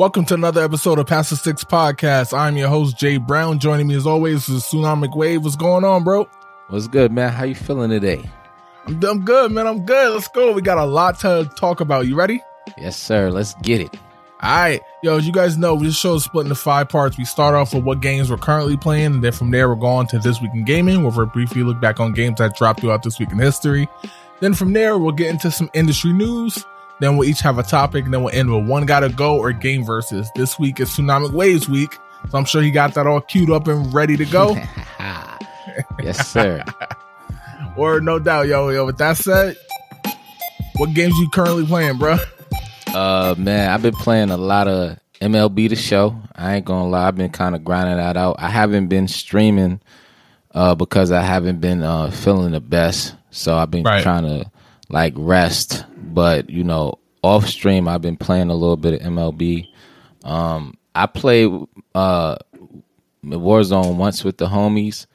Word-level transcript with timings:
Welcome 0.00 0.24
to 0.24 0.34
another 0.34 0.64
episode 0.64 0.98
of 0.98 1.08
Past 1.08 1.28
the 1.28 1.36
Six 1.36 1.62
Podcast. 1.62 2.32
I'm 2.32 2.56
your 2.56 2.70
host, 2.70 2.96
Jay 2.96 3.18
Brown. 3.18 3.58
Joining 3.58 3.86
me 3.86 3.96
as 3.96 4.06
always 4.06 4.48
is 4.48 4.62
Tsunamic 4.62 5.14
Wave. 5.14 5.44
What's 5.44 5.56
going 5.56 5.84
on, 5.84 6.04
bro? 6.04 6.26
What's 6.68 6.88
good, 6.88 7.12
man? 7.12 7.30
How 7.30 7.44
you 7.44 7.54
feeling 7.54 7.90
today? 7.90 8.24
I'm, 8.86 9.04
I'm 9.04 9.26
good, 9.26 9.52
man. 9.52 9.66
I'm 9.66 9.84
good. 9.84 10.14
Let's 10.14 10.26
go. 10.28 10.52
We 10.52 10.62
got 10.62 10.78
a 10.78 10.86
lot 10.86 11.18
to 11.20 11.50
talk 11.54 11.80
about. 11.80 12.06
You 12.06 12.14
ready? 12.14 12.40
Yes, 12.78 12.96
sir. 12.96 13.30
Let's 13.30 13.52
get 13.56 13.82
it. 13.82 13.94
All 14.40 14.50
right. 14.50 14.80
Yo, 15.02 15.18
as 15.18 15.26
you 15.26 15.34
guys 15.34 15.58
know, 15.58 15.76
this 15.76 15.98
show 15.98 16.14
is 16.14 16.24
split 16.24 16.46
into 16.46 16.54
five 16.54 16.88
parts. 16.88 17.18
We 17.18 17.26
start 17.26 17.54
off 17.54 17.74
with 17.74 17.84
what 17.84 18.00
games 18.00 18.30
we're 18.30 18.38
currently 18.38 18.78
playing, 18.78 19.16
and 19.16 19.22
then 19.22 19.32
from 19.32 19.50
there, 19.50 19.68
we're 19.68 19.74
going 19.74 20.06
to 20.06 20.18
This 20.18 20.40
Week 20.40 20.52
in 20.54 20.64
Gaming, 20.64 21.02
where 21.02 21.12
we'll 21.12 21.26
briefly 21.26 21.62
look 21.62 21.78
back 21.78 22.00
on 22.00 22.14
games 22.14 22.38
that 22.38 22.56
dropped 22.56 22.80
throughout 22.80 23.02
this 23.02 23.18
week 23.18 23.32
in 23.32 23.38
history. 23.38 23.86
Then 24.40 24.54
from 24.54 24.72
there, 24.72 24.96
we'll 24.96 25.12
get 25.12 25.28
into 25.28 25.50
some 25.50 25.68
industry 25.74 26.14
news. 26.14 26.64
Then 27.00 27.16
we'll 27.16 27.28
each 27.28 27.40
have 27.40 27.58
a 27.58 27.62
topic, 27.62 28.04
and 28.04 28.12
then 28.12 28.22
we'll 28.22 28.34
end 28.34 28.54
with 28.54 28.68
one 28.68 28.84
gotta 28.86 29.08
go 29.08 29.38
or 29.38 29.52
game 29.52 29.84
versus. 29.84 30.30
This 30.34 30.58
week 30.58 30.80
is 30.80 30.90
Tsunamic 30.90 31.32
Waves 31.32 31.68
week, 31.68 31.94
so 32.30 32.38
I'm 32.38 32.44
sure 32.44 32.62
he 32.62 32.70
got 32.70 32.94
that 32.94 33.06
all 33.06 33.22
queued 33.22 33.50
up 33.50 33.66
and 33.68 33.92
ready 33.92 34.16
to 34.18 34.26
go. 34.26 34.54
yes, 36.02 36.28
sir. 36.28 36.62
or 37.76 38.00
no 38.00 38.18
doubt, 38.18 38.48
yo, 38.48 38.68
yo. 38.68 38.84
With 38.84 38.98
that 38.98 39.16
said, 39.16 39.56
what 40.76 40.92
games 40.94 41.16
you 41.18 41.28
currently 41.30 41.64
playing, 41.64 41.96
bro? 41.96 42.18
Uh, 42.88 43.34
man, 43.38 43.70
I've 43.70 43.82
been 43.82 43.94
playing 43.94 44.30
a 44.30 44.36
lot 44.36 44.68
of 44.68 44.98
MLB 45.20 45.70
The 45.70 45.76
Show. 45.76 46.20
I 46.34 46.56
ain't 46.56 46.66
gonna 46.66 46.88
lie, 46.88 47.08
I've 47.08 47.16
been 47.16 47.30
kind 47.30 47.54
of 47.54 47.64
grinding 47.64 47.96
that 47.96 48.16
out. 48.16 48.36
I 48.38 48.50
haven't 48.50 48.88
been 48.88 49.08
streaming 49.08 49.80
uh, 50.52 50.74
because 50.74 51.12
I 51.12 51.22
haven't 51.22 51.60
been 51.60 51.82
uh, 51.82 52.10
feeling 52.10 52.52
the 52.52 52.60
best, 52.60 53.14
so 53.30 53.56
I've 53.56 53.70
been 53.70 53.84
right. 53.84 54.02
trying 54.02 54.24
to 54.24 54.50
like 54.90 55.14
rest 55.16 55.84
but 56.12 56.50
you 56.50 56.64
know, 56.64 56.98
off 57.22 57.46
stream, 57.46 57.88
I've 57.88 58.02
been 58.02 58.16
playing 58.16 58.50
a 58.50 58.54
little 58.54 58.76
bit 58.76 58.94
of 58.94 59.00
MLB. 59.00 59.68
Um, 60.24 60.74
I 60.94 61.06
played 61.06 61.50
uh, 61.94 62.36
Warzone 63.24 63.96
once 63.96 64.24
with 64.24 64.38
the 64.38 64.46
homies. 64.46 65.06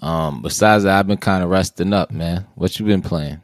Um, 0.00 0.42
besides 0.42 0.84
that, 0.84 0.98
I've 0.98 1.06
been 1.06 1.18
kind 1.18 1.44
of 1.44 1.50
resting 1.50 1.92
up, 1.92 2.10
man. 2.10 2.46
What 2.54 2.78
you 2.78 2.86
been 2.86 3.02
playing? 3.02 3.42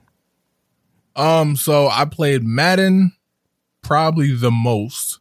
Um, 1.15 1.57
so 1.57 1.89
I 1.89 2.05
played 2.07 2.45
Madden 2.45 3.13
probably 3.83 4.35
the 4.35 4.51
most. 4.51 5.19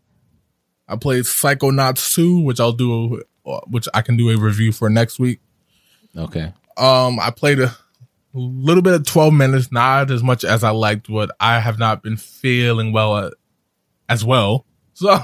I 0.88 0.96
played 0.96 1.24
Psychonauts 1.24 2.14
2, 2.14 2.42
which 2.42 2.60
I'll 2.60 2.72
do, 2.72 3.24
which 3.68 3.88
I 3.94 4.02
can 4.02 4.18
do 4.18 4.30
a 4.30 4.38
review 4.38 4.72
for 4.72 4.90
next 4.90 5.20
week. 5.20 5.40
Okay. 6.16 6.54
Um, 6.78 7.20
I 7.20 7.32
played 7.32 7.60
a 7.60 7.76
little 8.40 8.82
bit 8.82 8.94
of 8.94 9.06
12 9.06 9.34
minutes, 9.34 9.72
not 9.72 10.12
as 10.12 10.24
much 10.24 10.44
as 10.44 10.64
I 10.64 10.72
liked, 10.72 11.08
but 11.10 11.32
I 11.40 11.60
have 11.60 11.80
not 11.80 12.04
been 12.04 12.18
feeling 12.18 12.92
well 12.92 13.14
uh, 13.14 13.32
as 14.10 14.24
well. 14.24 14.66
So, 14.98 15.18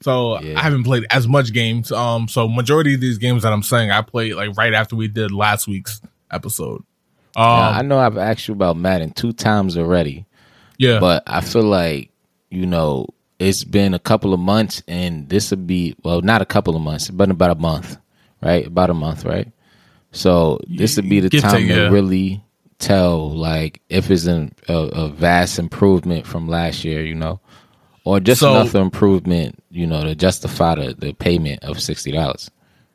so 0.00 0.40
yeah. 0.40 0.58
I 0.58 0.62
haven't 0.62 0.84
played 0.84 1.04
as 1.10 1.28
much 1.28 1.52
games. 1.52 1.92
Um, 1.92 2.28
so 2.28 2.48
majority 2.48 2.94
of 2.94 3.02
these 3.02 3.18
games 3.18 3.42
that 3.42 3.52
I'm 3.52 3.62
saying, 3.62 3.90
I 3.90 4.00
played 4.00 4.36
like 4.36 4.56
right 4.56 4.72
after 4.72 4.96
we 4.96 5.06
did 5.06 5.32
last 5.32 5.68
week's 5.68 6.00
episode. 6.30 6.82
Um, 7.36 7.58
yeah, 7.58 7.68
I 7.68 7.82
know 7.82 7.98
I've 7.98 8.16
asked 8.16 8.48
you 8.48 8.54
about 8.54 8.78
Madden 8.78 9.10
two 9.10 9.32
times 9.32 9.76
already. 9.76 10.24
Yeah. 10.78 10.98
But 10.98 11.24
I 11.26 11.42
feel 11.42 11.64
like, 11.64 12.10
you 12.50 12.64
know, 12.64 13.08
it's 13.38 13.64
been 13.64 13.94
a 13.94 13.98
couple 13.98 14.32
of 14.32 14.40
months 14.40 14.82
and 14.88 15.28
this 15.28 15.50
would 15.50 15.66
be, 15.66 15.94
well, 16.02 16.22
not 16.22 16.40
a 16.40 16.46
couple 16.46 16.76
of 16.76 16.82
months, 16.82 17.10
but 17.10 17.30
about 17.30 17.50
a 17.50 17.60
month, 17.60 17.98
right? 18.42 18.66
About 18.66 18.90
a 18.90 18.94
month, 18.94 19.24
right? 19.24 19.52
So 20.14 20.60
this 20.68 20.96
would 20.96 21.08
be 21.08 21.20
the 21.20 21.28
time 21.28 21.60
to, 21.60 21.60
yeah. 21.62 21.74
to 21.74 21.90
really 21.90 22.42
tell 22.78 23.30
like 23.30 23.80
if 23.88 24.10
it's 24.10 24.26
an, 24.26 24.54
a, 24.68 24.74
a, 24.74 25.08
vast 25.08 25.58
improvement 25.58 26.26
from 26.26 26.48
last 26.48 26.84
year, 26.84 27.04
you 27.04 27.14
know, 27.14 27.40
or 28.04 28.20
just 28.20 28.40
so, 28.40 28.54
enough 28.54 28.74
improvement, 28.74 29.62
you 29.70 29.86
know, 29.86 30.04
to 30.04 30.14
justify 30.14 30.76
the, 30.76 30.94
the 30.94 31.12
payment 31.14 31.64
of 31.64 31.80
sixty 31.80 32.12
dollars 32.12 32.50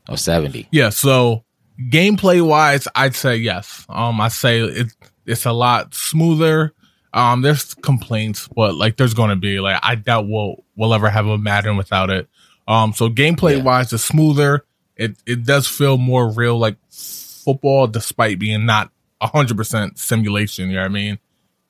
or 0.08 0.18
seventy. 0.18 0.68
Yeah. 0.72 0.90
So 0.90 1.44
gameplay 1.80 2.42
wise, 2.42 2.88
I'd 2.96 3.16
say 3.16 3.36
yes. 3.36 3.86
Um, 3.90 4.22
I 4.22 4.30
say 4.30 4.62
it, 4.62 4.88
it's 5.26 5.46
a 5.46 5.52
lot 5.52 5.94
smoother. 5.94 6.74
Um, 7.14 7.42
there's 7.42 7.74
complaints, 7.74 8.48
but 8.48 8.76
like 8.76 8.98
there's 8.98 9.14
going 9.14 9.32
to 9.32 9.36
be 9.36 9.60
like 9.60 9.80
I 9.84 9.96
doubt 9.96 10.28
we'll 10.28 10.64
we'll 10.76 10.94
ever 10.94 11.10
have 11.10 11.28
a 11.28 11.38
Madden 11.38 11.76
without 11.76 12.10
it. 12.10 12.30
Um, 12.68 12.94
so 12.94 13.10
gameplay 13.10 13.58
yeah. 13.58 13.64
wise, 13.64 13.92
it's 13.92 14.04
smoother. 14.04 14.66
It 15.00 15.16
it 15.26 15.46
does 15.46 15.66
feel 15.66 15.98
more 15.98 16.30
real, 16.30 16.60
like 16.60 16.76
football, 16.90 17.88
despite 17.88 18.38
being 18.38 18.66
not 18.66 18.92
hundred 19.22 19.56
percent 19.56 19.98
simulation. 19.98 20.70
You 20.70 20.76
know 20.76 20.82
what 20.82 20.92
I 20.92 20.94
mean? 20.94 21.20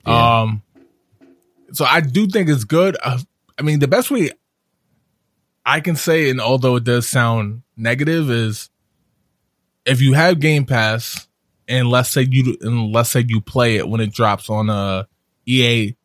Yeah. 0.05 0.41
Um, 0.41 0.63
so 1.71 1.85
I 1.85 2.01
do 2.01 2.25
think 2.25 2.49
it's 2.49 2.63
good. 2.63 2.97
Uh, 3.03 3.19
I 3.57 3.61
mean, 3.61 3.77
the 3.77 3.87
best 3.87 4.09
way 4.09 4.31
I 5.63 5.79
can 5.79 5.95
say, 5.95 6.31
and 6.31 6.41
although 6.41 6.77
it 6.77 6.83
does 6.83 7.07
sound 7.07 7.61
negative, 7.77 8.31
is 8.31 8.71
if 9.85 10.01
you 10.01 10.13
have 10.13 10.39
Game 10.39 10.65
Pass, 10.65 11.27
and 11.67 11.87
let's 11.87 12.09
say 12.09 12.27
you 12.27 12.57
and 12.61 12.91
let's 12.91 13.11
say 13.11 13.23
you 13.27 13.41
play 13.41 13.75
it 13.75 13.87
when 13.87 14.01
it 14.01 14.11
drops 14.11 14.49
on 14.49 14.71
uh 14.71 15.03
EA 15.45 15.95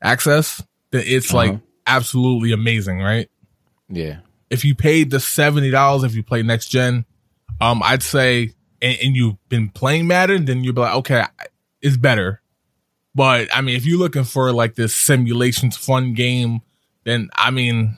Access, 0.00 0.62
then 0.90 1.04
it's 1.06 1.34
uh-huh. 1.34 1.36
like 1.36 1.60
absolutely 1.86 2.52
amazing, 2.52 3.00
right? 3.00 3.28
Yeah 3.90 4.20
if 4.50 4.64
you 4.64 4.74
paid 4.74 5.10
the 5.10 5.20
seventy 5.20 5.70
dollars 5.70 6.04
if 6.04 6.14
you 6.14 6.22
play 6.22 6.42
next 6.42 6.68
gen, 6.68 7.04
um, 7.60 7.82
I'd 7.82 8.02
say, 8.02 8.52
and, 8.82 8.98
and, 9.02 9.16
you've 9.16 9.36
been 9.48 9.68
playing 9.68 10.06
Madden, 10.06 10.46
then 10.46 10.64
you'd 10.64 10.74
be 10.74 10.80
like, 10.80 10.94
okay, 10.96 11.24
it's 11.80 11.96
better. 11.96 12.42
But 13.14 13.48
I 13.54 13.60
mean, 13.60 13.76
if 13.76 13.86
you're 13.86 13.98
looking 13.98 14.24
for 14.24 14.52
like 14.52 14.74
this 14.74 14.94
simulations 14.94 15.76
fun 15.76 16.14
game, 16.14 16.60
then 17.04 17.28
I 17.34 17.50
mean, 17.50 17.96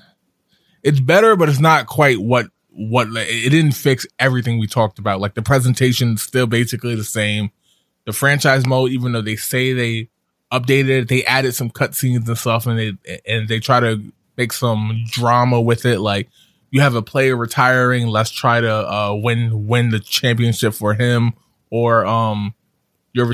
it's 0.83 1.01
better, 1.01 1.37
but 1.37 1.49
it's 1.49 1.61
not 1.61 1.87
quite 1.87 2.21
what 2.21 2.47
what 2.71 3.09
it 3.11 3.51
didn't 3.51 3.73
fix 3.73 4.07
everything 4.19 4.59
we 4.59 4.67
talked 4.67 4.99
about. 4.99 5.21
Like 5.21 5.35
the 5.35 5.43
presentation 5.43 6.17
still 6.17 6.47
basically 6.47 6.95
the 6.95 7.05
same. 7.05 7.51
The 8.05 8.13
franchise 8.13 8.67
mode, 8.67 8.91
even 8.91 9.13
though 9.13 9.23
they 9.23 9.37
say 9.37 9.73
they 9.73 10.09
updated 10.51 11.03
it, 11.03 11.09
they 11.09 11.25
added 11.25 11.55
some 11.55 11.71
cutscenes 11.71 12.27
and 12.27 12.39
stuff, 12.39 12.67
and 12.67 12.79
they 12.79 13.21
and 13.27 13.49
they 13.49 13.61
try 13.61 13.81
to 13.81 14.03
make 14.37 14.53
some 14.53 15.05
drama 15.09 15.61
with 15.61 15.85
it. 15.85 16.01
Like 16.01 16.29
you 16.73 16.81
have 16.81 16.95
a 16.95 17.03
player 17.03 17.37
retiring, 17.37 18.09
let's 18.09 18.31
try 18.31 18.61
to 18.61 18.93
uh, 18.93 19.15
win 19.15 19.69
win 19.69 19.91
the 19.91 20.01
championship 20.01 20.73
for 20.73 20.95
him, 20.95 21.35
or 21.71 22.05
um, 22.07 22.55
your 23.13 23.31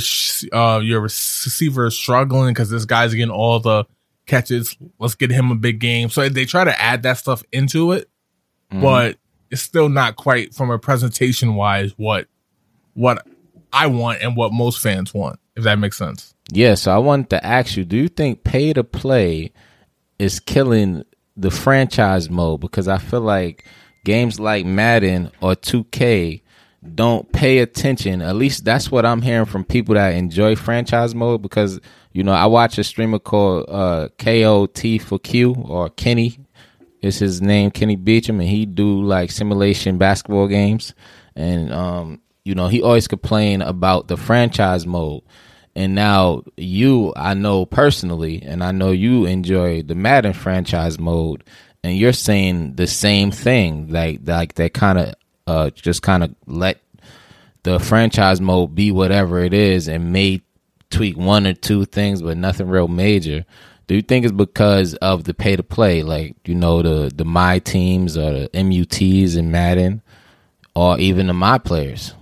uh, 0.52 0.80
your 0.82 1.00
receiver 1.00 1.86
is 1.86 1.96
struggling 1.96 2.52
because 2.52 2.68
this 2.68 2.84
guy's 2.84 3.14
getting 3.14 3.30
all 3.30 3.60
the 3.60 3.84
catches. 4.26 4.76
Let's 4.98 5.14
get 5.14 5.30
him 5.30 5.52
a 5.52 5.54
big 5.54 5.78
game. 5.78 6.10
So 6.10 6.28
they 6.28 6.46
try 6.46 6.64
to 6.64 6.82
add 6.82 7.04
that 7.04 7.18
stuff 7.18 7.44
into 7.52 7.92
it, 7.92 8.10
mm-hmm. 8.72 8.82
but 8.82 9.18
it's 9.52 9.62
still 9.62 9.88
not 9.88 10.16
quite 10.16 10.52
from 10.52 10.70
a 10.70 10.78
presentation 10.78 11.54
wise 11.54 11.92
what 11.96 12.26
what 12.94 13.24
I 13.72 13.86
want 13.86 14.20
and 14.20 14.36
what 14.36 14.52
most 14.52 14.80
fans 14.80 15.14
want. 15.14 15.38
If 15.54 15.62
that 15.62 15.78
makes 15.78 15.96
sense. 15.96 16.34
Yeah. 16.50 16.74
So 16.74 16.92
I 16.92 16.98
wanted 16.98 17.30
to 17.30 17.46
ask 17.46 17.76
you: 17.76 17.84
Do 17.84 17.96
you 17.96 18.08
think 18.08 18.42
pay 18.42 18.72
to 18.72 18.82
play 18.82 19.52
is 20.18 20.40
killing 20.40 21.04
the 21.38 21.50
franchise 21.50 22.28
mode 22.28 22.60
because 22.60 22.88
I 22.88 22.98
feel 22.98 23.20
like 23.20 23.64
games 24.04 24.40
like 24.40 24.66
Madden 24.66 25.30
or 25.40 25.54
2K 25.54 26.42
don't 26.94 27.30
pay 27.32 27.58
attention. 27.58 28.22
At 28.22 28.36
least 28.36 28.64
that's 28.64 28.90
what 28.90 29.06
I'm 29.06 29.22
hearing 29.22 29.46
from 29.46 29.64
people 29.64 29.94
that 29.94 30.14
enjoy 30.14 30.56
franchise 30.56 31.14
mode 31.14 31.42
because 31.42 31.80
you 32.12 32.22
know 32.22 32.32
I 32.32 32.46
watch 32.46 32.78
a 32.78 32.84
streamer 32.84 33.18
called 33.18 33.66
uh, 33.68 34.08
KOT4Q 34.18 35.68
or 35.68 35.88
Kenny. 35.90 36.38
Is 37.00 37.20
his 37.20 37.40
name 37.40 37.70
Kenny 37.70 37.94
Beecham 37.94 38.40
and 38.40 38.48
he 38.48 38.66
do 38.66 39.00
like 39.02 39.30
simulation 39.30 39.98
basketball 39.98 40.48
games. 40.48 40.94
And 41.36 41.72
um 41.72 42.20
you 42.44 42.54
know 42.56 42.66
he 42.66 42.82
always 42.82 43.06
complain 43.06 43.62
about 43.62 44.08
the 44.08 44.16
franchise 44.16 44.84
mode 44.84 45.22
and 45.78 45.94
now 45.94 46.42
you, 46.56 47.12
I 47.14 47.34
know 47.34 47.64
personally, 47.64 48.42
and 48.42 48.64
I 48.64 48.72
know 48.72 48.90
you 48.90 49.26
enjoy 49.26 49.82
the 49.82 49.94
Madden 49.94 50.32
franchise 50.32 50.98
mode, 50.98 51.44
and 51.84 51.96
you're 51.96 52.12
saying 52.12 52.74
the 52.74 52.88
same 52.88 53.30
thing, 53.30 53.86
like 53.86 54.22
like 54.24 54.54
they 54.54 54.70
kind 54.70 54.98
of 54.98 55.14
uh, 55.46 55.70
just 55.70 56.02
kind 56.02 56.24
of 56.24 56.34
let 56.46 56.80
the 57.62 57.78
franchise 57.78 58.40
mode 58.40 58.74
be 58.74 58.90
whatever 58.90 59.38
it 59.38 59.54
is, 59.54 59.86
and 59.86 60.12
may 60.12 60.42
tweak 60.90 61.16
one 61.16 61.46
or 61.46 61.54
two 61.54 61.84
things, 61.84 62.22
but 62.22 62.36
nothing 62.36 62.66
real 62.66 62.88
major. 62.88 63.44
Do 63.86 63.94
you 63.94 64.02
think 64.02 64.24
it's 64.24 64.32
because 64.32 64.94
of 64.96 65.22
the 65.22 65.32
pay 65.32 65.54
to 65.54 65.62
play, 65.62 66.02
like 66.02 66.34
you 66.44 66.56
know 66.56 66.82
the 66.82 67.12
the 67.14 67.24
my 67.24 67.60
teams 67.60 68.18
or 68.18 68.32
the 68.32 68.50
MUTs 68.52 69.36
in 69.36 69.52
Madden, 69.52 70.02
or 70.74 70.98
even 70.98 71.28
the 71.28 71.34
my 71.34 71.58
players? 71.58 72.14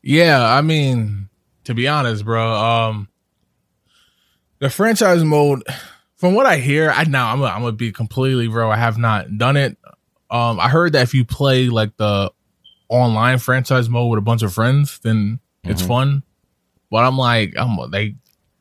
Yeah, 0.00 0.46
I 0.46 0.60
mean, 0.60 1.24
to 1.64 1.74
be 1.74 1.88
honest, 1.88 2.24
bro. 2.24 2.52
Um, 2.52 3.08
the 4.58 4.70
franchise 4.70 5.24
mode, 5.24 5.62
from 6.16 6.34
what 6.34 6.46
I 6.46 6.56
hear, 6.56 6.90
I 6.90 7.04
now 7.04 7.32
I'm 7.32 7.40
gonna, 7.40 7.52
I'm 7.52 7.60
gonna 7.60 7.72
be 7.72 7.92
completely 7.92 8.48
bro. 8.48 8.70
I 8.70 8.76
have 8.76 8.98
not 8.98 9.36
done 9.36 9.56
it. 9.56 9.76
Um, 10.30 10.58
I 10.58 10.68
heard 10.68 10.92
that 10.92 11.02
if 11.02 11.14
you 11.14 11.24
play 11.24 11.68
like 11.68 11.96
the 11.96 12.32
online 12.88 13.38
franchise 13.38 13.88
mode 13.88 14.10
with 14.10 14.18
a 14.18 14.22
bunch 14.22 14.42
of 14.42 14.52
friends, 14.52 14.98
then 15.00 15.40
it's 15.64 15.82
mm-hmm. 15.82 15.88
fun. 15.88 16.22
But 16.90 17.04
I'm 17.04 17.18
like, 17.18 17.54
I'm 17.56 17.90
they 17.90 18.16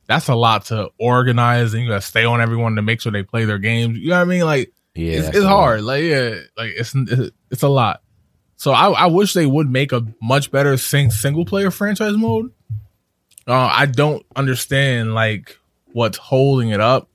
that's 0.08 0.28
a 0.28 0.36
lot 0.36 0.66
to 0.66 0.90
organize, 1.00 1.74
and 1.74 1.84
you 1.84 1.90
got 1.90 2.02
to 2.02 2.08
stay 2.08 2.26
on 2.26 2.42
everyone 2.42 2.76
to 2.76 2.82
make 2.82 3.02
sure 3.02 3.12
they 3.12 3.24
play 3.24 3.46
their 3.46 3.60
games. 3.60 3.98
You 3.98 4.10
know 4.10 4.16
what 4.16 4.22
I 4.22 4.26
mean? 4.26 4.44
Like, 4.44 4.74
Yeah, 4.96 5.20
it's, 5.20 5.30
it's 5.30 5.46
hard. 5.46 5.82
Like, 5.82 6.04
yeah, 6.04 6.36
like 6.58 6.72
it's 6.76 6.94
it's 7.50 7.64
a 7.64 7.70
lot. 7.70 8.02
So 8.58 8.72
I, 8.72 8.92
I 8.92 9.06
wish 9.08 9.34
they 9.34 9.46
would 9.46 9.70
make 9.70 9.92
a 9.92 10.06
much 10.22 10.52
better 10.52 10.78
sing, 10.78 11.12
single 11.12 11.46
player 11.46 11.72
franchise 11.72 12.16
mode. 12.16 12.52
Uh, 13.48 13.70
I 13.72 13.86
don't 13.86 14.26
understand 14.36 15.14
like 15.14 15.58
what's 15.92 16.18
holding 16.18 16.70
it 16.70 16.80
up. 16.80 17.10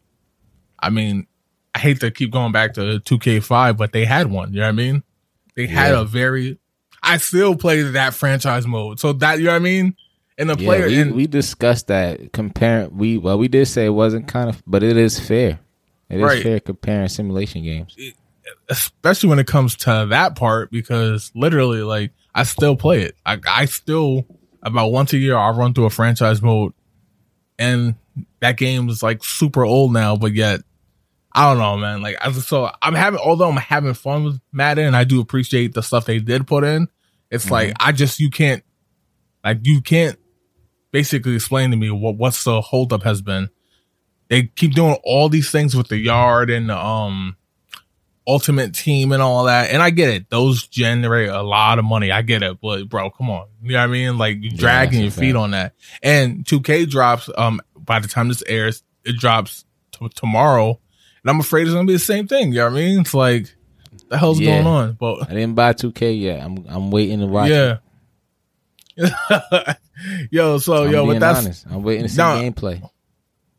I 0.79 0.91
mean, 0.91 1.27
I 1.75 1.79
hate 1.79 2.01
to 2.01 2.11
keep 2.11 2.31
going 2.33 2.53
back 2.53 2.75
to 2.75 3.01
2K5, 3.01 3.77
but 3.77 3.93
they 3.93 4.05
had 4.05 4.31
one. 4.31 4.53
You 4.53 4.61
know 4.61 4.67
what 4.67 4.69
I 4.71 4.73
mean? 4.73 5.03
They 5.57 5.67
had 5.67 5.93
Yeah. 5.93 6.01
a 6.01 6.05
very. 6.05 6.59
I 7.03 7.17
still 7.19 7.55
play 7.57 7.83
that 7.83 8.15
franchise 8.15 8.67
mode, 8.67 8.99
so 9.01 9.13
that 9.15 9.39
you 9.39 9.45
know 9.47 9.53
what 9.53 9.57
I 9.57 9.61
mean. 9.61 9.95
And 10.37 10.49
the 10.51 10.57
player, 10.57 10.87
we, 10.87 11.01
and 11.01 11.15
we 11.15 11.27
discussed 11.27 11.87
that 11.89 12.33
comparing. 12.33 12.97
We 12.97 13.19
well, 13.19 13.39
we 13.39 13.49
did 13.49 13.67
say 13.67 13.87
it 13.87 13.91
wasn't 13.91 14.29
kind 14.29 14.49
of, 14.49 14.63
but 14.67 14.83
it 14.83 14.97
is 14.97 15.19
fair. 15.19 15.59
It 16.09 16.17
is 16.21 16.23
Right. 16.23 16.43
fair 16.43 16.61
comparing 16.61 17.09
simulation 17.09 17.63
games. 17.63 17.97
especially 18.71 19.29
when 19.29 19.39
it 19.39 19.47
comes 19.47 19.75
to 19.77 20.07
that 20.11 20.35
part, 20.37 20.71
because 20.71 21.31
literally, 21.35 21.83
like, 21.83 22.13
I 22.35 22.45
still 22.45 22.77
play 22.77 23.03
it. 23.03 23.15
I, 23.27 23.39
I 23.49 23.65
still 23.67 24.27
about 24.63 24.93
once 24.93 25.13
a 25.13 25.19
year 25.19 25.37
I'll 25.37 25.55
run 25.55 25.75
through 25.75 25.87
a 25.87 25.91
franchise 25.91 26.43
mode, 26.43 26.73
and 27.59 27.95
that 28.41 28.57
game 28.57 28.89
is 28.89 29.03
like 29.03 29.25
super 29.25 29.65
old 29.65 29.93
now, 29.93 30.17
but 30.17 30.35
yet 30.35 30.61
I 31.33 31.49
don't 31.49 31.59
know, 31.59 31.77
man. 31.77 32.03
Like, 32.03 32.17
I 32.21 32.33
so 32.33 32.71
I'm 32.83 32.95
having, 32.95 33.21
although 33.21 33.49
I'm 33.49 33.57
having 33.57 33.95
fun 33.95 34.25
with 34.25 34.41
Madden, 34.51 34.87
and 34.87 34.97
I 34.97 35.05
do 35.05 35.21
appreciate 35.21 35.75
the 35.75 35.83
stuff 35.83 36.05
they 36.07 36.19
did 36.19 36.47
put 36.47 36.65
in. 36.65 36.89
It's 37.31 37.51
like 37.51 37.75
I 37.79 37.93
just 37.93 38.19
you 38.21 38.31
can't, 38.31 38.65
like, 39.45 39.59
you 39.63 39.81
can't 39.81 40.19
basically 40.91 41.35
explain 41.35 41.71
to 41.71 41.77
me 41.77 41.91
what 41.91 42.17
what's 42.17 42.43
the 42.45 42.61
holdup 42.61 43.03
has 43.03 43.21
been. 43.21 43.51
They 44.29 44.45
keep 44.45 44.75
doing 44.75 44.97
all 45.05 45.29
these 45.29 45.51
things 45.51 45.77
with 45.77 45.89
the 45.89 45.99
yard 45.99 46.51
and 46.51 46.71
the 46.71 46.77
um 46.77 47.37
ultimate 48.29 48.75
team 48.75 49.11
and 49.13 49.23
all 49.23 49.45
that. 49.45 49.71
And 49.71 49.83
I 49.83 49.89
get 49.91 50.11
it. 50.11 50.29
Those 50.31 50.67
generate 50.69 51.31
a 51.31 51.43
lot 51.43 51.79
of 51.79 51.85
money. 51.87 52.13
I 52.13 52.21
get 52.23 52.43
it. 52.43 52.61
But 52.61 52.89
bro, 52.89 53.11
come 53.11 53.31
on. 53.31 53.49
You 53.63 53.73
know 53.73 53.79
what 53.79 53.85
I 53.85 53.87
mean? 53.87 54.19
Like 54.19 54.37
you 54.41 54.51
dragging 54.51 55.01
your 55.01 55.11
feet 55.11 55.35
on 55.35 55.53
that. 55.53 55.73
And 56.03 56.45
2K 56.45 56.89
drops, 56.91 57.31
um, 57.39 57.61
by 57.77 57.99
the 58.01 58.07
time 58.09 58.29
this 58.29 58.43
airs, 58.47 58.83
it 59.05 59.17
drops 59.17 59.65
t- 59.93 60.09
tomorrow. 60.15 60.79
And 61.23 61.31
I'm 61.31 61.41
afraid 61.41 61.63
it's 61.67 61.73
gonna 61.75 61.87
be 61.87 61.95
the 61.95 61.99
same 61.99 62.29
thing. 62.29 62.49
You 62.53 62.59
know 62.59 62.65
what 62.67 62.73
I 62.75 62.77
mean? 62.77 63.01
It's 63.01 63.15
like 63.15 63.55
the 64.09 64.19
hell's 64.19 64.39
Yeah. 64.39 64.63
going 64.63 64.67
on? 64.67 64.93
But 65.01 65.23
I 65.31 65.35
didn't 65.35 65.55
buy 65.55 65.73
2K 65.73 66.21
yet. 66.21 66.43
I'm 66.45 66.65
I'm 66.69 66.91
waiting 66.91 67.21
to 67.21 67.27
watch. 67.27 67.49
yeah. 67.51 67.79
yo, 70.31 70.59
so 70.59 70.85
I'm 70.85 70.93
yo, 70.93 71.07
but 71.07 71.21
that's 71.21 71.39
honest. 71.39 71.67
I'm 71.71 71.83
waiting 71.83 72.05
to 72.05 72.09
see 72.09 72.19
No. 72.19 72.25
gameplay. 72.43 72.83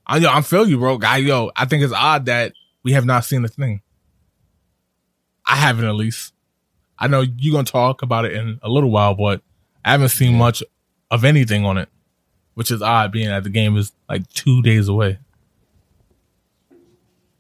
I 0.06 0.18
yo, 0.18 0.30
I'm 0.30 0.44
feel 0.44 0.68
you, 0.68 0.78
bro. 0.78 0.98
Guy, 0.98 1.18
yo, 1.18 1.52
I 1.56 1.66
think 1.66 1.84
it's 1.84 1.94
odd 1.94 2.26
that 2.26 2.54
we 2.84 2.94
have 2.94 3.06
not 3.06 3.26
seen 3.26 3.42
the 3.42 3.48
thing. 3.48 3.82
I 5.50 5.56
haven't 5.56 5.86
at 5.86 5.96
least. 5.96 6.34
I 6.98 7.08
know 7.08 7.22
you're 7.22 7.54
gonna 7.54 7.66
talk 7.66 8.04
about 8.04 8.26
it 8.26 8.34
in 8.34 8.60
a 8.62 8.70
little 8.70 8.92
while, 8.92 9.16
but 9.16 9.42
I 9.84 9.92
haven't 9.92 10.10
seen 10.10 10.38
much 10.38 10.62
of 11.10 11.26
anything 11.26 11.66
on 11.66 11.78
it, 11.80 11.90
which 12.54 12.70
is 12.70 12.84
odd, 12.84 13.12
being 13.12 13.30
that 13.30 13.44
the 13.44 13.50
game 13.50 13.76
is 13.76 13.92
like 14.08 14.28
two 14.30 14.62
days 14.62 14.88
away. 14.88 15.18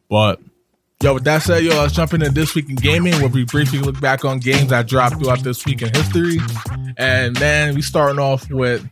But 0.09 0.41
yo, 1.03 1.13
with 1.13 1.23
that 1.25 1.43
said, 1.43 1.63
yo, 1.63 1.77
let's 1.77 1.93
jump 1.93 2.13
into 2.15 2.31
this 2.31 2.55
week 2.55 2.67
in 2.69 2.75
gaming, 2.75 3.13
where 3.19 3.27
we 3.27 3.45
briefly 3.45 3.77
look 3.77 4.01
back 4.01 4.25
on 4.25 4.39
games 4.39 4.69
that 4.69 4.87
dropped 4.87 5.17
throughout 5.19 5.43
this 5.43 5.63
week 5.65 5.83
in 5.83 5.93
history, 5.93 6.39
and 6.97 7.39
man, 7.39 7.75
we 7.75 7.83
starting 7.83 8.19
off 8.19 8.49
with 8.49 8.89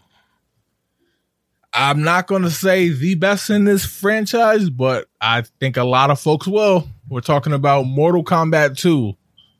I'm 1.74 2.04
not 2.04 2.28
going 2.28 2.42
to 2.42 2.50
say 2.50 2.90
the 2.90 3.16
best 3.16 3.50
in 3.50 3.66
this 3.66 3.86
franchise, 3.86 4.70
but 4.70 5.08
I 5.22 5.44
think 5.60 5.78
a 5.78 5.84
lot 5.84 6.10
of 6.10 6.20
folks 6.20 6.48
will. 6.48 6.88
We're 7.10 7.22
talking 7.22 7.54
about 7.54 7.84
Mortal 7.84 8.24
Kombat 8.24 8.78
2, 8.78 9.14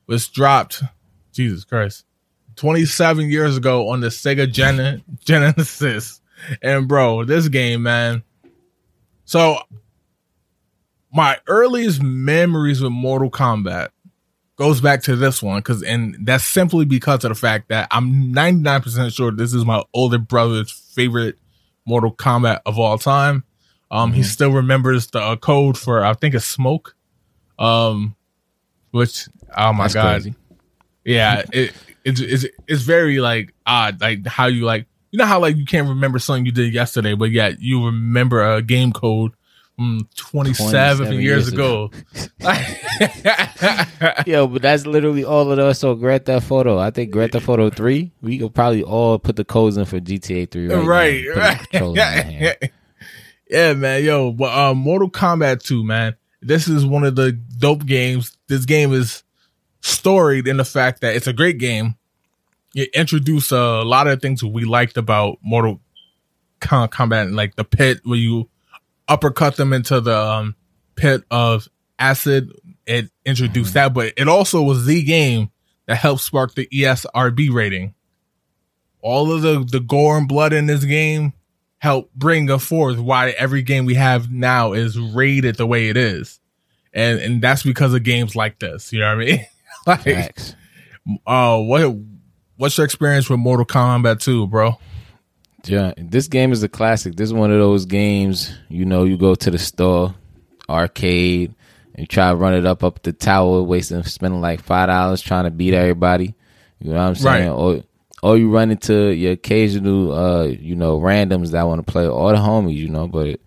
which 0.06 0.34
dropped, 0.34 0.84
Jesus 1.32 1.64
Christ, 1.64 2.06
27 2.58 3.30
years 3.30 3.56
ago 3.56 3.90
on 3.90 4.02
the 4.02 4.08
Sega 4.08 4.52
Gen- 4.52 5.04
Genesis. 5.26 6.20
And 6.62 6.88
bro, 6.88 7.24
this 7.24 7.48
game, 7.48 7.84
man. 7.84 8.24
So, 9.26 9.60
my 11.14 11.38
earliest 11.48 12.02
memories 12.02 12.82
with 12.82 12.92
Mortal 12.92 13.32
Kombat 13.32 13.90
goes 14.58 14.82
back 14.82 15.04
to 15.04 15.16
this 15.16 15.42
one 15.42 15.60
because 15.60 15.84
and 15.84 16.18
that's 16.22 16.44
simply 16.44 16.84
because 16.84 17.24
of 17.24 17.30
the 17.30 17.36
fact 17.36 17.70
that 17.70 17.88
I'm 17.92 18.34
99% 18.34 19.16
sure 19.16 19.32
this 19.32 19.54
is 19.54 19.66
my 19.66 19.84
older 19.94 20.18
brother's 20.18 20.72
favorite 20.72 21.38
Mortal 21.86 22.14
Kombat 22.14 22.60
of 22.66 22.78
all 22.78 22.98
time. 22.98 23.44
Um, 23.90 24.12
he 24.12 24.22
still 24.24 24.52
remembers 24.52 25.08
the 25.08 25.22
uh, 25.22 25.36
code 25.38 25.78
for 25.78 26.04
I 26.04 26.14
think 26.14 26.36
it's 26.36 26.46
smoke. 26.46 26.97
Um, 27.60 28.16
which 28.92 29.28
oh 29.56 29.74
my 29.74 29.86
That's 29.86 29.94
god, 29.94 30.22
crazy. 30.22 30.36
yeah, 31.06 31.44
it 31.52 31.74
it's 32.04 32.22
it's 32.22 32.46
it's 32.68 32.82
very 32.84 33.20
like 33.20 33.54
odd, 33.66 34.02
like 34.02 34.26
how 34.26 34.48
you 34.48 34.66
like 34.66 34.88
you 35.12 35.20
know 35.20 35.26
how 35.26 35.40
like 35.40 35.58
you 35.58 35.66
can't 35.66 35.90
remember 35.90 36.20
something 36.20 36.46
you 36.46 36.52
did 36.52 36.74
yesterday, 36.74 37.16
but 37.16 37.32
yet 37.32 37.60
you 37.60 37.86
remember 37.86 38.42
a 38.42 38.62
game 38.62 38.92
code 38.94 39.34
from 39.76 40.08
27, 40.16 40.98
27 40.98 41.14
years, 41.14 41.24
years 41.24 41.48
ago. 41.50 41.92
Yo, 44.26 44.48
but 44.48 44.62
that's 44.62 44.88
literally 44.88 45.24
all 45.24 45.52
of 45.52 45.60
us. 45.60 45.80
So 45.80 45.96
Grand 45.96 46.26
Theft 46.26 46.50
Auto. 46.52 46.80
I 46.80 46.90
think 46.90 47.12
Grand 47.12 47.32
Theft 47.32 47.48
Auto 47.48 47.70
three. 47.70 48.12
We 48.22 48.40
could 48.40 48.56
probably 48.56 48.84
all 48.84 49.20
put 49.20 49.36
the 49.36 49.46
codes 49.46 49.78
in 49.78 49.86
for 49.86 50.00
GTA 50.00 50.50
three. 50.50 50.68
Right, 50.68 50.84
right, 50.84 51.36
now. 51.36 51.36
Put 51.36 51.36
the 51.36 51.40
right. 51.40 51.60
controller 51.70 51.94
in 51.94 52.00
our 52.00 52.12
hand. 52.12 52.58
yeah, 53.50 53.74
man, 53.74 54.04
yo, 54.04 54.32
but 54.32 54.58
um, 54.58 54.78
Mortal 54.80 55.10
Kombat 55.10 55.64
2, 55.64 55.84
man, 55.84 56.16
this 56.48 56.68
is 56.68 56.86
one 56.86 57.04
of 57.04 57.16
the 57.16 57.34
dope 57.34 57.86
games. 57.86 58.38
This 58.48 58.66
game 58.66 58.94
is 58.94 59.24
storied 59.82 60.48
in 60.48 60.58
the 60.58 60.66
fact 60.66 61.02
that 61.02 61.16
it's 61.16 61.28
a 61.28 61.34
great 61.34 61.58
game. 61.58 61.96
It 62.74 62.90
introduced 62.94 63.52
a 63.52 63.84
lot 63.84 64.08
of 64.08 64.22
things 64.22 64.44
we 64.44 64.64
liked 64.64 64.98
about 64.98 65.40
Mortal 65.42 65.82
Kom- 66.60 66.90
Kombat, 66.90 67.34
like 67.34 67.56
the 67.56 67.64
pit 67.64 68.00
where 68.04 68.18
you 68.18 68.50
uppercut 69.08 69.58
them 69.58 69.74
into 69.74 70.00
the 70.00 70.18
um, 70.18 70.56
pit 70.96 71.24
of 71.30 71.68
acid. 72.00 72.52
It 72.86 73.10
introduced 73.26 73.74
that, 73.74 73.94
but 73.94 74.14
it 74.16 74.28
also 74.28 74.62
was 74.62 74.86
the 74.86 75.04
game 75.04 75.52
that 75.86 75.96
helped 75.96 76.22
spark 76.22 76.56
the 76.56 76.68
ESRB 76.68 77.52
rating. 77.52 77.94
All 79.02 79.32
of 79.32 79.42
the, 79.42 79.66
the 79.70 79.80
gore 79.80 80.18
and 80.18 80.28
blood 80.28 80.54
in 80.54 80.66
this 80.66 80.84
game 80.84 81.34
help 81.80 82.12
bring 82.14 82.50
us 82.50 82.66
forth 82.66 82.98
why 82.98 83.30
every 83.32 83.62
game 83.62 83.86
we 83.86 83.96
have 83.96 84.32
now 84.32 84.74
is 84.74 85.00
rated 85.00 85.56
the 85.56 85.68
way 85.68 85.90
it 85.90 85.98
is. 85.98 86.40
And 86.94 87.20
and 87.20 87.42
that's 87.42 87.64
because 87.64 87.94
of 87.94 88.04
games 88.04 88.36
like 88.36 88.60
this. 88.60 88.92
You 88.92 89.00
know 89.00 89.16
what 89.16 89.24
I 89.24 89.26
mean? 89.26 89.46
like 89.88 90.02
Facts. 90.02 90.56
uh 91.26 91.60
what 91.60 91.96
what's 92.58 92.78
your 92.78 92.86
experience 92.86 93.30
with 93.30 93.40
Mortal 93.40 93.66
Kombat 93.66 94.22
2, 94.22 94.48
bro? 94.48 94.78
Yeah, 95.66 95.94
this 95.98 96.28
game 96.28 96.52
is 96.52 96.64
a 96.64 96.70
classic. 96.70 97.16
This 97.16 97.30
is 97.30 97.34
one 97.34 97.52
of 97.52 97.60
those 97.60 97.86
games, 97.86 98.56
you 98.70 98.86
know, 98.86 99.04
you 99.04 99.18
go 99.18 99.36
to 99.36 99.52
the 99.52 99.58
store, 99.58 100.16
arcade, 100.70 101.54
and 101.96 102.08
try 102.10 102.30
to 102.30 102.36
run 102.36 102.54
it 102.54 102.66
up 102.66 102.84
up 102.84 103.04
the 103.04 103.12
tower, 103.12 103.62
wasting 103.62 104.04
spending 104.04 104.40
like 104.40 104.62
five 104.62 104.88
dollars 104.88 105.22
trying 105.22 105.44
to 105.44 105.52
beat 105.52 105.74
everybody. 105.74 106.36
You 106.80 106.92
know 106.92 106.98
what 106.98 107.02
I'm 107.02 107.16
saying? 107.16 107.50
Right. 107.50 107.54
Or 107.54 107.84
or 108.24 108.38
you 108.38 108.50
run 108.50 108.72
into 108.72 109.14
your 109.14 109.34
occasional 109.34 110.12
uh, 110.14 110.44
you 110.46 110.76
know, 110.76 111.00
randoms 111.00 111.52
that 111.52 111.68
want 111.68 111.86
to 111.86 111.92
play 111.92 112.08
or 112.08 112.32
the 112.32 112.38
homies, 112.38 112.76
you 112.78 112.90
know, 112.90 113.08
but 113.08 113.40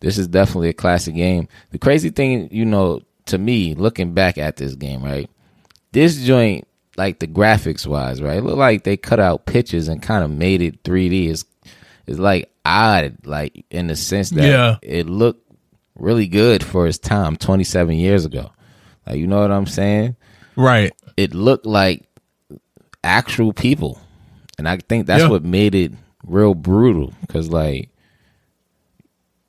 this 0.00 0.18
is 0.18 0.28
definitely 0.28 0.68
a 0.70 0.74
classic 0.74 1.14
game. 1.14 1.48
The 1.70 1.78
crazy 1.78 2.10
thing, 2.10 2.48
you 2.50 2.64
know, 2.64 3.00
to 3.26 3.38
me, 3.38 3.74
looking 3.74 4.12
back 4.14 4.38
at 4.38 4.56
this 4.56 4.74
game, 4.74 5.02
right? 5.02 5.28
This 5.92 6.22
joint, 6.24 6.66
like 6.96 7.18
the 7.18 7.26
graphics 7.26 7.86
wise, 7.86 8.20
right? 8.22 8.38
It 8.38 8.44
look 8.44 8.56
like 8.56 8.84
they 8.84 8.96
cut 8.96 9.20
out 9.20 9.46
pictures 9.46 9.88
and 9.88 10.02
kind 10.02 10.24
of 10.24 10.30
made 10.30 10.60
it 10.62 10.82
3D. 10.84 11.30
It's 11.30 11.44
it's 12.06 12.18
like 12.18 12.50
odd, 12.66 13.16
like 13.24 13.64
in 13.70 13.86
the 13.86 13.96
sense 13.96 14.30
that 14.30 14.44
Yeah. 14.44 14.76
it 14.82 15.06
looked 15.08 15.40
really 15.96 16.26
good 16.28 16.62
for 16.62 16.86
its 16.86 16.98
time, 16.98 17.36
27 17.36 17.94
years 17.96 18.24
ago. 18.24 18.50
Like 19.06 19.18
you 19.18 19.26
know 19.26 19.40
what 19.40 19.50
I'm 19.52 19.66
saying? 19.66 20.16
Right. 20.56 20.92
It 21.16 21.34
looked 21.34 21.66
like 21.66 22.06
actual 23.02 23.52
people, 23.52 23.98
and 24.58 24.68
I 24.68 24.76
think 24.78 25.06
that's 25.06 25.22
Yeah. 25.24 25.28
what 25.28 25.44
made 25.44 25.74
it 25.74 25.92
real 26.26 26.54
brutal. 26.54 27.12
Cause 27.28 27.48
like, 27.48 27.90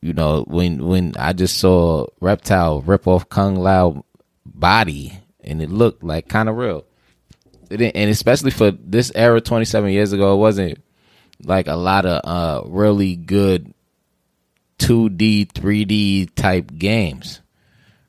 you 0.02 0.14
know, 0.14 0.44
when 0.48 0.86
when 0.86 1.14
I 1.18 1.34
just 1.34 1.58
saw 1.58 2.08
Reptile 2.22 2.82
rip 2.82 3.08
off 3.08 3.28
Kung 3.30 3.56
Lao 3.56 4.06
body, 4.46 5.18
and 5.44 5.62
it 5.62 5.70
looked 5.70 6.04
like 6.04 6.28
kind 6.28 6.50
of 6.50 6.58
real. 6.58 6.86
And 7.72 8.10
especially 8.12 8.52
for 8.52 8.72
this 8.72 9.12
era, 9.16 9.42
27 9.42 9.90
years 9.92 10.14
ago, 10.14 10.34
it 10.36 10.38
wasn't 10.38 10.84
like 11.44 11.68
a 11.68 11.76
lot 11.76 12.06
of 12.06 12.22
uh 12.24 12.68
really 12.68 13.16
good 13.16 13.74
2D, 14.80 15.52
3D 15.54 16.30
type 16.36 16.72
games. 16.78 17.42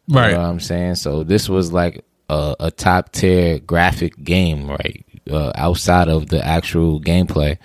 You 0.08 0.16
Right. 0.16 0.32
know 0.32 0.38
what 0.40 0.46
I'm 0.46 0.60
saying? 0.60 0.96
So 0.96 1.22
this 1.24 1.48
was 1.48 1.72
like 1.72 2.04
a, 2.28 2.54
a 2.60 2.70
top 2.70 3.12
tier 3.12 3.58
graphic 3.58 4.22
game, 4.22 4.68
right? 4.68 5.05
Uh, 5.30 5.52
outside 5.56 6.08
of 6.08 6.28
the 6.28 6.44
actual 6.44 7.00
gameplay. 7.00 7.58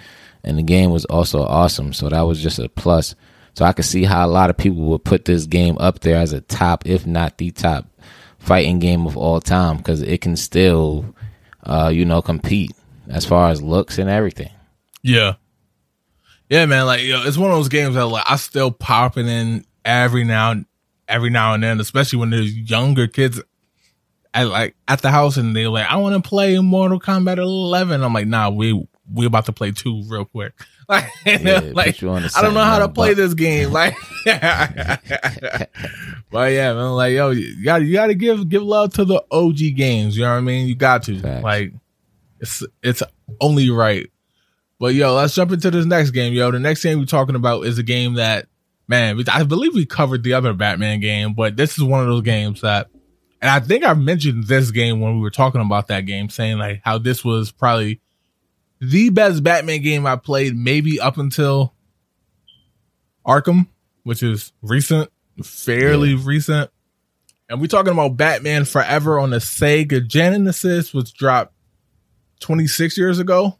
And 0.44 0.58
the 0.58 0.63
game 0.63 0.89
was 0.89 1.06
also 1.06 1.44
awesome. 1.44 1.94
So 1.94 2.10
that 2.10 2.22
was 2.22 2.41
just 2.41 2.58
a 2.58 2.68
plus. 2.70 3.13
So 3.53 3.65
I 3.65 3.74
could 3.74 3.86
see 3.86 4.03
how 4.03 4.25
a 4.25 4.30
lot 4.30 4.50
of 4.50 4.58
people 4.58 4.82
would 4.84 5.03
put 5.03 5.25
this 5.25 5.46
game 5.46 5.77
up 5.80 6.00
there 6.00 6.18
as 6.18 6.34
a 6.34 6.41
top, 6.41 6.88
if 6.88 7.06
not 7.06 7.38
the 7.38 7.51
top, 7.51 7.86
fighting 8.39 8.80
game 8.80 9.06
of 9.06 9.18
all 9.18 9.39
time 9.39 9.77
because 9.77 10.01
it 10.01 10.22
can 10.22 10.36
still, 10.36 11.06
uh, 11.63 11.91
you 11.94 12.06
know, 12.06 12.22
compete 12.22 12.72
as 13.10 13.25
far 13.25 13.50
as 13.50 13.62
looks 13.62 14.00
and 14.00 14.10
everything. 14.10 14.50
Yeah. 15.03 15.34
Yeah, 16.50 16.65
man. 16.65 16.86
Like, 16.86 17.03
yo, 17.03 17.24
it's 17.24 17.38
one 17.38 17.51
of 17.51 17.58
those 17.58 17.70
games 17.70 17.96
that 17.96 18.08
like 18.08 18.25
I 18.27 18.38
still 18.38 18.72
popping 18.72 19.27
in 19.27 19.65
every 19.86 20.24
now 20.24 20.56
every 21.08 21.30
now 21.30 21.53
and 21.53 21.62
then, 21.62 21.80
especially 21.80 22.20
when 22.20 22.30
there's 22.30 22.56
younger 22.56 23.08
kids 23.08 23.41
at 24.34 24.48
like 24.48 24.76
at 24.88 25.02
the 25.02 25.12
house 25.12 25.38
and 25.38 25.56
they're 25.56 25.70
like, 25.70 25.88
I 25.88 25.98
want 25.98 26.22
to 26.22 26.28
play 26.28 26.58
Mortal 26.60 27.00
Kombat 27.00 27.38
11. 27.38 28.04
I'm 28.04 28.14
like, 28.14 28.28
nah, 28.28 28.50
we 28.50 28.88
we 29.14 29.26
about 29.26 29.46
to 29.46 29.54
play 29.54 29.72
two 29.72 30.04
real 30.08 30.26
quick. 30.26 30.54
Like, 30.90 31.10
yeah, 31.26 31.72
like 31.74 32.04
I 32.04 32.42
don't 32.42 32.54
know 32.54 32.66
how 32.66 32.80
to 32.80 32.90
play 32.90 33.14
this 33.14 33.34
game. 33.34 33.72
Like, 33.82 33.96
but 34.26 34.42
yeah, 36.52 36.74
man, 36.74 36.92
like 36.92 37.14
yo, 37.14 37.30
you 37.30 37.64
got 37.64 37.82
you 37.82 37.94
got 37.94 38.08
to 38.08 38.14
give 38.14 38.50
give 38.50 38.62
love 38.62 38.92
to 38.96 39.06
the 39.06 39.24
OG 39.32 39.56
games. 39.78 40.18
You 40.18 40.24
know 40.24 40.32
what 40.32 40.40
I 40.40 40.42
mean? 40.42 40.68
You 40.68 40.76
got 40.76 41.04
to 41.04 41.18
Facts. 41.18 41.44
like, 41.46 41.72
it's 42.42 42.62
it's 42.84 43.02
only 43.40 43.70
right. 43.70 44.12
But 44.82 44.94
yo, 44.94 45.16
let's 45.16 45.34
jump 45.34 45.54
into 45.54 45.72
this 45.72 45.86
next 45.86 46.12
game. 46.12 46.34
Yo, 46.34 46.52
the 46.52 46.60
next 46.60 46.84
game 46.84 47.00
we're 47.00 47.06
talking 47.06 47.36
about 47.36 47.66
is 47.66 47.78
a 47.78 47.84
game 47.84 48.16
that 48.16 48.48
man, 48.90 49.24
I 49.32 49.44
believe 49.44 49.74
we 49.74 49.86
covered 49.86 50.24
the 50.24 50.34
other 50.34 50.54
Batman 50.54 51.00
game, 51.00 51.34
but 51.34 51.56
this 51.56 51.78
is 51.78 51.86
one 51.86 52.02
of 52.02 52.08
those 52.08 52.24
games 52.24 52.60
that 52.62 52.90
and 53.42 53.50
I 53.50 53.60
think 53.60 53.84
I 53.84 53.94
mentioned 53.96 54.46
this 54.46 54.70
game 54.72 55.00
when 55.00 55.16
we 55.16 55.22
were 55.22 55.32
talking 55.32 55.62
about 55.62 55.88
that 55.88 56.06
game, 56.06 56.30
saying 56.30 56.60
like 56.60 56.82
how 56.84 57.00
this 57.00 57.26
was 57.26 57.52
probably 57.52 58.00
the 58.80 59.10
best 59.10 59.44
Batman 59.44 59.82
game 59.82 60.06
I 60.06 60.16
played, 60.16 60.56
maybe 60.56 61.00
up 61.00 61.18
until 61.18 61.74
Arkham, 63.26 63.68
which 64.04 64.22
is 64.22 64.52
recent, 64.62 65.10
fairly 65.44 66.12
yeah. 66.12 66.24
recent. 66.24 66.72
And 67.50 67.60
we're 67.60 67.68
talking 67.68 67.92
about 67.92 68.16
Batman 68.16 68.64
Forever 68.64 69.20
on 69.20 69.32
the 69.32 69.38
Sega 69.38 70.08
Genesis, 70.08 70.94
which 70.94 71.14
dropped 71.14 71.54
26 72.42 72.98
years 72.98 73.20
ago. 73.20 73.58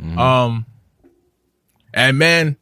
Mm-hmm. 0.00 0.18
Um, 0.18 0.66
and 1.94 2.18
man, 2.18 2.56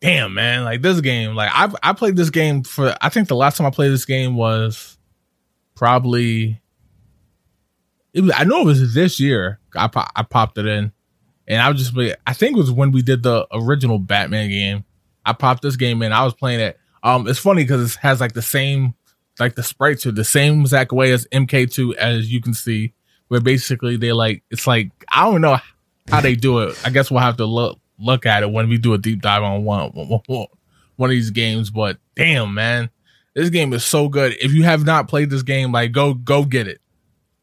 damn 0.00 0.34
man, 0.34 0.64
like 0.64 0.82
this 0.82 1.00
game, 1.00 1.34
like 1.34 1.50
I 1.52 1.72
I 1.82 1.92
played 1.94 2.16
this 2.16 2.30
game 2.30 2.64
for 2.64 2.94
I 3.00 3.08
think 3.08 3.28
the 3.28 3.36
last 3.36 3.56
time 3.56 3.66
I 3.66 3.70
played 3.70 3.92
this 3.92 4.04
game 4.04 4.36
was 4.36 4.98
probably 5.82 6.62
it 8.14 8.20
was, 8.20 8.32
I 8.36 8.44
know 8.44 8.60
it 8.60 8.66
was 8.66 8.94
this 8.94 9.18
year. 9.18 9.58
I 9.74 9.90
I 10.14 10.22
popped 10.22 10.56
it 10.56 10.64
in, 10.64 10.92
and 11.48 11.60
I 11.60 11.68
was 11.68 11.82
just 11.82 12.16
I 12.24 12.32
think 12.34 12.56
it 12.56 12.60
was 12.60 12.70
when 12.70 12.92
we 12.92 13.02
did 13.02 13.24
the 13.24 13.48
original 13.52 13.98
Batman 13.98 14.48
game. 14.48 14.84
I 15.26 15.32
popped 15.32 15.62
this 15.62 15.74
game 15.74 16.00
in. 16.02 16.12
I 16.12 16.22
was 16.22 16.34
playing 16.34 16.60
it. 16.60 16.78
Um, 17.02 17.26
it's 17.26 17.40
funny 17.40 17.64
because 17.64 17.96
it 17.96 17.98
has 18.00 18.20
like 18.20 18.32
the 18.32 18.42
same 18.42 18.94
like 19.40 19.56
the 19.56 19.64
sprites 19.64 20.06
are 20.06 20.12
the 20.12 20.22
same 20.22 20.60
exact 20.60 20.92
way 20.92 21.10
as 21.10 21.26
MK2 21.32 21.96
as 21.96 22.32
you 22.32 22.40
can 22.40 22.54
see. 22.54 22.94
Where 23.26 23.40
basically 23.40 23.96
they 23.96 24.12
like 24.12 24.44
it's 24.52 24.68
like 24.68 24.92
I 25.10 25.24
don't 25.24 25.40
know 25.40 25.58
how 26.08 26.20
they 26.20 26.36
do 26.36 26.60
it. 26.60 26.80
I 26.84 26.90
guess 26.90 27.10
we'll 27.10 27.20
have 27.20 27.38
to 27.38 27.46
look 27.46 27.80
look 27.98 28.24
at 28.24 28.44
it 28.44 28.52
when 28.52 28.68
we 28.68 28.78
do 28.78 28.94
a 28.94 28.98
deep 28.98 29.20
dive 29.20 29.42
on 29.42 29.64
one 29.64 29.88
one 29.88 30.48
of 31.00 31.10
these 31.10 31.30
games. 31.30 31.70
But 31.70 31.98
damn, 32.14 32.54
man, 32.54 32.88
this 33.34 33.50
game 33.50 33.72
is 33.72 33.84
so 33.84 34.08
good. 34.08 34.36
If 34.40 34.52
you 34.52 34.64
have 34.64 34.84
not 34.84 35.08
played 35.08 35.30
this 35.30 35.42
game, 35.42 35.72
like 35.72 35.92
go 35.92 36.14
go 36.14 36.44
get 36.44 36.68
it. 36.68 36.80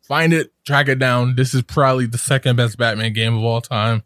Find 0.01 0.33
it, 0.33 0.51
track 0.65 0.87
it 0.87 0.97
down. 0.97 1.35
This 1.35 1.53
is 1.53 1.61
probably 1.61 2.07
the 2.07 2.17
second 2.17 2.55
best 2.55 2.77
Batman 2.77 3.13
game 3.13 3.37
of 3.37 3.43
all 3.43 3.61
time. 3.61 4.03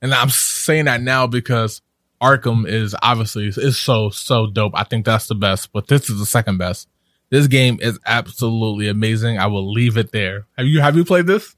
And 0.00 0.14
I'm 0.14 0.30
saying 0.30 0.84
that 0.84 1.00
now 1.00 1.26
because 1.26 1.82
Arkham 2.20 2.66
is 2.66 2.94
obviously 3.02 3.48
is 3.48 3.78
so 3.78 4.10
so 4.10 4.46
dope. 4.46 4.72
I 4.74 4.84
think 4.84 5.04
that's 5.04 5.26
the 5.26 5.34
best, 5.34 5.72
but 5.72 5.88
this 5.88 6.08
is 6.08 6.18
the 6.18 6.26
second 6.26 6.58
best. 6.58 6.88
This 7.30 7.46
game 7.46 7.78
is 7.80 7.98
absolutely 8.06 8.88
amazing. 8.88 9.38
I 9.38 9.46
will 9.46 9.72
leave 9.72 9.96
it 9.96 10.12
there. 10.12 10.46
Have 10.56 10.66
you 10.66 10.80
have 10.80 10.96
you 10.96 11.04
played 11.04 11.26
this? 11.26 11.56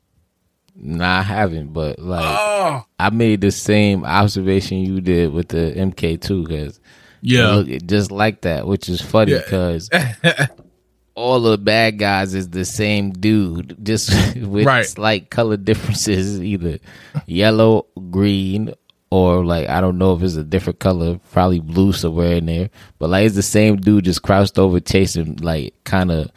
Nah, 0.76 1.18
I 1.18 1.22
haven't, 1.22 1.72
but 1.72 1.98
like 1.98 2.24
oh. 2.24 2.86
I 2.98 3.10
made 3.10 3.40
the 3.40 3.50
same 3.50 4.04
observation 4.04 4.78
you 4.78 5.00
did 5.00 5.32
with 5.32 5.48
the 5.48 5.72
MK2 5.76 6.46
because 6.46 6.80
yeah, 7.24 7.78
just 7.86 8.10
like 8.10 8.42
that, 8.42 8.66
which 8.66 8.88
is 8.88 9.00
funny 9.00 9.34
because 9.34 9.88
yeah. 9.90 10.46
all 11.14 11.40
the 11.40 11.56
bad 11.56 11.98
guys 11.98 12.34
is 12.34 12.50
the 12.50 12.66
same 12.66 13.12
dude, 13.12 13.78
just 13.82 14.10
with 14.36 14.66
right. 14.66 14.84
slight 14.84 15.30
color 15.30 15.56
differences, 15.56 16.40
either 16.42 16.78
yellow, 17.26 17.86
green, 18.10 18.74
or 19.10 19.42
like 19.42 19.70
I 19.70 19.80
don't 19.80 19.96
know 19.96 20.14
if 20.14 20.22
it's 20.22 20.36
a 20.36 20.44
different 20.44 20.80
color, 20.80 21.18
probably 21.32 21.60
blue 21.60 21.94
somewhere 21.94 22.34
in 22.34 22.46
there. 22.46 22.68
But 22.98 23.08
like 23.08 23.24
it's 23.24 23.36
the 23.36 23.42
same 23.42 23.76
dude 23.76 24.04
just 24.04 24.22
crouched 24.22 24.58
over 24.58 24.78
chasing, 24.78 25.36
like 25.36 25.72
kind 25.84 26.10
of 26.10 26.30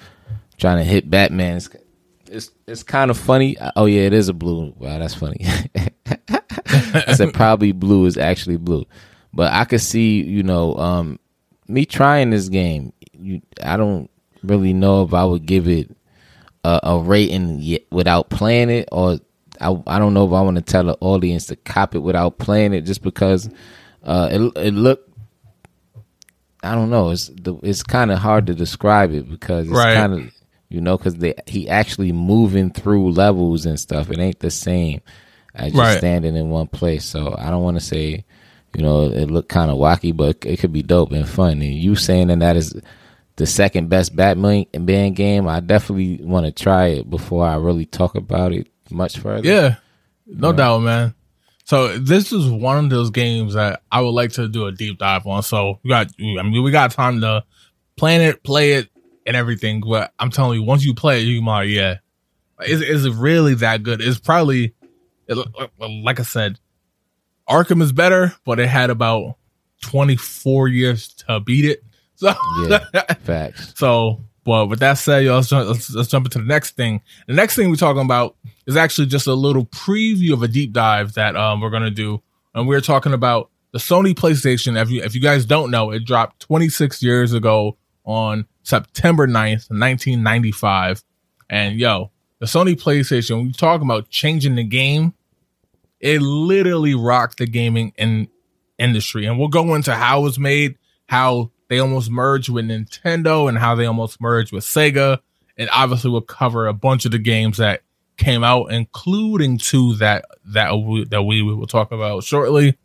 trying 0.57 0.77
to 0.77 0.85
hit 0.85 1.09
Batman. 1.09 1.57
It's 1.57 1.69
it's, 2.27 2.51
it's 2.65 2.83
kind 2.83 3.11
of 3.11 3.17
funny. 3.17 3.57
Oh 3.75 3.85
yeah, 3.87 4.03
it 4.03 4.13
is 4.13 4.29
a 4.29 4.33
blue. 4.33 4.73
Wow, 4.77 4.99
that's 4.99 5.15
funny. 5.15 5.45
I 6.69 7.13
said 7.13 7.33
probably 7.33 7.73
blue 7.73 8.05
is 8.05 8.17
actually 8.17 8.57
blue. 8.57 8.85
But 9.33 9.53
I 9.53 9.65
could 9.65 9.81
see, 9.81 10.23
you 10.23 10.43
know, 10.43 10.75
um, 10.75 11.19
me 11.67 11.85
trying 11.85 12.29
this 12.29 12.49
game. 12.49 12.93
You, 13.13 13.41
I 13.63 13.77
don't 13.77 14.09
really 14.43 14.73
know 14.73 15.03
if 15.03 15.13
I 15.13 15.25
would 15.25 15.45
give 15.45 15.67
it 15.67 15.95
a, 16.63 16.79
a 16.83 16.99
rating 16.99 17.59
yet 17.59 17.83
without 17.91 18.29
playing 18.29 18.69
it, 18.69 18.89
or 18.91 19.19
I, 19.59 19.75
I 19.87 19.99
don't 19.99 20.13
know 20.13 20.25
if 20.25 20.33
I 20.33 20.41
want 20.41 20.57
to 20.57 20.61
tell 20.61 20.83
the 20.83 20.97
audience 20.99 21.47
to 21.47 21.55
cop 21.55 21.95
it 21.95 21.99
without 21.99 22.37
playing 22.37 22.73
it, 22.73 22.81
just 22.81 23.01
because 23.01 23.49
uh, 24.03 24.29
it 24.31 24.51
it 24.57 24.73
looked. 24.73 25.09
I 26.63 26.75
don't 26.75 26.89
know. 26.89 27.11
It's 27.11 27.27
the, 27.27 27.55
it's 27.63 27.83
kind 27.83 28.11
of 28.11 28.19
hard 28.19 28.47
to 28.47 28.55
describe 28.55 29.13
it 29.13 29.29
because 29.29 29.67
it's 29.67 29.75
right. 29.75 29.95
kind 29.95 30.13
of 30.13 30.33
you 30.69 30.81
know 30.81 30.97
because 30.97 31.15
he 31.45 31.69
actually 31.69 32.11
moving 32.11 32.71
through 32.71 33.11
levels 33.11 33.65
and 33.65 33.79
stuff. 33.79 34.09
It 34.09 34.19
ain't 34.19 34.39
the 34.39 34.51
same 34.51 35.01
as 35.53 35.71
just 35.71 35.79
right. 35.79 35.97
standing 35.97 36.35
in 36.35 36.49
one 36.49 36.67
place. 36.67 37.05
So 37.05 37.35
I 37.37 37.49
don't 37.49 37.63
want 37.63 37.77
to 37.77 37.85
say 37.85 38.25
you 38.77 38.83
know, 38.83 39.05
it 39.05 39.31
looked 39.31 39.49
kind 39.49 39.71
of 39.71 39.77
wacky, 39.77 40.15
but 40.15 40.45
it 40.45 40.59
could 40.59 40.71
be 40.71 40.83
dope 40.83 41.11
and 41.11 41.27
fun. 41.27 41.53
And 41.53 41.73
you 41.73 41.95
saying 41.95 42.27
that 42.27 42.39
that 42.39 42.55
is 42.55 42.79
the 43.35 43.47
second 43.47 43.89
best 43.89 44.15
Batman 44.15 44.65
band 44.71 45.15
game, 45.15 45.47
I 45.47 45.61
definitely 45.61 46.23
want 46.23 46.45
to 46.45 46.51
try 46.51 46.87
it 46.89 47.09
before 47.09 47.43
I 47.43 47.55
really 47.55 47.87
talk 47.87 48.13
about 48.13 48.53
it 48.53 48.67
much 48.91 49.17
further. 49.17 49.47
Yeah, 49.47 49.75
no 50.27 50.53
doubt, 50.53 50.79
man. 50.79 51.15
So 51.63 51.97
this 51.97 52.31
is 52.31 52.47
one 52.47 52.77
of 52.77 52.89
those 52.91 53.09
games 53.09 53.55
that 53.55 53.81
I 53.91 54.01
would 54.01 54.11
like 54.11 54.33
to 54.33 54.47
do 54.47 54.67
a 54.67 54.71
deep 54.71 54.99
dive 54.99 55.25
on. 55.25 55.41
So 55.41 55.79
we 55.83 55.89
got, 55.89 56.11
I 56.19 56.43
mean, 56.43 56.61
we 56.63 56.69
got 56.69 56.91
time 56.91 57.19
to 57.21 57.43
plan 57.95 58.21
it, 58.21 58.43
play 58.43 58.73
it, 58.73 58.89
and 59.25 59.35
everything. 59.35 59.81
But 59.81 60.13
I'm 60.19 60.29
telling 60.29 60.59
you, 60.59 60.65
once 60.65 60.85
you 60.85 60.93
play 60.93 61.21
it, 61.21 61.25
you 61.25 61.41
might, 61.41 61.63
yeah, 61.63 61.97
is 62.63 62.81
is 62.81 63.05
it 63.05 63.13
really 63.15 63.55
that 63.55 63.81
good? 63.81 64.01
It's 64.01 64.19
probably, 64.19 64.75
like 65.79 66.19
I 66.19 66.23
said, 66.23 66.59
Arkham 67.49 67.81
is 67.81 67.91
better, 67.91 68.33
but 68.45 68.59
it 68.59 68.67
had 68.67 68.89
about 68.89 69.35
24 69.81 70.67
years 70.67 71.09
to 71.27 71.39
beat 71.39 71.65
it. 71.65 71.83
So, 72.19 72.33
yeah, 72.67 73.13
facts. 73.13 73.73
So, 73.75 74.23
but 74.43 74.69
with 74.69 74.79
that 74.79 74.95
said, 74.95 75.23
y'all, 75.23 75.35
let's, 75.35 75.51
let's, 75.51 75.93
let's, 75.93 76.09
jump 76.09 76.25
into 76.25 76.39
the 76.39 76.45
next 76.45 76.71
thing. 76.71 77.01
The 77.27 77.35
next 77.35 77.55
thing 77.55 77.69
we're 77.69 77.75
talking 77.75 78.01
about 78.01 78.35
is 78.65 78.75
actually 78.75 79.05
just 79.05 79.27
a 79.27 79.35
little 79.35 79.67
preview 79.67 80.33
of 80.33 80.41
a 80.41 80.47
deep 80.47 80.73
dive 80.73 81.13
that 81.13 81.35
um, 81.35 81.61
we're 81.61 81.69
going 81.69 81.83
to 81.83 81.91
do. 81.91 82.23
And 82.55 82.67
we're 82.67 82.81
talking 82.81 83.13
about 83.13 83.51
the 83.71 83.77
Sony 83.77 84.15
PlayStation. 84.15 84.81
If 84.81 84.89
you, 84.89 85.03
if 85.03 85.13
you 85.13 85.21
guys 85.21 85.45
don't 85.45 85.69
know, 85.69 85.91
it 85.91 86.05
dropped 86.05 86.39
26 86.39 87.03
years 87.03 87.33
ago 87.33 87.77
on 88.03 88.47
September 88.63 89.27
9th, 89.27 89.69
1995. 89.69 91.03
And 91.51 91.77
yo, 91.77 92.09
the 92.39 92.47
Sony 92.47 92.75
PlayStation, 92.75 93.43
we 93.43 93.51
talking 93.51 93.85
about 93.85 94.09
changing 94.09 94.55
the 94.55 94.63
game 94.63 95.13
it 95.99 96.21
literally 96.21 96.95
rocked 96.95 97.37
the 97.37 97.47
gaming 97.47 97.93
in, 97.97 98.27
industry. 98.77 99.25
And 99.25 99.39
we'll 99.39 99.47
go 99.47 99.75
into 99.75 99.93
how 99.93 100.19
it 100.19 100.23
was 100.23 100.39
made, 100.39 100.77
how 101.07 101.51
they 101.69 101.79
almost 101.79 102.09
merged 102.09 102.49
with 102.49 102.65
Nintendo, 102.65 103.49
and 103.49 103.57
how 103.57 103.75
they 103.75 103.85
almost 103.85 104.21
merged 104.21 104.51
with 104.51 104.63
Sega. 104.63 105.19
And 105.57 105.69
obviously, 105.73 106.11
we'll 106.11 106.21
cover 106.21 106.67
a 106.67 106.73
bunch 106.73 107.05
of 107.05 107.11
the 107.11 107.17
games 107.17 107.57
that 107.57 107.81
came 108.17 108.43
out, 108.43 108.71
including 108.71 109.57
two 109.57 109.95
that 109.95 110.25
that 110.45 110.75
we, 110.75 111.05
that 111.05 111.23
we 111.23 111.41
will 111.41 111.67
talk 111.67 111.91
about 111.91 112.23
shortly. 112.23 112.77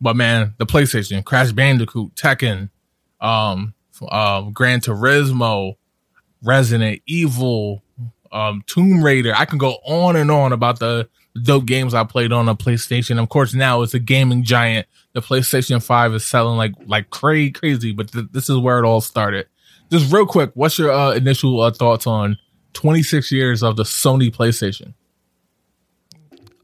But 0.00 0.16
man, 0.16 0.54
the 0.58 0.66
PlayStation, 0.66 1.24
Crash 1.24 1.52
Bandicoot, 1.52 2.14
Tekken, 2.14 2.70
um, 3.20 3.74
um, 4.08 4.52
Gran 4.52 4.80
Turismo, 4.80 5.74
Resident 6.42 7.02
Evil, 7.06 7.82
um, 8.30 8.62
Tomb 8.66 9.02
Raider. 9.02 9.34
I 9.36 9.44
can 9.44 9.58
go 9.58 9.78
on 9.84 10.14
and 10.14 10.30
on 10.30 10.52
about 10.52 10.78
the 10.78 11.08
dope 11.38 11.66
games 11.66 11.94
I 11.94 12.04
played 12.04 12.32
on 12.32 12.48
a 12.48 12.54
PlayStation. 12.54 13.22
Of 13.22 13.28
course, 13.28 13.54
now 13.54 13.82
it's 13.82 13.94
a 13.94 13.98
gaming 13.98 14.42
giant. 14.44 14.86
The 15.14 15.20
PlayStation 15.20 15.82
5 15.82 16.14
is 16.14 16.24
selling 16.26 16.56
like 16.56 16.74
like 16.86 17.10
crazy, 17.10 17.50
crazy, 17.50 17.92
but 17.92 18.12
th- 18.12 18.26
this 18.32 18.48
is 18.50 18.58
where 18.58 18.78
it 18.78 18.84
all 18.84 19.00
started. 19.00 19.46
Just 19.90 20.12
real 20.12 20.26
quick, 20.26 20.50
what's 20.54 20.78
your 20.78 20.92
uh, 20.92 21.12
initial 21.12 21.60
uh, 21.60 21.70
thoughts 21.70 22.06
on 22.06 22.38
26 22.74 23.32
years 23.32 23.62
of 23.62 23.76
the 23.76 23.84
Sony 23.84 24.34
PlayStation? 24.34 24.94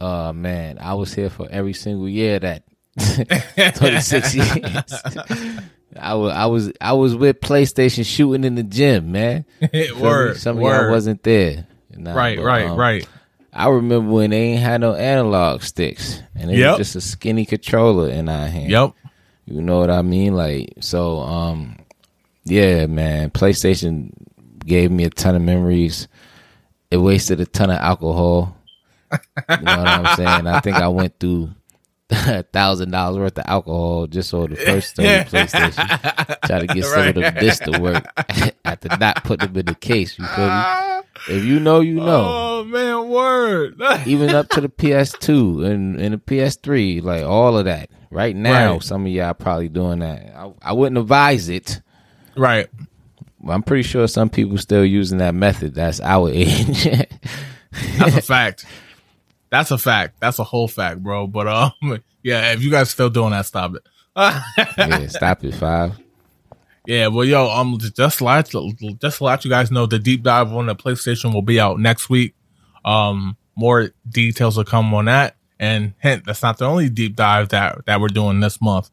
Uh 0.01 0.33
man, 0.33 0.77
I 0.79 0.93
was 0.93 1.13
here 1.13 1.29
for 1.29 1.47
every 1.49 1.73
single 1.73 2.07
year 2.09 2.37
that 2.39 2.63
26 3.75 4.35
years. 4.35 4.93
I 5.97 6.13
was 6.15 6.33
I 6.33 6.45
was 6.45 6.71
I 6.81 6.93
was 6.93 7.15
with 7.15 7.39
PlayStation 7.39 8.05
shooting 8.05 8.43
in 8.43 8.55
the 8.55 8.63
gym, 8.63 9.11
man. 9.13 9.45
word, 9.99 10.37
Some 10.37 10.57
of 10.57 10.63
word. 10.63 10.81
y'all 10.83 10.91
wasn't 10.91 11.23
there. 11.23 11.65
Nah, 11.97 12.13
right, 12.13 12.37
but, 12.37 12.43
right, 12.43 12.65
um, 12.65 12.77
right. 12.77 13.07
I 13.55 13.69
remember 13.69 14.11
when 14.11 14.31
they 14.31 14.41
ain't 14.41 14.61
had 14.61 14.81
no 14.81 14.93
analog 14.95 15.61
sticks 15.63 16.21
and 16.35 16.51
it 16.51 16.57
Yep. 16.57 16.77
was 16.77 16.87
just 16.87 16.95
a 16.97 17.01
skinny 17.01 17.45
controller 17.45 18.09
in 18.09 18.27
our 18.29 18.47
hand. 18.47 18.69
Yep. 18.69 18.91
You 19.45 19.61
know 19.61 19.79
what 19.79 19.89
I 19.89 20.01
mean? 20.01 20.35
Like 20.35 20.73
so 20.81 21.19
um 21.19 21.77
yeah, 22.43 22.85
man. 22.85 23.31
PlayStation 23.31 24.11
gave 24.65 24.91
me 24.91 25.03
a 25.05 25.09
ton 25.09 25.35
of 25.35 25.41
memories. 25.41 26.07
It 26.91 26.97
wasted 26.97 27.39
a 27.39 27.45
ton 27.45 27.69
of 27.71 27.77
alcohol. 27.79 28.55
You 29.11 29.17
know 29.61 29.77
what 29.77 29.87
I'm 29.87 30.15
saying? 30.15 30.47
I 30.47 30.59
think 30.59 30.75
I 30.77 30.87
went 30.89 31.19
through 31.19 31.51
a 32.09 32.43
thousand 32.43 32.91
dollars 32.91 33.17
worth 33.19 33.37
of 33.39 33.45
alcohol 33.47 34.05
just 34.07 34.29
so 34.29 34.45
the 34.47 34.55
first 34.57 34.97
Sony 34.97 35.25
PlayStation 35.25 36.39
try 36.45 36.59
to 36.59 36.67
get 36.67 36.83
some 36.85 37.07
of 37.07 37.15
the 37.15 37.31
discs 37.39 37.65
to 37.65 37.79
work 37.79 38.05
after 38.65 38.89
not 38.99 39.23
putting 39.23 39.47
them 39.47 39.57
in 39.57 39.65
the 39.67 39.75
case. 39.75 40.19
You 40.19 40.25
feel 40.25 40.45
me? 40.47 40.94
If 41.29 41.43
you 41.43 41.59
know, 41.59 41.79
you 41.79 41.95
know 41.95 42.25
Oh 42.27 42.63
man, 42.65 43.09
word. 43.09 43.81
even 44.05 44.29
up 44.31 44.49
to 44.49 44.61
the 44.61 44.69
PS2 44.69 45.65
and, 45.65 45.99
and 45.99 46.13
the 46.13 46.17
PS3, 46.17 47.01
like 47.03 47.23
all 47.23 47.57
of 47.57 47.65
that. 47.65 47.89
Right 48.11 48.35
now, 48.35 48.73
Right. 48.73 48.83
some 48.83 49.05
of 49.05 49.11
y'all 49.11 49.33
probably 49.33 49.67
doing 49.69 49.99
that. 49.99 50.33
I, 50.35 50.51
I 50.61 50.73
wouldn't 50.73 50.97
advise 50.97 51.49
it. 51.49 51.81
right. 52.35 52.67
I'm 53.47 53.61
pretty 53.61 53.83
sure 53.83 54.07
some 54.07 54.29
people 54.31 54.57
still 54.57 54.83
using 54.85 55.19
that 55.19 55.35
method. 55.35 55.75
That's 55.75 55.99
our 56.01 56.29
age. 56.33 56.85
That's 57.99 58.15
a 58.17 58.21
fact. 58.21 58.65
That's 59.51 59.69
a 59.71 59.77
fact. 59.77 60.19
That's 60.19 60.39
a 60.39 60.43
whole 60.43 60.67
fact, 60.67 61.03
bro. 61.03 61.27
But 61.27 61.47
um, 61.47 61.71
yeah, 62.23 62.53
if 62.53 62.63
you 62.63 62.71
guys 62.71 62.89
still 62.89 63.09
doing 63.11 63.31
that, 63.31 63.45
stop 63.45 63.73
it. 63.75 63.83
yeah, 64.15 65.07
stop 65.07 65.43
it, 65.43 65.53
five. 65.53 65.91
Yeah, 66.87 67.07
well, 67.07 67.25
yo, 67.25 67.49
um, 67.49 67.77
just 67.79 68.21
let 68.21 68.51
just 68.99 69.17
to 69.17 69.23
let 69.23 69.43
you 69.45 69.49
guys 69.49 69.71
know, 69.71 69.85
the 69.85 69.99
deep 69.99 70.23
dive 70.23 70.51
on 70.53 70.67
the 70.67 70.75
PlayStation 70.75 71.33
will 71.33 71.41
be 71.41 71.59
out 71.59 71.79
next 71.79 72.09
week. 72.09 72.35
Um, 72.83 73.37
more 73.55 73.91
details 74.07 74.57
will 74.57 74.65
come 74.65 74.93
on 74.93 75.05
that. 75.05 75.35
And 75.59 75.93
hint, 75.99 76.25
that's 76.25 76.43
not 76.43 76.57
the 76.57 76.65
only 76.65 76.89
deep 76.89 77.15
dive 77.15 77.49
that 77.49 77.85
that 77.85 78.01
we're 78.01 78.09
doing 78.09 78.39
this 78.39 78.61
month. 78.61 78.89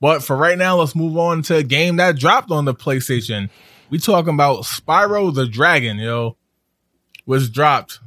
But 0.00 0.22
for 0.22 0.36
right 0.36 0.58
now, 0.58 0.76
let's 0.76 0.94
move 0.94 1.16
on 1.16 1.42
to 1.42 1.56
a 1.56 1.62
game 1.62 1.96
that 1.96 2.18
dropped 2.18 2.50
on 2.50 2.64
the 2.64 2.74
PlayStation. 2.74 3.50
We 3.90 3.98
talking 3.98 4.34
about 4.34 4.62
Spyro 4.62 5.34
the 5.34 5.46
Dragon, 5.46 5.98
yo, 5.98 6.36
was 7.24 7.48
dropped 7.48 8.00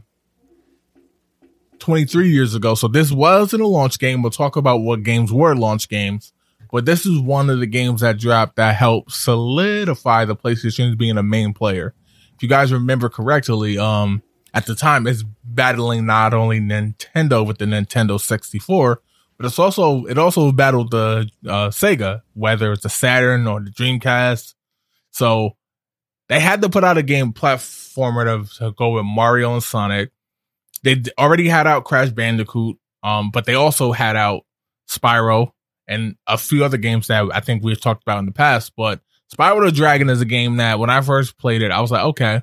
23 1.79 2.29
years 2.29 2.53
ago. 2.55 2.75
So 2.75 2.87
this 2.87 3.11
wasn't 3.11 3.63
a 3.63 3.67
launch 3.67 3.97
game. 3.97 4.21
We'll 4.21 4.31
talk 4.31 4.55
about 4.55 4.81
what 4.81 5.03
games 5.03 5.31
were 5.31 5.55
launch 5.55 5.89
games. 5.89 6.33
But 6.71 6.85
this 6.85 7.05
is 7.05 7.19
one 7.19 7.49
of 7.49 7.59
the 7.59 7.65
games 7.65 8.01
that 8.01 8.19
dropped 8.19 8.57
that 8.57 8.75
helped 8.75 9.11
solidify 9.11 10.25
the 10.25 10.35
PlayStation 10.35 10.89
as 10.89 10.95
being 10.95 11.17
a 11.17 11.23
main 11.23 11.53
player. 11.53 11.95
If 12.35 12.43
you 12.43 12.49
guys 12.49 12.71
remember 12.71 13.09
correctly, 13.09 13.77
um, 13.77 14.21
at 14.53 14.65
the 14.65 14.75
time 14.75 15.07
it's 15.07 15.23
battling 15.43 16.05
not 16.05 16.33
only 16.33 16.59
Nintendo 16.59 17.45
with 17.45 17.57
the 17.57 17.65
Nintendo 17.65 18.19
64, 18.19 19.01
but 19.37 19.45
it's 19.45 19.59
also 19.59 20.05
it 20.05 20.17
also 20.17 20.51
battled 20.51 20.91
the 20.91 21.29
uh, 21.45 21.69
Sega, 21.69 22.21
whether 22.33 22.71
it's 22.73 22.83
the 22.83 22.89
Saturn 22.89 23.47
or 23.47 23.61
the 23.61 23.71
Dreamcast. 23.71 24.53
So 25.11 25.55
they 26.27 26.39
had 26.39 26.61
to 26.61 26.69
put 26.69 26.83
out 26.83 26.97
a 26.97 27.03
game 27.03 27.33
platformer 27.33 28.47
to, 28.47 28.57
to 28.57 28.71
go 28.73 28.91
with 28.91 29.05
Mario 29.05 29.53
and 29.53 29.63
Sonic. 29.63 30.11
They 30.83 31.01
already 31.17 31.47
had 31.49 31.67
out 31.67 31.85
Crash 31.85 32.09
Bandicoot, 32.09 32.77
um, 33.01 33.31
but 33.31 33.45
they 33.45 33.55
also 33.55 33.91
had 33.91 34.15
out 34.15 34.45
Spyro 34.87 35.51
and 35.89 36.15
a 36.27 36.37
few 36.37 36.63
other 36.63 36.77
games 36.77 37.07
that 37.07 37.25
I 37.33 37.41
think 37.41 37.63
we've 37.63 37.81
talked 37.81 38.03
about 38.03 38.19
in 38.19 38.25
the 38.25 38.31
past. 38.31 38.71
But 38.77 39.01
Spyro 39.35 39.65
the 39.65 39.71
Dragon 39.73 40.09
is 40.09 40.21
a 40.21 40.25
game 40.25 40.55
that 40.57 40.79
when 40.79 40.89
I 40.89 41.01
first 41.01 41.37
played 41.37 41.61
it, 41.61 41.71
I 41.71 41.81
was 41.81 41.91
like, 41.91 42.03
okay, 42.05 42.41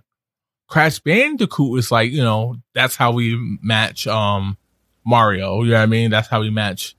Crash 0.68 0.98
Bandicoot 0.98 1.78
is 1.78 1.90
like, 1.90 2.10
you 2.12 2.22
know, 2.22 2.56
that's 2.74 2.96
how 2.96 3.12
we 3.12 3.36
match 3.62 4.06
um 4.06 4.58
Mario. 5.06 5.62
You 5.62 5.70
know 5.70 5.76
what 5.76 5.82
I 5.82 5.86
mean? 5.86 6.10
That's 6.10 6.28
how 6.28 6.40
we 6.40 6.50
match 6.50 6.96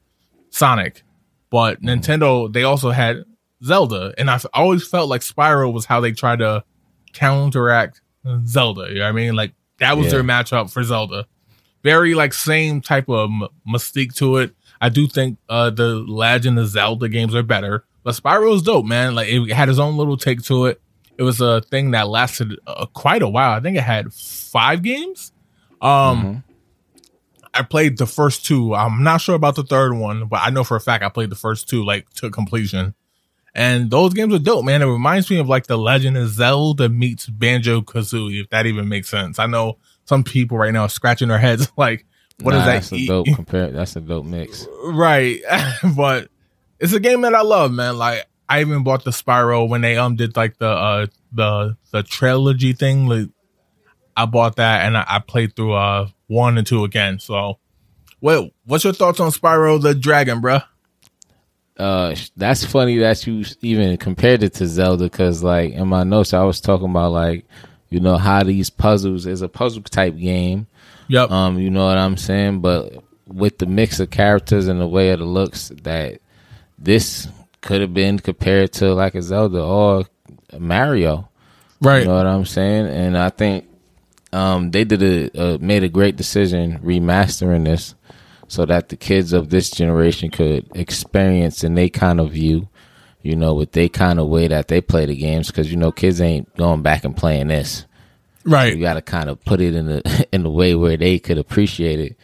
Sonic. 0.49 1.03
But 1.49 1.81
Nintendo, 1.81 2.51
they 2.51 2.63
also 2.63 2.89
had 2.91 3.23
Zelda, 3.63 4.13
and 4.17 4.29
I've 4.29 4.45
always 4.53 4.87
felt 4.87 5.09
like 5.09 5.21
Spyro 5.21 5.71
was 5.71 5.85
how 5.85 5.99
they 5.99 6.11
tried 6.11 6.39
to 6.39 6.63
counteract 7.13 8.01
Zelda. 8.45 8.87
You 8.89 8.95
know 8.95 9.01
what 9.01 9.09
I 9.09 9.11
mean? 9.13 9.35
Like 9.35 9.53
that 9.79 9.97
was 9.97 10.07
Yeah. 10.07 10.11
their 10.13 10.23
matchup 10.23 10.71
for 10.71 10.83
Zelda. 10.83 11.25
Very 11.83 12.13
like 12.15 12.33
same 12.33 12.81
type 12.81 13.07
of 13.09 13.29
m- 13.29 13.47
mystique 13.67 14.13
to 14.15 14.37
it. 14.37 14.55
I 14.81 14.89
do 14.89 15.07
think 15.07 15.37
uh 15.49 15.69
the 15.69 15.95
Legend 15.95 16.59
of 16.59 16.67
Zelda 16.67 17.09
games 17.09 17.33
are 17.35 17.43
better, 17.43 17.85
but 18.03 18.15
Spyro 18.15 18.55
is 18.55 18.61
dope, 18.61 18.85
man. 18.85 19.15
Like 19.15 19.27
it 19.29 19.51
had 19.53 19.67
his 19.67 19.79
own 19.79 19.97
little 19.97 20.17
take 20.17 20.41
to 20.43 20.65
it. 20.67 20.81
It 21.17 21.23
was 21.23 21.41
a 21.41 21.61
thing 21.61 21.91
that 21.91 22.07
lasted 22.09 22.59
uh, 22.67 22.85
quite 22.87 23.21
a 23.23 23.27
while. 23.29 23.51
I 23.51 23.59
think 23.59 23.75
it 23.77 23.81
had 23.83 24.13
five 24.13 24.83
games. 24.83 25.31
Um, 25.81 26.23
Mhm. 26.23 26.43
I 27.53 27.63
played 27.63 27.97
the 27.97 28.05
first 28.05 28.45
two. 28.45 28.75
I'm 28.75 29.01
not 29.03 29.19
sure 29.21 29.33
about 29.33 29.55
the 29.55 29.63
third 29.63 29.93
one, 29.95 30.27
but 30.27 30.41
I 30.43 30.51
know 30.51 30.63
for 30.63 30.77
a 30.77 30.81
fact 30.81 31.03
I 31.03 31.09
played 31.09 31.31
the 31.31 31.35
first 31.35 31.67
two 31.67 31.83
like 31.83 32.07
to 32.15 32.29
completion. 32.29 32.93
And 33.55 33.89
those 33.89 34.13
games 34.13 34.31
are 34.35 34.39
dope, 34.39 34.63
man. 34.65 34.83
It 34.83 34.85
reminds 34.85 35.31
me 35.31 35.39
of 35.39 35.49
like 35.49 35.65
the 35.65 35.77
Legend 35.77 36.17
of 36.17 36.29
Zelda 36.29 36.89
meets 36.89 37.25
Banjo 37.25 37.81
Kazooie, 37.81 38.41
if 38.43 38.49
that 38.51 38.67
even 38.67 38.87
makes 38.87 39.09
sense. 39.09 39.39
I 39.39 39.47
know 39.47 39.79
some 40.05 40.23
people 40.23 40.59
right 40.59 40.71
now 40.71 40.83
are 40.83 40.89
scratching 40.89 41.29
their 41.29 41.39
heads 41.39 41.71
like, 41.77 42.05
what 42.41 42.51
Nah, 42.53 42.59
is 42.59 42.65
that? 42.65 42.73
That's 42.73 42.91
a 42.91 43.05
dope 43.07 43.27
compare. 43.35 43.71
That's 43.71 43.95
a 43.95 44.01
dope 44.01 44.25
mix. 44.25 44.67
right 44.85 45.39
but 45.95 46.29
it's 46.79 46.93
a 46.93 46.99
game 46.99 47.21
that 47.21 47.33
i 47.33 47.41
love 47.41 47.71
man 47.71 47.97
like 47.97 48.25
i 48.47 48.61
even 48.61 48.83
bought 48.83 49.03
the 49.03 49.11
spyro 49.11 49.67
when 49.67 49.81
they 49.81 49.97
um 49.97 50.15
did 50.15 50.35
like 50.35 50.57
the 50.59 50.67
uh 50.69 51.05
the 51.31 51.75
the 51.91 52.03
trilogy 52.03 52.73
thing 52.73 53.07
like 53.07 53.27
i 54.15 54.25
bought 54.25 54.57
that 54.57 54.85
and 54.85 54.95
i, 54.95 55.03
I 55.07 55.19
played 55.19 55.55
through 55.55 55.73
uh 55.73 56.07
one 56.27 56.57
and 56.57 56.67
two 56.67 56.83
again 56.83 57.17
so 57.19 57.57
well 58.21 58.49
what's 58.65 58.83
your 58.83 58.93
thoughts 58.93 59.19
on 59.19 59.31
spyro 59.31 59.81
the 59.81 59.95
dragon 59.95 60.39
bruh 60.41 60.63
Uh, 61.77 62.15
that's 62.35 62.63
funny 62.65 62.97
that 62.97 63.25
you 63.27 63.43
even 63.61 63.97
compared 63.97 64.41
it 64.43 64.53
to 64.55 64.65
Zelda 64.65 65.03
because, 65.03 65.43
like, 65.43 65.73
in 65.73 65.87
my 65.87 66.03
notes, 66.03 66.33
I 66.33 66.43
was 66.43 66.59
talking 66.59 66.89
about 66.89 67.11
like, 67.11 67.45
you 67.89 67.99
know, 67.99 68.17
how 68.17 68.41
these 68.43 68.69
puzzles 68.71 69.27
is 69.27 69.43
a 69.43 69.47
puzzle 69.47 69.83
type 69.83 70.17
game. 70.17 70.65
Yep 71.07 71.31
Um, 71.31 71.59
you 71.59 71.69
know 71.69 71.85
what 71.85 71.97
I'm 71.97 72.17
saying? 72.17 72.61
But 72.61 73.03
with 73.27 73.57
the 73.57 73.65
mix 73.65 73.99
of 73.99 74.09
characters 74.09 74.67
and 74.67 74.79
the 74.79 74.87
way 74.87 75.09
of 75.09 75.19
the 75.19 75.25
looks, 75.25 75.69
that 75.83 76.19
this 76.77 77.27
could 77.61 77.81
have 77.81 77.93
been 77.93 78.19
compared 78.19 78.71
to 78.73 78.93
like 78.93 79.15
a 79.15 79.21
Zelda 79.21 79.61
or 79.61 80.05
Mario. 80.57 81.29
right 81.81 82.01
You 82.01 82.07
know 82.07 82.15
what 82.15 82.27
I'm 82.27 82.45
saying? 82.45 82.87
And 82.87 83.17
I 83.17 83.29
think 83.29 83.67
um, 84.33 84.71
they 84.71 84.83
did 84.83 85.03
a 85.03 85.55
uh, 85.55 85.57
made 85.59 85.83
a 85.83 85.89
great 85.89 86.15
decision 86.15 86.79
remastering 86.79 87.65
this 87.65 87.95
so 88.47 88.65
that 88.65 88.89
the 88.89 88.95
kids 88.95 89.33
of 89.33 89.49
this 89.49 89.69
generation 89.69 90.31
could 90.31 90.69
experience 90.75 91.63
and 91.63 91.77
they 91.77 91.89
kind 91.89 92.19
of 92.19 92.31
view, 92.31 92.69
you 93.21 93.35
know, 93.35 93.53
with 93.53 93.73
they 93.73 93.89
kind 93.89 94.19
of 94.19 94.27
way 94.27 94.47
that 94.47 94.67
they 94.69 94.79
play 94.79 95.05
the 95.05 95.15
games 95.15 95.47
because 95.47 95.69
you 95.69 95.77
know 95.77 95.91
kids 95.91 96.21
ain't 96.21 96.53
going 96.55 96.81
back 96.81 97.03
and 97.03 97.17
playing 97.17 97.47
this. 97.47 97.85
You 98.75 98.81
got 98.81 98.93
to 98.95 99.01
kind 99.01 99.29
of 99.29 99.43
put 99.45 99.61
it 99.61 99.75
in 99.75 99.85
the 99.87 100.27
in 100.31 100.43
the 100.43 100.49
way 100.49 100.73
where 100.75 100.97
they 100.97 101.19
could 101.19 101.37
appreciate 101.37 101.99
it. 101.99 102.17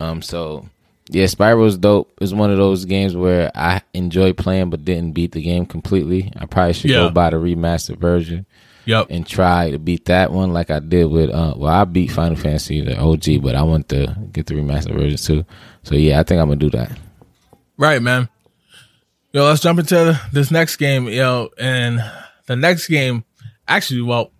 Um, 0.00 0.22
so 0.22 0.68
yeah, 1.10 1.26
Spyro's 1.26 1.76
dope. 1.76 2.10
It's 2.20 2.32
one 2.32 2.50
of 2.50 2.56
those 2.56 2.84
games 2.86 3.14
where 3.14 3.50
I 3.54 3.82
enjoy 3.94 4.32
playing 4.32 4.70
but 4.70 4.84
didn't 4.84 5.12
beat 5.12 5.32
the 5.32 5.42
game 5.42 5.66
completely. 5.66 6.32
I 6.36 6.46
probably 6.46 6.72
should 6.72 6.90
Yeah. 6.90 7.00
go 7.00 7.10
buy 7.10 7.30
the 7.30 7.36
remastered 7.36 7.98
version 7.98 8.46
yep 8.84 9.06
and 9.10 9.24
try 9.24 9.70
to 9.70 9.78
beat 9.78 10.06
that 10.06 10.32
one 10.32 10.52
like 10.52 10.68
I 10.68 10.80
did 10.80 11.04
with 11.04 11.30
uh 11.30 11.54
well 11.56 11.72
I 11.72 11.84
beat 11.84 12.10
Final 12.10 12.34
Fantasy 12.36 12.80
the 12.80 12.98
OG 12.98 13.40
but 13.40 13.54
I 13.54 13.62
want 13.62 13.88
to 13.90 14.16
get 14.32 14.46
the 14.46 14.54
remastered 14.54 14.94
version 14.98 15.18
too. 15.18 15.44
So 15.84 15.94
yeah, 15.94 16.18
I 16.18 16.22
think 16.24 16.40
I'm 16.40 16.48
gonna 16.48 16.56
do 16.56 16.70
that. 16.70 16.90
Right, 17.76 18.00
man. 18.02 18.28
Yo, 19.32 19.44
let's 19.44 19.60
jump 19.60 19.78
into 19.78 20.20
this 20.32 20.50
next 20.50 20.76
game. 20.76 21.08
Yo, 21.08 21.48
and 21.58 22.00
the 22.46 22.54
next 22.56 22.86
game, 22.88 23.24
actually, 23.66 24.02
well, 24.02 24.30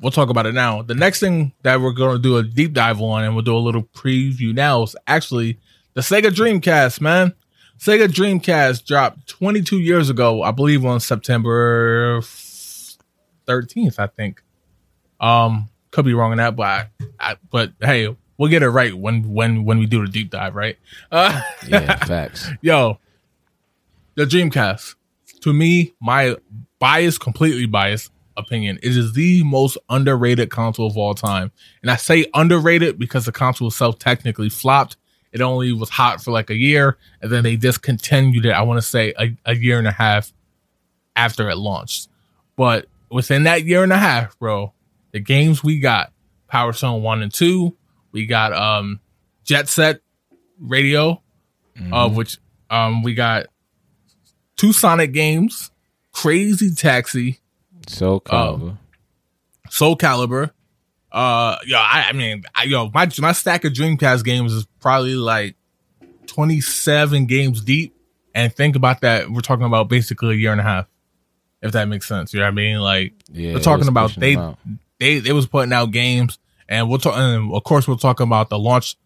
we'll 0.00 0.12
talk 0.12 0.30
about 0.30 0.46
it 0.46 0.54
now. 0.54 0.82
The 0.82 0.94
next 0.94 1.20
thing 1.20 1.52
that 1.62 1.80
we're 1.80 1.92
going 1.92 2.16
to 2.16 2.22
do 2.22 2.36
a 2.38 2.42
deep 2.42 2.72
dive 2.72 3.00
on, 3.00 3.24
and 3.24 3.34
we'll 3.34 3.44
do 3.44 3.56
a 3.56 3.58
little 3.58 3.82
preview 3.84 4.54
now, 4.54 4.82
is 4.84 4.96
actually 5.06 5.58
the 5.94 6.00
Sega 6.00 6.30
Dreamcast, 6.30 7.00
man. 7.00 7.34
Sega 7.78 8.06
Dreamcast 8.06 8.86
dropped 8.86 9.26
22 9.28 9.78
years 9.78 10.08
ago, 10.08 10.42
I 10.42 10.52
believe, 10.52 10.84
on 10.84 11.00
September 11.00 12.20
13th, 13.46 13.98
I 13.98 14.06
think. 14.06 14.42
Um, 15.20 15.68
could 15.90 16.04
be 16.04 16.14
wrong 16.14 16.30
on 16.32 16.38
that, 16.38 16.56
but 16.56 16.66
I, 16.66 16.88
I, 17.20 17.36
but 17.50 17.72
hey, 17.80 18.14
we'll 18.38 18.50
get 18.50 18.62
it 18.62 18.68
right 18.70 18.94
when 18.94 19.32
when 19.34 19.64
when 19.64 19.78
we 19.78 19.86
do 19.86 20.04
the 20.06 20.10
deep 20.10 20.30
dive, 20.30 20.54
right? 20.54 20.78
Uh, 21.10 21.40
Yeah, 21.68 21.96
facts. 22.04 22.48
yo, 22.60 22.98
the 24.14 24.24
Dreamcast. 24.24 24.94
To 25.42 25.52
me, 25.52 25.92
my 26.00 26.36
bias, 26.78 27.18
completely 27.18 27.66
biased 27.66 28.11
opinion, 28.36 28.78
it 28.82 28.96
is 28.96 29.12
the 29.12 29.42
most 29.44 29.78
underrated 29.88 30.50
console 30.50 30.86
of 30.86 30.96
all 30.96 31.14
time. 31.14 31.52
And 31.82 31.90
I 31.90 31.96
say 31.96 32.26
underrated 32.34 32.98
because 32.98 33.24
the 33.26 33.32
console 33.32 33.68
itself 33.68 33.98
technically 33.98 34.48
flopped 34.48 34.96
it 35.32 35.40
only 35.40 35.72
was 35.72 35.88
hot 35.88 36.22
for 36.22 36.30
like 36.30 36.50
a 36.50 36.54
year, 36.54 36.98
and 37.22 37.32
then 37.32 37.42
they 37.42 37.56
discontinued 37.56 38.44
it. 38.44 38.50
I 38.50 38.62
want 38.62 38.78
to 38.78 38.86
say 38.86 39.14
a, 39.18 39.34
a 39.46 39.56
year 39.56 39.78
and 39.78 39.88
a 39.88 39.92
half 39.92 40.30
after 41.16 41.48
it 41.48 41.56
launched. 41.56 42.08
But 42.54 42.86
within 43.10 43.44
that 43.44 43.64
year 43.64 43.82
and 43.82 43.92
a 43.92 43.98
half, 43.98 44.38
bro, 44.38 44.74
the 45.12 45.20
games 45.20 45.64
we 45.64 45.80
got 45.80 46.12
Power 46.48 46.74
Stone 46.74 47.02
one 47.02 47.22
and 47.22 47.32
two, 47.32 47.74
we 48.12 48.26
got 48.26 48.52
um 48.52 49.00
Jet 49.42 49.68
Set 49.68 50.00
Radio, 50.60 51.22
mm-hmm. 51.78 51.94
of 51.94 52.14
which 52.14 52.36
um 52.68 53.02
we 53.02 53.14
got 53.14 53.46
two 54.56 54.74
Sonic 54.74 55.12
games, 55.12 55.70
Crazy 56.12 56.74
Taxi, 56.74 57.40
Soul 57.88 58.20
Calibur, 58.20 58.62
um, 58.62 58.78
Soul 59.70 59.96
Calibur. 59.96 60.50
Uh, 61.10 61.56
yo, 61.66 61.76
I, 61.76 62.06
I 62.08 62.12
mean, 62.12 62.42
I, 62.54 62.64
yo, 62.64 62.90
my 62.92 63.08
my 63.18 63.32
stack 63.32 63.64
of 63.64 63.72
Dreamcast 63.72 64.24
games 64.24 64.52
is 64.52 64.66
probably 64.80 65.14
like 65.14 65.56
twenty 66.26 66.60
seven 66.60 67.26
games 67.26 67.60
deep, 67.60 67.94
and 68.34 68.52
think 68.54 68.76
about 68.76 69.02
that. 69.02 69.30
We're 69.30 69.40
talking 69.40 69.66
about 69.66 69.88
basically 69.88 70.34
a 70.34 70.38
year 70.38 70.52
and 70.52 70.60
a 70.60 70.64
half, 70.64 70.86
if 71.60 71.72
that 71.72 71.86
makes 71.88 72.08
sense. 72.08 72.32
You 72.32 72.40
know 72.40 72.46
what 72.46 72.52
I 72.52 72.54
mean? 72.54 72.78
Like, 72.78 73.12
yeah, 73.30 73.54
we're 73.54 73.60
talking 73.60 73.88
about 73.88 74.14
they 74.16 74.36
they 74.98 75.18
they 75.18 75.32
was 75.32 75.46
putting 75.46 75.72
out 75.72 75.90
games, 75.90 76.38
and 76.68 76.88
we'll 76.88 76.98
talk. 76.98 77.16
And 77.16 77.52
of 77.52 77.64
course, 77.64 77.86
we're 77.86 77.96
talking 77.96 78.26
about 78.26 78.48
the 78.48 78.58
launch 78.58 78.96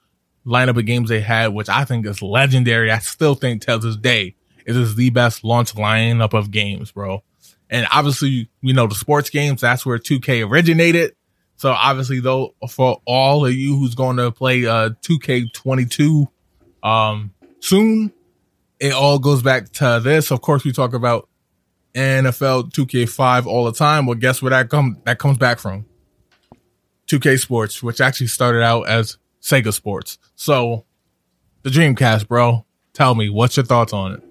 lineup 0.46 0.78
of 0.78 0.86
games 0.86 1.08
they 1.08 1.20
had, 1.20 1.48
which 1.48 1.68
I 1.68 1.84
think 1.84 2.06
is 2.06 2.22
legendary. 2.22 2.90
I 2.90 2.98
still 2.98 3.34
think 3.34 3.62
till 3.62 3.80
this 3.80 3.96
day 3.96 4.36
it 4.64 4.76
is 4.76 4.94
the 4.94 5.10
best 5.10 5.44
launch 5.44 5.74
lineup 5.74 6.34
of 6.34 6.50
games, 6.50 6.92
bro. 6.92 7.22
And 7.70 7.87
obviously, 7.92 8.48
you 8.61 8.74
know, 8.74 8.87
the 8.87 8.94
sports 8.94 9.31
games, 9.31 9.61
that's 9.61 9.85
where 9.85 9.98
2K 9.98 10.48
originated. 10.48 11.14
So 11.57 11.70
obviously, 11.70 12.20
though, 12.20 12.55
for 12.68 13.00
all 13.07 13.46
of 13.46 13.52
you 13.52 13.76
who's 13.79 13.94
going 13.94 14.18
to 14.18 14.31
play 14.31 14.66
uh 14.66 14.90
2K22 15.02 16.29
um 16.83 17.33
soon, 17.61 18.12
it 18.79 18.92
all 18.92 19.18
goes 19.18 19.42
back 19.42 19.70
to 19.72 20.00
this. 20.02 20.31
Of 20.31 20.42
course, 20.42 20.64
we 20.64 20.72
talk 20.72 20.92
about 20.92 21.29
NFL 21.94 22.72
2K5 22.72 23.46
all 23.46 23.64
the 23.64 23.72
time. 23.72 24.07
Well, 24.07 24.16
guess 24.16 24.42
where 24.42 24.50
that 24.50 24.68
come 24.68 24.98
that 25.05 25.18
comes 25.18 25.38
back 25.38 25.59
from? 25.59 25.87
2K 27.09 27.38
Sports, 27.40 27.83
which 27.83 28.00
actually 28.00 28.26
started 28.26 28.62
out 28.62 28.88
as 28.88 29.16
Sega 29.40 29.72
Sports. 29.72 30.18
So, 30.35 30.85
the 31.62 31.70
Dreamcast, 31.70 32.29
bro. 32.29 32.66
Tell 32.92 33.14
me, 33.14 33.29
what's 33.29 33.57
your 33.57 33.66
thoughts 33.66 33.92
on 33.92 34.12
it? 34.14 34.25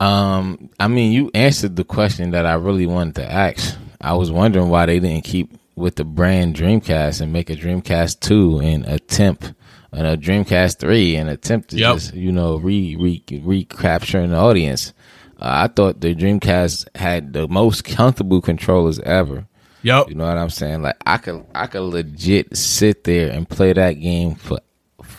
Um, 0.00 0.70
I 0.78 0.88
mean, 0.88 1.12
you 1.12 1.30
answered 1.34 1.76
the 1.76 1.84
question 1.84 2.30
that 2.32 2.46
I 2.46 2.54
really 2.54 2.86
wanted 2.86 3.16
to 3.16 3.30
ask. 3.30 3.76
I 4.00 4.14
was 4.14 4.30
wondering 4.30 4.68
why 4.68 4.86
they 4.86 5.00
didn't 5.00 5.24
keep 5.24 5.56
with 5.76 5.96
the 5.96 6.04
brand 6.04 6.54
Dreamcast 6.54 7.20
and 7.20 7.32
make 7.32 7.50
a 7.50 7.56
Dreamcast 7.56 8.20
2 8.20 8.60
and 8.60 8.84
attempt 8.86 9.54
and 9.92 10.06
a 10.06 10.16
Dreamcast 10.16 10.78
3 10.78 11.16
and 11.16 11.30
attempt 11.30 11.70
to 11.70 11.76
yep. 11.76 11.94
just, 11.94 12.14
you 12.14 12.32
know, 12.32 12.56
re, 12.56 12.96
re, 12.96 13.22
recapturing 13.42 14.30
the 14.30 14.36
audience. 14.36 14.92
Uh, 15.38 15.64
I 15.64 15.68
thought 15.68 16.00
the 16.00 16.14
Dreamcast 16.14 16.96
had 16.96 17.32
the 17.32 17.48
most 17.48 17.84
comfortable 17.84 18.40
controllers 18.40 18.98
ever. 19.00 19.46
Yep. 19.82 20.08
You 20.08 20.14
know 20.14 20.26
what 20.26 20.38
I'm 20.38 20.50
saying? 20.50 20.82
Like 20.82 20.96
I 21.04 21.18
could 21.18 21.44
I 21.54 21.66
could 21.66 21.82
legit 21.82 22.56
sit 22.56 23.04
there 23.04 23.30
and 23.30 23.46
play 23.46 23.74
that 23.74 23.92
game 23.92 24.34
for 24.34 24.58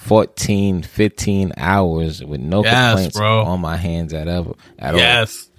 14, 0.05 0.83
15 0.83 1.53
hours 1.57 2.23
with 2.23 2.39
no 2.39 2.63
yes, 2.63 2.91
complaints 2.91 3.17
bro. 3.17 3.43
on 3.43 3.59
my 3.59 3.75
hands 3.75 4.13
at 4.13 4.27
ever 4.27 4.53
at 4.77 4.93
all. 4.93 4.99
yes. 4.99 5.49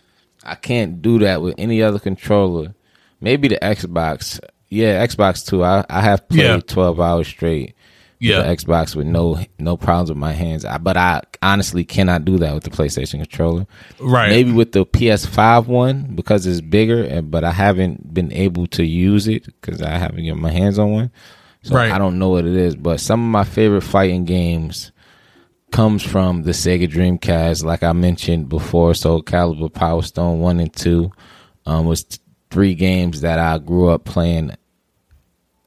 all. 0.44 0.52
I 0.52 0.54
can't 0.54 1.02
do 1.02 1.18
that 1.20 1.42
with 1.42 1.56
any 1.58 1.82
other 1.82 1.98
controller. 1.98 2.72
Maybe 3.20 3.48
the 3.48 3.58
Xbox. 3.60 4.38
Yeah, 4.68 5.04
Xbox 5.04 5.44
too. 5.44 5.64
I, 5.64 5.84
I 5.90 6.00
have 6.00 6.28
played 6.28 6.40
yeah. 6.42 6.60
twelve 6.60 7.00
hours 7.00 7.26
straight. 7.26 7.74
Yeah, 8.20 8.44
Xbox 8.44 8.94
with 8.94 9.08
no 9.08 9.44
no 9.58 9.76
problems 9.76 10.10
with 10.10 10.18
my 10.18 10.32
hands. 10.32 10.64
I, 10.64 10.78
but 10.78 10.96
I 10.96 11.22
honestly 11.42 11.84
cannot 11.84 12.24
do 12.24 12.38
that 12.38 12.54
with 12.54 12.62
the 12.62 12.70
PlayStation 12.70 13.18
controller. 13.18 13.66
Right. 13.98 14.28
Maybe 14.28 14.52
with 14.52 14.72
the 14.72 14.86
PS5 14.86 15.66
one 15.66 16.14
because 16.14 16.46
it's 16.46 16.60
bigger, 16.60 17.02
and 17.02 17.32
but 17.32 17.42
I 17.42 17.50
haven't 17.50 18.14
been 18.14 18.32
able 18.32 18.68
to 18.68 18.84
use 18.84 19.26
it 19.26 19.46
because 19.46 19.82
I 19.82 19.98
haven't 19.98 20.22
get 20.22 20.36
my 20.36 20.52
hands 20.52 20.78
on 20.78 20.92
one. 20.92 21.10
So 21.66 21.74
right. 21.74 21.90
I 21.90 21.98
don't 21.98 22.20
know 22.20 22.28
what 22.28 22.44
it 22.44 22.54
is, 22.54 22.76
but 22.76 23.00
some 23.00 23.20
of 23.20 23.28
my 23.28 23.42
favorite 23.42 23.80
fighting 23.80 24.24
games 24.24 24.92
comes 25.72 26.00
from 26.00 26.44
the 26.44 26.52
Sega 26.52 26.88
Dreamcast. 26.88 27.64
Like 27.64 27.82
I 27.82 27.92
mentioned 27.92 28.48
before, 28.48 28.94
Soul 28.94 29.20
Calibur, 29.20 29.72
Power 29.72 30.02
Stone 30.02 30.38
one 30.38 30.60
and 30.60 30.72
two 30.72 31.10
um, 31.66 31.86
was 31.86 32.06
three 32.52 32.76
games 32.76 33.22
that 33.22 33.40
I 33.40 33.58
grew 33.58 33.88
up 33.88 34.04
playing 34.04 34.52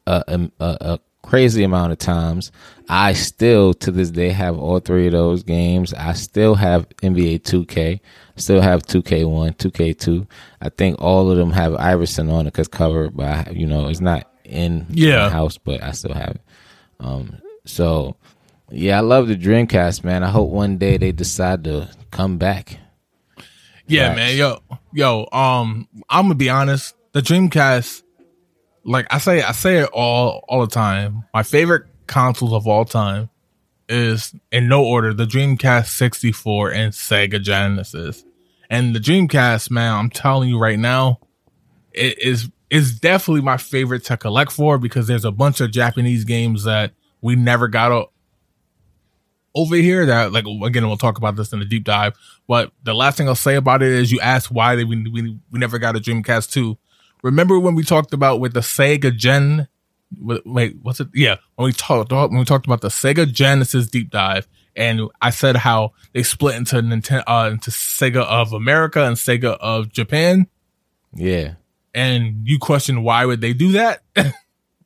a, 0.08 0.24
a, 0.28 0.50
a, 0.62 1.00
crazy 1.22 1.64
amount 1.64 1.92
of 1.92 1.98
times. 1.98 2.52
I 2.88 3.12
still 3.12 3.74
to 3.76 3.92
this 3.92 4.10
day 4.10 4.30
have 4.30 4.58
all 4.58 4.80
three 4.80 5.08
of 5.08 5.12
those 5.12 5.44
games. 5.44 5.94
I 5.94 6.14
still 6.14 6.56
have 6.56 6.88
NBA 7.04 7.42
2K. 7.42 8.00
Still 8.38 8.62
have 8.62 8.84
2K1, 8.84 9.58
2K2. 9.58 10.26
I 10.62 10.70
think 10.70 11.00
all 11.02 11.30
of 11.30 11.38
them 11.38 11.52
have 11.52 11.76
Iverson 11.76 12.30
on 12.30 12.48
it 12.48 12.54
because 12.54 12.70
covered 12.70 13.18
by 13.18 13.52
you 13.52 13.68
know 13.68 13.90
it's 13.90 14.00
not 14.00 14.29
in 14.50 14.88
yeah. 14.90 15.28
my 15.28 15.30
house, 15.30 15.58
but 15.58 15.82
I 15.82 15.92
still 15.92 16.14
have 16.14 16.32
it. 16.32 16.42
Um, 17.00 17.42
so 17.66 18.16
yeah, 18.72 18.98
I 18.98 19.02
love 19.02 19.28
the 19.28 19.36
Dreamcast, 19.36 20.04
man. 20.04 20.24
I 20.24 20.30
hope 20.30 20.50
one 20.50 20.78
day 20.78 20.98
they 20.98 21.12
decide 21.12 21.64
to 21.64 21.90
come 22.12 22.38
back. 22.38 22.80
Yeah, 23.88 24.14
man. 24.14 24.38
Yo, 24.38 24.60
yo. 24.94 25.28
Um, 25.32 25.88
I'm 26.10 26.26
gonna 26.26 26.36
be 26.36 26.50
honest. 26.50 26.96
The 27.14 27.22
Dreamcast, 27.22 28.04
like 28.84 29.08
I 29.12 29.18
say, 29.18 29.42
I 29.42 29.52
say 29.52 29.80
it 29.80 29.90
all 29.92 30.44
all 30.48 30.62
the 30.62 30.74
time. 30.74 31.24
My 31.34 31.44
favorite 31.44 31.86
consoles 32.06 32.54
of 32.54 32.68
all 32.68 32.86
time 32.86 33.30
is 33.88 34.36
in 34.52 34.68
no 34.68 34.86
order: 34.86 35.14
the 35.14 35.26
Dreamcast 35.26 35.88
64 35.88 36.72
and 36.72 36.94
Sega 36.94 37.42
Genesis. 37.42 38.24
And 38.70 38.96
the 38.96 39.00
Dreamcast, 39.00 39.72
man, 39.72 39.92
I'm 39.92 40.12
telling 40.12 40.50
you 40.50 40.60
right 40.60 40.78
now, 40.78 41.20
it 41.92 42.20
is 42.20 42.52
is 42.70 43.00
definitely 43.00 43.42
my 43.42 43.58
favorite 43.58 44.04
to 44.06 44.18
collect 44.18 44.52
for 44.52 44.78
because 44.78 45.08
there's 45.08 45.26
a 45.26 45.32
bunch 45.32 45.60
of 45.62 45.72
Japanese 45.72 46.24
games 46.24 46.64
that 46.64 46.92
we 47.22 47.36
never 47.36 47.68
got 47.68 48.10
over 49.56 49.76
here 49.76 50.06
that 50.06 50.32
like 50.32 50.46
again 50.64 50.88
we'll 50.88 50.98
talk 50.98 51.18
about 51.18 51.36
this 51.36 51.52
in 51.52 51.62
a 51.62 51.66
deep 51.66 51.84
dive. 51.84 52.16
But 52.48 52.72
the 52.84 52.94
last 52.94 53.18
thing 53.18 53.28
i'll 53.28 53.36
say 53.36 53.56
about 53.56 53.82
it 53.82 53.92
is 53.92 54.12
you 54.12 54.20
asked 54.20 54.52
why 54.52 54.76
we, 54.76 54.86
we, 54.86 55.40
we 55.52 55.60
never 55.60 55.80
got 55.80 55.96
a 55.96 56.00
dreamcast 56.00 56.52
2 56.52 56.78
remember 57.24 57.60
when 57.60 57.76
we 57.76 57.84
talked 57.84 58.14
about 58.14 58.40
with 58.40 58.54
the 58.54 58.62
sega 58.62 59.16
gen 59.16 59.68
wait 60.20 60.78
what's 60.82 61.00
it 61.00 61.08
yeah 61.14 61.36
when 61.56 61.66
we 61.66 61.74
talked 61.74 62.12
when 62.12 62.38
we 62.38 62.46
talked 62.46 62.66
about 62.66 62.82
the 62.82 62.88
sega 62.88 63.32
genesis 63.32 63.88
deep 63.88 64.10
dive 64.10 64.48
and 64.76 65.02
i 65.22 65.30
said 65.30 65.56
how 65.56 65.92
they 66.14 66.24
split 66.24 66.56
into 66.56 66.78
nintendo 66.78 67.24
uh, 67.28 67.50
into 67.52 67.70
sega 67.70 68.24
of 68.24 68.54
america 68.54 69.04
and 69.04 69.18
sega 69.18 69.58
of 69.60 69.92
japan. 69.92 70.48
Yeah 71.14 71.56
and 71.94 72.48
you 72.48 72.60
question 72.60 73.04
why 73.04 73.26
would 73.26 73.42
they 73.42 73.54
do 73.54 73.74
that? 73.74 74.04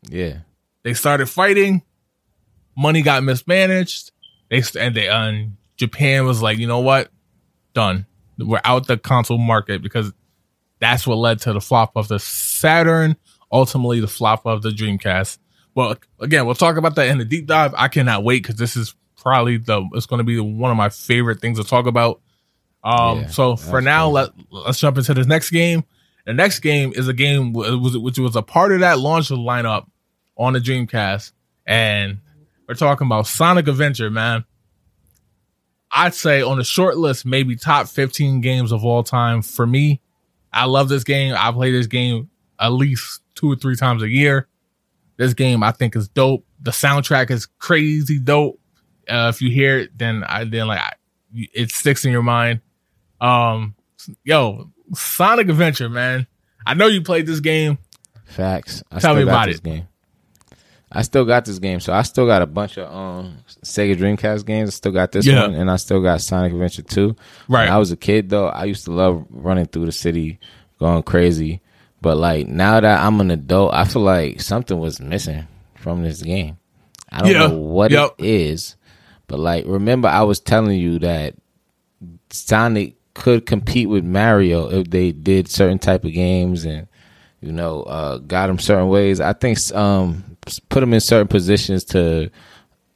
yeah. 0.10 0.40
They 0.84 0.94
started 0.94 1.28
fighting. 1.28 1.82
Money 2.76 3.02
got 3.02 3.24
mismanaged. 3.24 4.12
They 4.50 4.64
and 4.80 4.96
they 4.96 5.08
uh, 5.08 5.34
Japan 5.78 6.26
was 6.26 6.42
like, 6.42 6.58
you 6.58 6.68
know 6.68 6.80
what? 6.80 7.10
Done. 7.74 8.06
We're 8.38 8.62
out 8.64 8.88
the 8.88 8.98
console 8.98 9.38
market 9.38 9.82
because 9.82 10.12
that's 10.80 11.08
what 11.08 11.18
led 11.18 11.40
to 11.42 11.54
the 11.54 11.62
flop 11.62 11.94
of 11.96 12.08
the 12.08 12.20
Saturn, 12.20 13.16
ultimately 13.52 14.00
the 14.00 14.08
flop 14.08 14.46
of 14.46 14.62
the 14.62 14.70
Dreamcast. 14.70 15.38
Well, 15.76 15.96
again, 16.20 16.46
we'll 16.46 16.56
talk 16.56 16.78
about 16.78 16.96
that 16.96 17.08
in 17.08 17.18
the 17.20 17.26
deep 17.26 17.48
dive. 17.48 17.74
I 17.76 17.88
cannot 17.88 18.24
wait 18.24 18.44
because 18.44 18.58
this 18.58 18.76
is 18.76 18.96
probably 19.18 19.58
the 19.58 19.88
it's 19.94 20.06
going 20.06 20.20
to 20.20 20.24
be 20.24 20.40
one 20.40 20.72
of 20.72 20.78
my 20.78 20.90
favorite 20.90 21.40
things 21.40 21.58
to 21.58 21.64
talk 21.64 21.86
about. 21.86 22.22
Um, 22.84 23.22
yeah, 23.22 23.28
so 23.28 23.56
for 23.56 23.82
now, 23.82 24.10
let 24.10 24.32
let's 24.52 24.80
jump 24.80 24.98
into 24.98 25.14
this 25.14 25.26
next 25.26 25.50
game. 25.52 25.86
The 26.26 26.34
next 26.34 26.60
game 26.60 26.94
is 26.96 27.08
a 27.08 27.14
game 27.14 27.54
which 27.54 28.18
was 28.18 28.36
a 28.36 28.42
part 28.42 28.72
of 28.72 28.80
that 28.80 29.00
launch 29.00 29.30
lineup 29.30 29.88
on 30.38 30.54
the 30.54 30.60
Dreamcast, 30.60 31.32
and 31.66 32.20
we're 32.68 32.76
talking 32.76 33.08
about 33.08 33.28
Sonic 33.28 33.68
Adventure, 33.68 34.10
man. 34.10 34.46
I'd 35.92 36.16
say 36.16 36.42
on 36.42 36.58
the 36.58 36.64
short 36.64 36.98
list, 36.98 37.26
maybe 37.26 37.56
top 37.56 37.88
15 37.88 38.42
games 38.42 38.72
of 38.72 38.84
all 38.84 39.04
time 39.04 39.42
for 39.42 39.68
me. 39.68 40.02
I 40.52 40.66
love 40.66 40.90
this 40.90 41.04
game. 41.04 41.36
I 41.38 41.52
play 41.52 41.72
this 41.72 41.88
game 41.88 42.30
at 42.60 42.70
least 42.70 43.22
two 43.36 43.52
or 43.52 43.56
three 43.56 43.76
times 43.76 44.02
a 44.02 44.10
year. 44.10 44.48
This 45.18 45.34
game 45.34 45.62
I 45.62 45.72
think 45.72 45.96
is 45.96 46.08
dope. 46.08 46.46
The 46.62 46.72
soundtrack 46.72 47.30
is 47.30 47.46
crazy 47.46 48.18
dope. 48.18 48.60
Uh, 49.08 49.32
if 49.34 49.42
you 49.42 49.52
hear 49.52 49.80
it, 49.80 49.98
then 49.98 50.24
I 50.24 50.46
then 50.46 50.68
like 50.68 50.80
I, 50.80 50.94
it 51.34 51.72
sticks 51.72 52.06
in 52.06 52.12
your 52.12 52.24
mind. 52.24 52.62
Um, 53.20 53.76
yo, 54.24 54.72
Sonic 54.94 55.50
Adventure, 55.50 55.90
man. 55.90 56.28
I 56.66 56.74
know 56.74 56.88
you 56.88 57.02
played 57.02 57.26
this 57.26 57.40
game. 57.40 57.78
Facts. 58.26 58.84
I 58.92 59.00
Tell 59.00 59.16
me 59.16 59.24
about 59.24 59.50
it. 59.50 59.62
Game. 59.62 59.88
I 60.92 61.02
still 61.02 61.26
got 61.26 61.46
this 61.46 61.60
game, 61.60 61.80
so 61.80 61.92
I 61.92 62.04
still 62.04 62.28
got 62.28 62.42
a 62.42 62.46
bunch 62.46 62.78
of 62.78 62.94
um 62.94 63.38
Sega 63.64 63.96
Dreamcast 63.96 64.46
games. 64.46 64.70
I 64.70 64.72
still 64.72 64.92
got 64.92 65.12
this 65.12 65.26
yeah. 65.26 65.42
one, 65.42 65.56
and 65.56 65.70
I 65.70 65.78
still 65.78 66.02
got 66.02 66.22
Sonic 66.22 66.54
Adventure 66.54 66.84
2. 66.84 67.16
Right. 67.48 67.66
When 67.66 67.74
I 67.74 67.78
was 67.78 67.92
a 67.92 67.98
kid 67.98 68.30
though, 68.30 68.48
I 68.48 68.66
used 68.66 68.86
to 68.86 68.92
love 68.92 69.26
running 69.30 69.66
through 69.66 69.88
the 69.88 69.92
city, 69.92 70.40
going 70.80 71.04
crazy. 71.04 71.62
But 72.02 72.18
like 72.18 72.48
now 72.48 72.80
that 72.80 73.04
I'm 73.04 73.20
an 73.22 73.32
adult, 73.32 73.74
I 73.74 73.86
feel 73.86 74.04
like 74.04 74.42
something 74.42 74.78
was 74.78 75.00
missing 75.00 75.48
from 75.76 76.04
this 76.04 76.22
game. 76.22 76.58
I 77.12 77.20
don't 77.20 77.32
yeah. 77.32 77.48
know 77.48 77.58
what 77.58 77.92
yep. 77.92 78.16
it 78.18 78.26
is, 78.26 78.76
But 79.28 79.40
like, 79.40 79.66
remember, 79.68 80.08
I 80.08 80.24
was 80.24 80.40
telling 80.40 80.80
you 80.80 81.00
that 81.00 81.36
Sonic 82.30 82.96
could 83.14 83.46
compete 83.46 83.90
with 83.90 84.04
Mario 84.04 84.70
if 84.70 84.90
they 84.90 85.12
did 85.12 85.50
certain 85.50 85.80
type 85.80 86.04
of 86.04 86.14
games 86.14 86.66
and 86.66 86.88
you 87.42 87.52
know 87.52 87.84
uh, 87.84 88.18
got 88.18 88.48
them 88.48 88.60
certain 88.60 88.90
ways. 88.90 89.20
I 89.20 89.34
think 89.34 89.58
um, 89.74 90.38
put 90.70 90.80
them 90.80 90.94
in 90.94 91.00
certain 91.00 91.28
positions 91.28 91.84
to, 91.86 92.30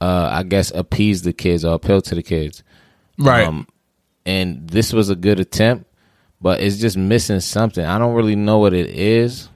uh, 0.01 0.29
I 0.31 0.43
guess, 0.43 0.71
appease 0.71 1.21
the 1.21 1.33
kids 1.33 1.63
or 1.63 1.75
appeal 1.75 2.01
to 2.01 2.15
the 2.15 2.23
kids. 2.23 2.63
Right. 3.17 3.47
Um, 3.47 3.67
and 4.25 4.69
this 4.69 4.91
was 4.93 5.09
a 5.09 5.15
good 5.15 5.39
attempt, 5.39 5.85
but 6.41 6.59
it's 6.59 6.77
just 6.77 6.97
missing 6.97 7.39
something. 7.39 7.85
I 7.85 7.97
don't 7.97 8.13
really 8.13 8.35
know 8.35 8.59
what 8.59 8.73
it 8.73 8.87
is. 8.87 9.49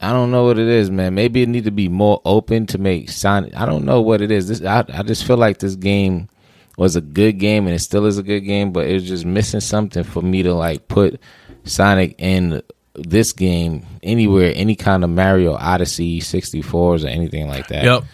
I 0.00 0.10
don't 0.10 0.32
know 0.32 0.44
what 0.44 0.58
it 0.58 0.66
is, 0.66 0.90
man. 0.90 1.14
Maybe 1.14 1.42
it 1.42 1.48
need 1.48 1.64
to 1.64 1.70
be 1.70 1.88
more 1.88 2.20
open 2.24 2.66
to 2.66 2.78
make 2.78 3.08
Sonic. 3.08 3.54
I 3.54 3.64
don't 3.66 3.84
know 3.84 4.00
what 4.00 4.20
it 4.20 4.32
is. 4.32 4.48
This 4.48 4.62
I, 4.62 4.84
I 4.92 5.04
just 5.04 5.24
feel 5.24 5.36
like 5.36 5.58
this 5.58 5.76
game 5.76 6.28
was 6.76 6.96
a 6.96 7.00
good 7.00 7.38
game 7.38 7.66
and 7.66 7.74
it 7.74 7.80
still 7.80 8.06
is 8.06 8.18
a 8.18 8.22
good 8.22 8.40
game, 8.40 8.72
but 8.72 8.86
it 8.86 8.94
was 8.94 9.08
just 9.08 9.24
missing 9.24 9.60
something 9.60 10.04
for 10.04 10.22
me 10.22 10.42
to 10.42 10.54
like 10.54 10.88
put 10.88 11.20
Sonic 11.64 12.14
in 12.18 12.62
this 12.94 13.32
game 13.32 13.84
anywhere, 14.02 14.52
any 14.54 14.76
kind 14.76 15.04
of 15.04 15.10
Mario 15.10 15.54
Odyssey 15.54 16.20
64s 16.20 17.04
or 17.04 17.08
anything 17.08 17.48
like 17.48 17.68
that. 17.68 17.84
Yep. 17.84 18.04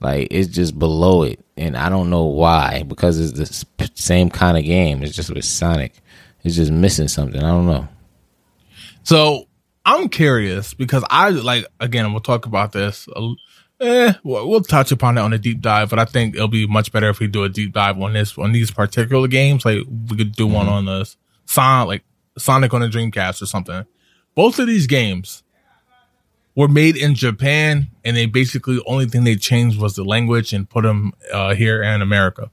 Like 0.00 0.28
it's 0.30 0.48
just 0.48 0.78
below 0.78 1.22
it, 1.22 1.40
and 1.56 1.76
I 1.76 1.88
don't 1.88 2.10
know 2.10 2.24
why 2.24 2.82
because 2.82 3.18
it's 3.18 3.64
the 3.78 3.90
same 3.94 4.28
kind 4.28 4.58
of 4.58 4.64
game. 4.64 5.02
It's 5.02 5.16
just 5.16 5.30
with 5.30 5.44
Sonic. 5.44 5.94
It's 6.44 6.54
just 6.54 6.70
missing 6.70 7.08
something. 7.08 7.42
I 7.42 7.48
don't 7.48 7.66
know. 7.66 7.88
So 9.04 9.48
I'm 9.84 10.08
curious 10.08 10.74
because 10.74 11.02
I 11.08 11.30
like 11.30 11.66
again. 11.80 12.12
We'll 12.12 12.20
talk 12.20 12.44
about 12.44 12.72
this. 12.72 13.08
Eh, 13.78 14.14
we'll 14.24 14.62
touch 14.62 14.90
upon 14.90 15.18
it 15.18 15.20
on 15.20 15.34
a 15.34 15.38
deep 15.38 15.60
dive, 15.60 15.90
but 15.90 15.98
I 15.98 16.06
think 16.06 16.34
it'll 16.34 16.48
be 16.48 16.66
much 16.66 16.92
better 16.92 17.10
if 17.10 17.20
we 17.20 17.26
do 17.26 17.44
a 17.44 17.48
deep 17.48 17.74
dive 17.74 18.00
on 18.00 18.14
this 18.14 18.36
on 18.38 18.52
these 18.52 18.70
particular 18.70 19.28
games. 19.28 19.64
Like 19.66 19.82
we 20.08 20.16
could 20.16 20.32
do 20.32 20.46
mm-hmm. 20.46 20.54
one 20.54 20.68
on 20.68 20.86
the 20.86 21.14
Sonic, 21.44 21.86
like 21.86 22.04
Sonic 22.38 22.72
on 22.72 22.80
the 22.80 22.88
Dreamcast 22.88 23.42
or 23.42 23.46
something. 23.46 23.84
Both 24.34 24.58
of 24.58 24.66
these 24.66 24.86
games 24.86 25.42
were 26.54 26.68
made 26.68 26.96
in 26.96 27.14
Japan, 27.14 27.88
and 28.02 28.16
they 28.16 28.24
basically 28.24 28.80
only 28.86 29.06
thing 29.06 29.24
they 29.24 29.36
changed 29.36 29.78
was 29.78 29.94
the 29.94 30.04
language 30.04 30.54
and 30.54 30.68
put 30.68 30.82
them 30.84 31.12
uh, 31.30 31.54
here 31.54 31.82
in 31.82 32.00
America. 32.00 32.50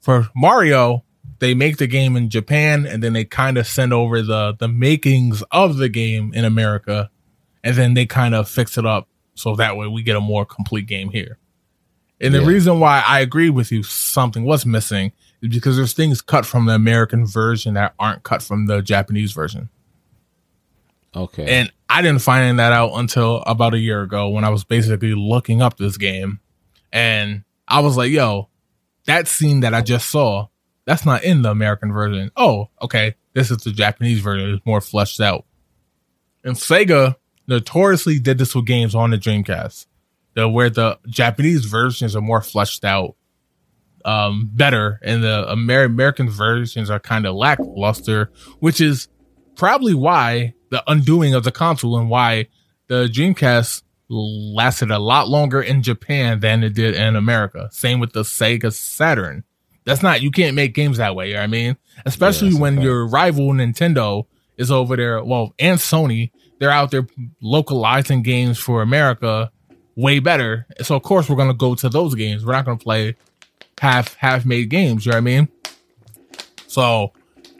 For 0.00 0.28
Mario, 0.36 1.04
they 1.38 1.54
make 1.54 1.78
the 1.78 1.86
game 1.86 2.16
in 2.16 2.28
Japan, 2.28 2.84
and 2.84 3.02
then 3.02 3.14
they 3.14 3.24
kind 3.24 3.56
of 3.56 3.66
send 3.66 3.94
over 3.94 4.20
the 4.20 4.54
the 4.58 4.68
makings 4.68 5.42
of 5.50 5.78
the 5.78 5.88
game 5.88 6.34
in 6.34 6.44
America, 6.44 7.10
and 7.64 7.76
then 7.76 7.94
they 7.94 8.04
kind 8.04 8.34
of 8.34 8.46
fix 8.46 8.76
it 8.76 8.84
up 8.84 9.08
so 9.34 9.56
that 9.56 9.76
way 9.76 9.86
we 9.86 10.02
get 10.02 10.16
a 10.16 10.20
more 10.20 10.44
complete 10.44 10.86
game 10.86 11.10
here. 11.10 11.38
And 12.20 12.32
the 12.32 12.40
yeah. 12.40 12.46
reason 12.46 12.80
why 12.80 13.02
I 13.06 13.20
agree 13.20 13.50
with 13.50 13.72
you, 13.72 13.82
something 13.82 14.44
was 14.44 14.64
missing, 14.64 15.12
is 15.42 15.48
because 15.48 15.76
there's 15.76 15.92
things 15.92 16.20
cut 16.20 16.46
from 16.46 16.66
the 16.66 16.74
American 16.74 17.26
version 17.26 17.74
that 17.74 17.94
aren't 17.98 18.22
cut 18.22 18.42
from 18.42 18.66
the 18.66 18.80
Japanese 18.80 19.32
version. 19.32 19.68
Okay. 21.14 21.44
And 21.46 21.72
I 21.88 22.00
didn't 22.00 22.22
find 22.22 22.58
that 22.58 22.72
out 22.72 22.92
until 22.92 23.42
about 23.46 23.74
a 23.74 23.78
year 23.78 24.02
ago 24.02 24.28
when 24.28 24.44
I 24.44 24.50
was 24.50 24.64
basically 24.64 25.14
looking 25.14 25.60
up 25.60 25.76
this 25.76 25.96
game. 25.96 26.40
And 26.92 27.42
I 27.66 27.80
was 27.80 27.96
like, 27.96 28.12
yo, 28.12 28.48
that 29.06 29.26
scene 29.26 29.60
that 29.60 29.74
I 29.74 29.82
just 29.82 30.08
saw, 30.08 30.46
that's 30.84 31.04
not 31.04 31.24
in 31.24 31.42
the 31.42 31.50
American 31.50 31.92
version. 31.92 32.30
Oh, 32.36 32.68
okay. 32.80 33.16
This 33.34 33.50
is 33.50 33.58
the 33.58 33.72
Japanese 33.72 34.20
version. 34.20 34.54
It's 34.54 34.66
more 34.66 34.80
fleshed 34.80 35.20
out. 35.20 35.44
And 36.44 36.54
Sega 36.54 37.16
notoriously 37.46 38.18
did 38.18 38.38
this 38.38 38.54
with 38.54 38.66
games 38.66 38.94
on 38.94 39.10
the 39.10 39.18
Dreamcast, 39.18 39.86
the, 40.34 40.48
where 40.48 40.70
the 40.70 40.98
Japanese 41.06 41.64
versions 41.64 42.16
are 42.16 42.20
more 42.20 42.40
fleshed 42.40 42.84
out, 42.84 43.16
um, 44.04 44.50
better, 44.52 44.98
and 45.02 45.22
the 45.22 45.46
Amer- 45.50 45.84
American 45.84 46.28
versions 46.28 46.90
are 46.90 47.00
kind 47.00 47.26
of 47.26 47.34
lackluster, 47.34 48.30
which 48.60 48.80
is 48.80 49.08
probably 49.56 49.94
why 49.94 50.54
the 50.70 50.82
undoing 50.90 51.34
of 51.34 51.44
the 51.44 51.52
console 51.52 51.98
and 51.98 52.08
why 52.08 52.46
the 52.88 53.06
Dreamcast 53.06 53.82
lasted 54.08 54.90
a 54.90 54.98
lot 54.98 55.28
longer 55.28 55.62
in 55.62 55.82
Japan 55.82 56.40
than 56.40 56.62
it 56.62 56.74
did 56.74 56.94
in 56.94 57.16
America. 57.16 57.68
Same 57.72 58.00
with 58.00 58.12
the 58.12 58.22
Sega 58.22 58.72
Saturn. 58.72 59.44
That's 59.84 60.02
not 60.02 60.22
you 60.22 60.30
can't 60.30 60.54
make 60.54 60.74
games 60.74 60.98
that 60.98 61.16
way. 61.16 61.28
You 61.28 61.34
know 61.34 61.42
I 61.42 61.46
mean, 61.46 61.76
especially 62.04 62.50
yeah, 62.50 62.60
when 62.60 62.80
your 62.80 63.06
rival 63.06 63.48
Nintendo 63.52 64.26
is 64.56 64.70
over 64.70 64.96
there. 64.96 65.22
Well, 65.24 65.54
and 65.58 65.78
Sony, 65.78 66.30
they're 66.62 66.70
out 66.70 66.92
there 66.92 67.08
localizing 67.40 68.22
games 68.22 68.56
for 68.56 68.82
America 68.82 69.50
way 69.96 70.20
better. 70.20 70.64
So 70.82 70.94
of 70.94 71.02
course 71.02 71.28
we're 71.28 71.34
gonna 71.34 71.54
go 71.54 71.74
to 71.74 71.88
those 71.88 72.14
games. 72.14 72.46
We're 72.46 72.52
not 72.52 72.64
gonna 72.64 72.78
play 72.78 73.16
half 73.80 74.14
half 74.14 74.46
made 74.46 74.70
games. 74.70 75.04
You 75.04 75.10
know 75.10 75.16
what 75.16 75.22
I 75.22 75.22
mean? 75.22 75.48
So 76.68 77.10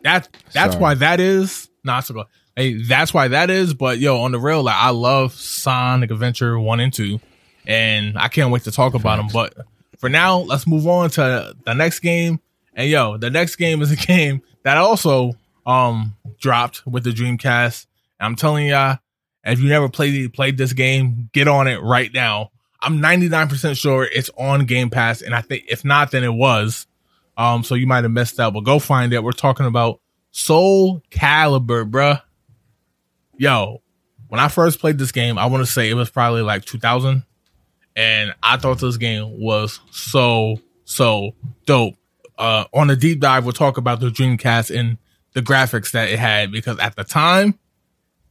that 0.04 0.28
that's 0.52 0.74
Sorry. 0.74 0.82
why 0.82 0.94
that 0.94 1.18
is 1.18 1.68
not 1.82 2.04
so 2.04 2.14
good. 2.14 2.26
Hey, 2.54 2.74
that's 2.74 3.12
why 3.12 3.26
that 3.26 3.50
is. 3.50 3.74
But 3.74 3.98
yo, 3.98 4.20
on 4.20 4.30
the 4.30 4.38
real, 4.38 4.62
like 4.62 4.76
I 4.76 4.90
love 4.90 5.32
Sonic 5.32 6.12
Adventure 6.12 6.56
one 6.60 6.78
and 6.78 6.92
two, 6.92 7.18
and 7.66 8.16
I 8.16 8.28
can't 8.28 8.52
wait 8.52 8.62
to 8.62 8.70
talk 8.70 8.94
about 8.94 9.16
them. 9.16 9.26
But 9.32 9.66
for 9.98 10.10
now, 10.10 10.38
let's 10.38 10.64
move 10.64 10.86
on 10.86 11.10
to 11.10 11.56
the 11.66 11.74
next 11.74 11.98
game. 11.98 12.38
And 12.74 12.88
yo, 12.88 13.16
the 13.16 13.30
next 13.30 13.56
game 13.56 13.82
is 13.82 13.90
a 13.90 13.96
game 14.06 14.42
that 14.62 14.76
also 14.76 15.32
um 15.66 16.14
dropped 16.38 16.86
with 16.86 17.02
the 17.02 17.10
Dreamcast. 17.10 17.86
I'm 18.24 18.36
telling 18.36 18.66
y'all, 18.66 18.98
if 19.44 19.60
you 19.60 19.68
never 19.68 19.88
played 19.88 20.32
played 20.32 20.56
this 20.56 20.72
game, 20.72 21.30
get 21.32 21.48
on 21.48 21.68
it 21.68 21.80
right 21.82 22.12
now. 22.12 22.50
I'm 22.80 22.98
99% 22.98 23.76
sure 23.76 24.04
it's 24.04 24.30
on 24.36 24.66
Game 24.66 24.90
Pass, 24.90 25.22
and 25.22 25.34
I 25.34 25.40
think 25.40 25.64
if 25.68 25.84
not, 25.84 26.10
then 26.10 26.24
it 26.24 26.32
was. 26.32 26.86
Um, 27.36 27.62
so 27.62 27.74
you 27.74 27.86
might 27.86 28.04
have 28.04 28.10
missed 28.10 28.38
out, 28.40 28.54
but 28.54 28.64
go 28.64 28.78
find 28.78 29.12
it. 29.12 29.22
We're 29.22 29.32
talking 29.32 29.66
about 29.66 30.00
Soul 30.32 31.02
Calibur, 31.10 31.88
bruh 31.88 32.20
yo, 33.42 33.82
when 34.28 34.40
I 34.40 34.48
first 34.48 34.78
played 34.78 34.98
this 34.98 35.12
game, 35.12 35.36
I 35.36 35.46
want 35.46 35.66
to 35.66 35.70
say 35.70 35.90
it 35.90 35.94
was 35.94 36.10
probably 36.10 36.42
like 36.42 36.64
2000, 36.64 37.24
and 37.96 38.34
I 38.42 38.56
thought 38.56 38.78
this 38.78 38.96
game 38.96 39.40
was 39.40 39.80
so 39.90 40.58
so 40.84 41.34
dope. 41.66 41.94
Uh, 42.38 42.64
on 42.72 42.86
the 42.86 42.96
deep 42.96 43.20
dive, 43.20 43.44
we'll 43.44 43.52
talk 43.52 43.76
about 43.76 44.00
the 44.00 44.08
Dreamcast 44.08 44.76
and 44.76 44.96
the 45.34 45.42
graphics 45.42 45.90
that 45.92 46.08
it 46.08 46.18
had 46.18 46.50
because 46.50 46.78
at 46.78 46.96
the 46.96 47.04
time, 47.04 47.58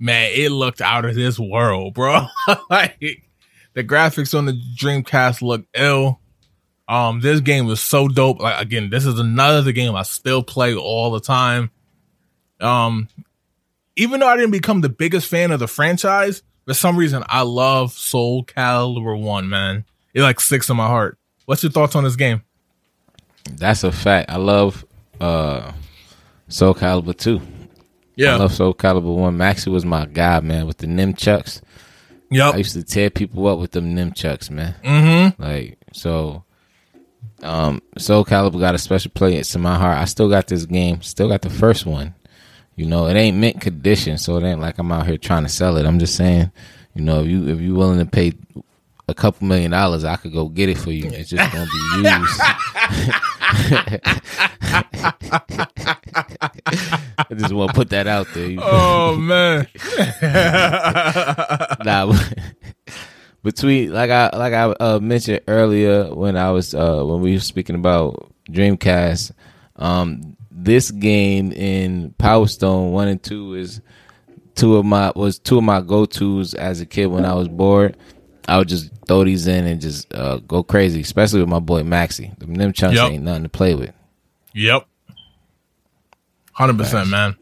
man, 0.01 0.31
it 0.33 0.49
looked 0.49 0.81
out 0.81 1.05
of 1.05 1.15
this 1.15 1.39
world, 1.39 1.93
bro. 1.93 2.25
like 2.69 3.23
the 3.73 3.83
graphics 3.83 4.37
on 4.37 4.45
the 4.45 4.59
Dreamcast 4.75 5.41
look 5.41 5.65
ill. 5.75 6.19
Um, 6.87 7.21
this 7.21 7.39
game 7.39 7.67
was 7.67 7.79
so 7.79 8.09
dope. 8.09 8.41
Like 8.41 8.61
again, 8.61 8.89
this 8.89 9.05
is 9.05 9.19
another 9.19 9.71
game 9.71 9.95
I 9.95 10.01
still 10.01 10.43
play 10.43 10.75
all 10.75 11.11
the 11.11 11.21
time. 11.21 11.69
Um, 12.59 13.07
even 13.95 14.19
though 14.19 14.27
I 14.27 14.35
didn't 14.35 14.51
become 14.51 14.81
the 14.81 14.89
biggest 14.89 15.27
fan 15.27 15.51
of 15.51 15.59
the 15.59 15.67
franchise, 15.67 16.43
for 16.65 16.73
some 16.73 16.97
reason 16.97 17.23
I 17.27 17.43
love 17.43 17.93
Soul 17.93 18.43
Calibur 18.43 19.19
One. 19.19 19.47
Man, 19.47 19.85
it 20.13 20.21
like 20.21 20.41
sticks 20.41 20.69
in 20.69 20.75
my 20.75 20.87
heart. 20.87 21.17
What's 21.45 21.63
your 21.63 21.71
thoughts 21.71 21.95
on 21.95 22.03
this 22.03 22.15
game? 22.15 22.41
That's 23.51 23.83
a 23.83 23.91
fact. 23.91 24.29
I 24.29 24.37
love 24.37 24.83
uh 25.21 25.71
Soul 26.49 26.73
Calibur 26.73 27.15
Two. 27.15 27.39
Yeah, 28.15 28.35
I 28.35 28.37
love 28.37 28.53
Soul 28.53 28.73
Calibur 28.73 29.15
One. 29.15 29.37
Maxi 29.37 29.67
was 29.67 29.85
my 29.85 30.05
guy, 30.05 30.39
man, 30.41 30.67
with 30.67 30.77
the 30.77 30.87
Nunchucks. 30.87 31.61
Yep. 32.29 32.53
I 32.53 32.57
used 32.57 32.73
to 32.73 32.83
tear 32.83 33.09
people 33.09 33.47
up 33.47 33.59
with 33.59 33.71
them 33.71 33.95
Nunchucks, 33.95 34.49
man. 34.49 34.75
Mm-hmm. 34.83 35.41
Like 35.41 35.77
so. 35.93 36.43
Um, 37.43 37.81
Soul 37.97 38.23
Calibur 38.23 38.59
got 38.59 38.75
a 38.75 38.77
special 38.77 39.11
place 39.11 39.55
in 39.55 39.61
my 39.61 39.77
heart. 39.77 39.97
I 39.97 40.05
still 40.05 40.29
got 40.29 40.47
this 40.47 40.65
game. 40.65 41.01
Still 41.01 41.27
got 41.27 41.41
the 41.41 41.49
first 41.49 41.85
one. 41.85 42.13
You 42.75 42.85
know, 42.85 43.07
it 43.07 43.15
ain't 43.15 43.37
mint 43.37 43.59
condition, 43.59 44.17
so 44.17 44.37
it 44.37 44.43
ain't 44.43 44.61
like 44.61 44.77
I'm 44.77 44.91
out 44.91 45.07
here 45.07 45.17
trying 45.17 45.43
to 45.43 45.49
sell 45.49 45.77
it. 45.77 45.85
I'm 45.85 45.99
just 45.99 46.15
saying, 46.15 46.51
you 46.95 47.03
know, 47.03 47.21
if 47.21 47.27
you 47.27 47.47
if 47.47 47.59
you 47.59 47.75
willing 47.75 47.99
to 47.99 48.05
pay 48.05 48.33
a 49.11 49.13
couple 49.13 49.47
million 49.47 49.71
dollars, 49.71 50.03
I 50.03 50.15
could 50.15 50.33
go 50.33 50.47
get 50.49 50.69
it 50.69 50.77
for 50.77 50.91
you. 50.91 51.05
It's 51.11 51.29
just 51.29 51.53
gonna 51.53 51.65
be 51.65 51.77
used. 51.97 52.41
I 57.17 57.33
just 57.35 57.53
want 57.53 57.71
to 57.71 57.75
put 57.75 57.89
that 57.89 58.07
out 58.07 58.27
there. 58.33 58.57
Oh 58.59 59.15
man. 59.15 59.67
nah, 61.85 62.17
between 63.43 63.93
like 63.93 64.09
I 64.09 64.29
like 64.35 64.53
I 64.53 64.63
uh, 64.63 64.99
mentioned 64.99 65.41
earlier 65.47 66.13
when 66.13 66.37
I 66.37 66.51
was 66.51 66.73
uh, 66.73 67.03
when 67.03 67.21
we 67.21 67.33
were 67.33 67.39
speaking 67.39 67.75
about 67.75 68.31
Dreamcast, 68.49 69.31
um, 69.75 70.37
this 70.49 70.91
game 70.91 71.51
in 71.51 72.13
Power 72.17 72.47
Stone 72.47 72.91
one 72.91 73.07
and 73.07 73.21
two 73.21 73.55
is 73.55 73.81
two 74.55 74.77
of 74.77 74.85
my 74.85 75.11
was 75.15 75.39
two 75.39 75.57
of 75.57 75.63
my 75.63 75.81
go 75.81 76.05
tos 76.05 76.53
as 76.53 76.81
a 76.81 76.85
kid 76.85 77.07
when 77.07 77.25
I 77.25 77.33
was 77.33 77.47
bored. 77.47 77.97
I 78.47 78.57
would 78.57 78.67
just 78.67 78.89
throw 79.07 79.23
these 79.23 79.47
in 79.47 79.65
and 79.65 79.79
just 79.81 80.13
uh, 80.13 80.37
go 80.37 80.63
crazy, 80.63 81.01
especially 81.01 81.39
with 81.39 81.49
my 81.49 81.59
boy 81.59 81.83
Maxi. 81.83 82.37
Them, 82.39 82.55
them 82.55 82.73
chunks 82.73 82.95
yep. 82.95 83.11
ain't 83.11 83.23
nothing 83.23 83.43
to 83.43 83.49
play 83.49 83.75
with. 83.75 83.93
Yep, 84.53 84.85
hundred 86.53 86.77
percent, 86.77 87.09
man. 87.09 87.37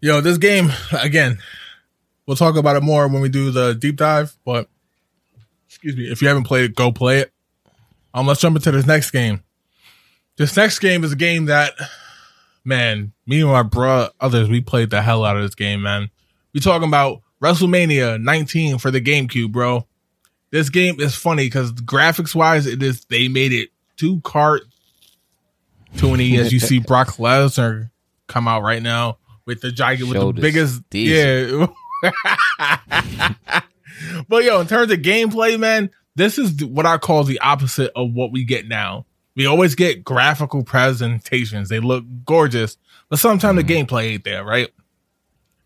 Yo, 0.00 0.20
this 0.20 0.38
game 0.38 0.70
again. 0.92 1.38
We'll 2.26 2.36
talk 2.36 2.56
about 2.56 2.76
it 2.76 2.82
more 2.82 3.08
when 3.08 3.22
we 3.22 3.30
do 3.30 3.50
the 3.50 3.74
deep 3.74 3.96
dive. 3.96 4.36
But 4.44 4.68
excuse 5.66 5.96
me, 5.96 6.10
if 6.10 6.20
you 6.20 6.28
haven't 6.28 6.44
played 6.44 6.64
it, 6.66 6.74
go 6.74 6.92
play 6.92 7.20
it. 7.20 7.32
Um, 8.12 8.26
let's 8.26 8.40
jump 8.40 8.56
into 8.56 8.70
this 8.70 8.86
next 8.86 9.10
game. 9.12 9.42
This 10.36 10.56
next 10.56 10.78
game 10.78 11.04
is 11.04 11.12
a 11.12 11.16
game 11.16 11.46
that, 11.46 11.72
man, 12.64 13.12
me 13.26 13.40
and 13.40 13.50
my 13.50 13.62
bro, 13.62 14.08
others, 14.20 14.48
we 14.48 14.60
played 14.60 14.90
the 14.90 15.00
hell 15.00 15.24
out 15.24 15.36
of 15.36 15.42
this 15.42 15.54
game, 15.54 15.82
man. 15.82 16.10
We 16.52 16.60
talking 16.60 16.86
about 16.86 17.22
WrestleMania 17.42 18.20
19 18.20 18.78
for 18.78 18.90
the 18.90 19.00
GameCube, 19.00 19.52
bro. 19.52 19.86
This 20.50 20.70
game 20.70 21.00
is 21.00 21.14
funny 21.14 21.46
because 21.46 21.72
graphics 21.72 22.34
wise, 22.34 22.66
it 22.66 22.82
is 22.82 23.04
they 23.06 23.28
made 23.28 23.52
it 23.52 23.70
too 23.96 24.20
cartoony 24.20 24.62
as 26.38 26.52
you 26.52 26.60
see 26.60 26.78
Brock 26.86 27.16
Lesnar 27.16 27.90
come 28.26 28.48
out 28.48 28.62
right 28.62 28.82
now 28.82 29.18
with 29.44 29.60
the 29.60 29.70
giant 29.72 30.08
with 30.08 30.18
the 30.18 30.32
biggest 30.32 30.82
yeah. 30.92 31.66
but 34.28 34.44
yo, 34.44 34.60
in 34.60 34.66
terms 34.66 34.92
of 34.92 35.00
gameplay, 35.00 35.58
man, 35.58 35.90
this 36.14 36.38
is 36.38 36.64
what 36.64 36.86
I 36.86 36.98
call 36.98 37.24
the 37.24 37.40
opposite 37.40 37.90
of 37.96 38.12
what 38.12 38.32
we 38.32 38.44
get 38.44 38.68
now. 38.68 39.06
We 39.36 39.46
always 39.46 39.74
get 39.74 40.04
graphical 40.04 40.64
presentations; 40.64 41.68
they 41.68 41.80
look 41.80 42.04
gorgeous, 42.24 42.76
but 43.08 43.18
sometimes 43.18 43.58
mm. 43.58 43.66
the 43.66 43.74
mm-hmm. 43.74 43.86
gameplay 43.86 44.12
ain't 44.12 44.24
there, 44.24 44.44
right? 44.44 44.68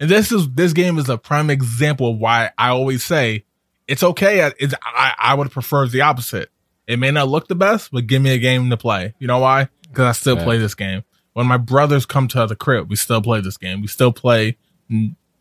And 0.00 0.10
this 0.10 0.32
is 0.32 0.50
this 0.50 0.72
game 0.72 0.98
is 0.98 1.08
a 1.08 1.16
prime 1.16 1.50
example 1.50 2.10
of 2.10 2.18
why 2.18 2.50
I 2.58 2.68
always 2.68 3.04
say 3.04 3.44
it's 3.86 4.02
okay. 4.02 4.50
It's, 4.58 4.74
I, 4.82 5.14
I 5.18 5.34
would 5.34 5.50
prefer 5.50 5.86
the 5.86 6.02
opposite. 6.02 6.50
It 6.86 6.98
may 6.98 7.10
not 7.10 7.28
look 7.28 7.48
the 7.48 7.54
best, 7.54 7.90
but 7.92 8.06
give 8.06 8.22
me 8.22 8.30
a 8.30 8.38
game 8.38 8.70
to 8.70 8.76
play. 8.76 9.14
You 9.18 9.26
know 9.26 9.38
why? 9.38 9.68
Because 9.82 10.04
I 10.04 10.12
still 10.12 10.36
play 10.36 10.58
this 10.58 10.74
game. 10.74 11.04
When 11.32 11.46
my 11.46 11.56
brothers 11.56 12.06
come 12.06 12.28
to 12.28 12.46
the 12.46 12.56
crib, 12.56 12.90
we 12.90 12.96
still 12.96 13.22
play 13.22 13.40
this 13.40 13.56
game. 13.56 13.80
We 13.80 13.86
still 13.86 14.12
play 14.12 14.56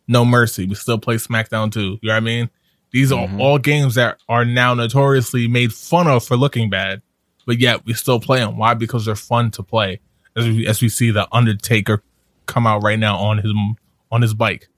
No 0.08 0.24
Mercy. 0.24 0.66
We 0.66 0.74
still 0.74 0.98
play 0.98 1.16
SmackDown 1.16 1.72
2. 1.72 1.80
You 1.80 1.88
know 2.02 2.12
what 2.12 2.16
I 2.16 2.20
mean? 2.20 2.50
These 2.92 3.10
mm-hmm. 3.10 3.40
are 3.40 3.42
all 3.42 3.58
games 3.58 3.96
that 3.96 4.18
are 4.28 4.44
now 4.44 4.74
notoriously 4.74 5.48
made 5.48 5.72
fun 5.72 6.06
of 6.06 6.24
for 6.24 6.36
looking 6.36 6.70
bad, 6.70 7.02
but 7.46 7.58
yet 7.58 7.84
we 7.84 7.94
still 7.94 8.20
play 8.20 8.38
them. 8.38 8.56
Why? 8.56 8.74
Because 8.74 9.06
they're 9.06 9.16
fun 9.16 9.50
to 9.52 9.62
play. 9.62 10.00
As 10.36 10.46
we, 10.46 10.66
as 10.66 10.80
we 10.80 10.88
see 10.88 11.10
the 11.10 11.26
Undertaker 11.32 12.02
come 12.46 12.66
out 12.66 12.82
right 12.82 12.98
now 12.98 13.16
on 13.16 13.38
his 13.38 13.52
on 14.10 14.22
his 14.22 14.34
bike. 14.34 14.68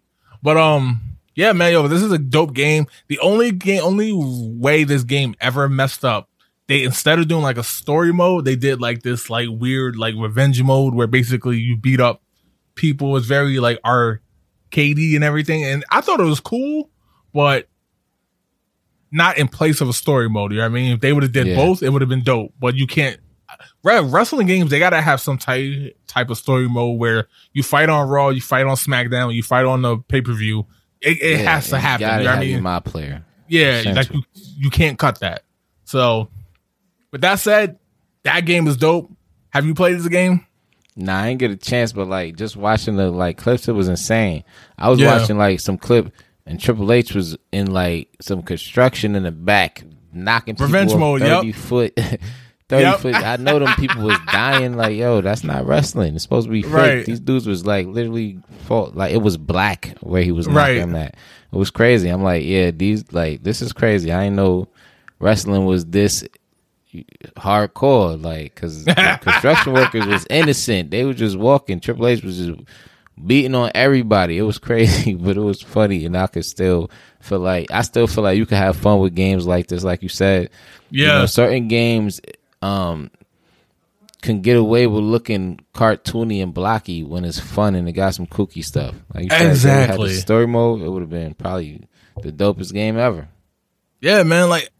But 0.42 0.57
um, 0.57 1.13
yeah, 1.34 1.52
man, 1.52 1.72
yo, 1.72 1.88
this 1.88 2.02
is 2.02 2.12
a 2.12 2.18
dope 2.18 2.54
game. 2.54 2.86
The 3.08 3.18
only 3.18 3.50
game, 3.50 3.82
only 3.82 4.12
way 4.14 4.84
this 4.84 5.02
game 5.02 5.34
ever 5.40 5.68
messed 5.68 6.04
up, 6.04 6.28
they 6.68 6.84
instead 6.84 7.18
of 7.18 7.28
doing 7.28 7.42
like 7.42 7.58
a 7.58 7.64
story 7.64 8.12
mode, 8.12 8.44
they 8.44 8.56
did 8.56 8.80
like 8.80 9.02
this 9.02 9.28
like 9.28 9.48
weird 9.50 9.96
like 9.96 10.14
revenge 10.16 10.62
mode 10.62 10.94
where 10.94 11.06
basically 11.06 11.58
you 11.58 11.76
beat 11.76 12.00
up 12.00 12.22
people. 12.74 13.16
It's 13.16 13.26
very 13.26 13.58
like 13.58 13.80
arcadey 13.82 15.14
and 15.14 15.24
everything, 15.24 15.64
and 15.64 15.84
I 15.90 16.00
thought 16.00 16.20
it 16.20 16.24
was 16.24 16.40
cool, 16.40 16.90
but 17.32 17.68
not 19.10 19.38
in 19.38 19.48
place 19.48 19.80
of 19.80 19.88
a 19.88 19.92
story 19.92 20.28
mode. 20.28 20.52
You 20.52 20.58
know 20.58 20.64
what 20.64 20.70
I 20.70 20.74
mean? 20.74 20.92
If 20.92 21.00
they 21.00 21.12
would 21.12 21.22
have 21.22 21.32
did 21.32 21.48
yeah. 21.48 21.56
both, 21.56 21.82
it 21.82 21.90
would 21.90 22.02
have 22.02 22.08
been 22.08 22.24
dope. 22.24 22.52
But 22.58 22.74
you 22.76 22.86
can't. 22.86 23.18
Wrestling 23.84 24.46
games, 24.46 24.70
they 24.70 24.78
gotta 24.78 25.00
have 25.00 25.20
some 25.20 25.38
type 25.38 25.96
type 26.06 26.30
of 26.30 26.38
story 26.38 26.68
mode 26.68 26.98
where 26.98 27.28
you 27.52 27.62
fight 27.62 27.88
on 27.88 28.08
Raw, 28.08 28.30
you 28.30 28.40
fight 28.40 28.66
on 28.66 28.76
SmackDown, 28.76 29.34
you 29.34 29.42
fight 29.42 29.64
on 29.64 29.82
the 29.82 29.98
pay 29.98 30.22
per 30.22 30.32
view 30.32 30.66
it, 31.00 31.20
it 31.20 31.40
yeah, 31.40 31.54
has 31.54 31.68
to 31.70 31.78
happen. 31.78 32.18
You, 32.18 32.24
know 32.24 32.30
I 32.30 32.40
mean? 32.40 32.62
My 32.62 32.80
player. 32.80 33.24
Yeah, 33.48 33.78
Essential. 33.78 33.94
like 33.94 34.12
you, 34.12 34.22
you 34.57 34.70
can't 34.70 34.98
cut 34.98 35.20
that. 35.20 35.42
So, 35.85 36.28
with 37.11 37.20
that 37.20 37.38
said, 37.38 37.78
that 38.22 38.40
game 38.40 38.66
is 38.66 38.76
dope. 38.76 39.11
Have 39.50 39.66
you 39.66 39.74
played 39.74 39.96
this 39.96 40.09
game? 40.09 40.46
Nah, 40.96 41.22
I 41.22 41.28
ain't 41.28 41.40
get 41.40 41.50
a 41.50 41.57
chance, 41.57 41.92
but 41.92 42.09
like 42.09 42.37
just 42.37 42.57
watching 42.57 42.96
the 42.96 43.11
like 43.11 43.37
clips, 43.37 43.68
it 43.68 43.72
was 43.72 43.88
insane. 43.88 44.44
I 44.78 44.88
was 44.90 45.00
yeah. 45.00 45.18
watching 45.18 45.37
like 45.37 45.61
some 45.61 45.76
clip, 45.76 46.12
and 46.46 46.61
Triple 46.61 46.92
H 46.92 47.14
was 47.14 47.37
in 47.52 47.72
like 47.72 48.09
some 48.20 48.42
construction 48.42 49.16
in 49.16 49.24
the 49.24 49.33
back, 49.33 49.85
knocking 50.12 50.57
revenge 50.57 50.94
mode. 50.94 51.20
Thirty 51.20 51.48
yep. 51.48 51.57
foot. 51.57 51.98
30 52.68 52.83
yep. 52.83 53.00
foot. 53.00 53.14
I 53.14 53.37
know 53.37 53.59
them 53.59 53.74
people 53.77 54.05
was 54.05 54.18
dying 54.33 54.77
like, 54.77 54.96
yo, 54.96 55.20
that's 55.20 55.44
not 55.44 55.66
wrestling. 55.66 56.14
It's 56.14 56.22
supposed 56.22 56.46
to 56.46 56.53
be 56.53 56.62
fake. 56.62 56.72
Right. 56.72 57.07
These 57.07 57.20
dudes 57.20 57.46
was 57.46 57.66
like 57.66 57.87
literally 57.87 58.38
fought 58.66 58.96
like 58.96 59.12
it 59.12 59.18
was 59.18 59.37
black 59.37 59.96
where 60.00 60.22
he 60.22 60.33
was 60.33 60.46
knocking 60.48 60.57
right. 60.57 60.81
them 60.81 60.96
at. 60.96 61.16
It 61.53 61.57
was 61.57 61.70
crazy. 61.70 62.09
I'm 62.09 62.22
like, 62.22 62.44
yeah, 62.44 62.70
these 62.70 63.12
like 63.12 63.42
this 63.42 63.61
is 63.61 63.72
crazy. 63.72 64.12
I 64.12 64.24
didn't 64.24 64.37
know 64.37 64.68
wrestling 65.18 65.66
was 65.66 65.87
this 65.87 66.24
hardcore. 67.37 68.22
Like, 68.22 68.55
cause 68.55 68.85
construction 69.20 69.74
workers 69.74 70.07
was 70.07 70.27
innocent. 70.31 70.90
They 70.90 71.05
were 71.05 71.14
just 71.14 71.37
walking. 71.37 71.81
Triple 71.81 72.07
H 72.07 72.22
was 72.22 72.38
just 72.38 72.61
beating 73.27 73.55
on 73.55 73.70
everybody. 73.74 74.38
It 74.38 74.42
was 74.42 74.59
crazy, 74.59 75.14
but 75.14 75.37
it 75.37 75.40
was 75.40 75.61
funny, 75.61 76.05
and 76.07 76.16
I 76.16 76.27
could 76.27 76.44
still 76.44 76.90
feel 77.20 77.40
like 77.40 77.70
I 77.70 77.83
still 77.83 78.07
feel 78.07 78.24
like 78.24 78.37
you 78.38 78.46
can 78.46 78.59
have 78.59 78.77
fun 78.77 79.00
with 79.00 79.14
games 79.14 79.46
like 79.46 79.66
this, 79.68 79.85
like 79.85 80.03
you 80.03 80.09
said. 80.09 80.50
Yeah, 80.90 81.07
you 81.07 81.18
know, 81.20 81.27
certain 81.27 81.68
games 81.68 82.20
um, 82.64 83.11
can 84.22 84.40
get 84.40 84.57
away 84.57 84.87
with 84.87 85.05
looking 85.05 85.61
cartoony 85.74 86.42
and 86.42 86.55
blocky 86.55 87.05
when 87.05 87.24
it's 87.24 87.38
fun 87.38 87.74
and 87.74 87.87
it 87.87 87.92
got 87.92 88.14
some 88.14 88.27
kooky 88.27 88.64
stuff. 88.64 88.94
Like 89.12 89.31
exactly. 89.31 90.12
Had 90.12 90.20
story 90.20 90.46
mode, 90.46 90.81
it 90.81 90.88
would 90.88 91.03
have 91.03 91.11
been 91.11 91.35
probably 91.35 91.87
the 92.22 92.33
dopest 92.33 92.72
game 92.72 92.96
ever. 92.96 93.29
Yeah, 94.00 94.22
man. 94.22 94.48
Like, 94.48 94.70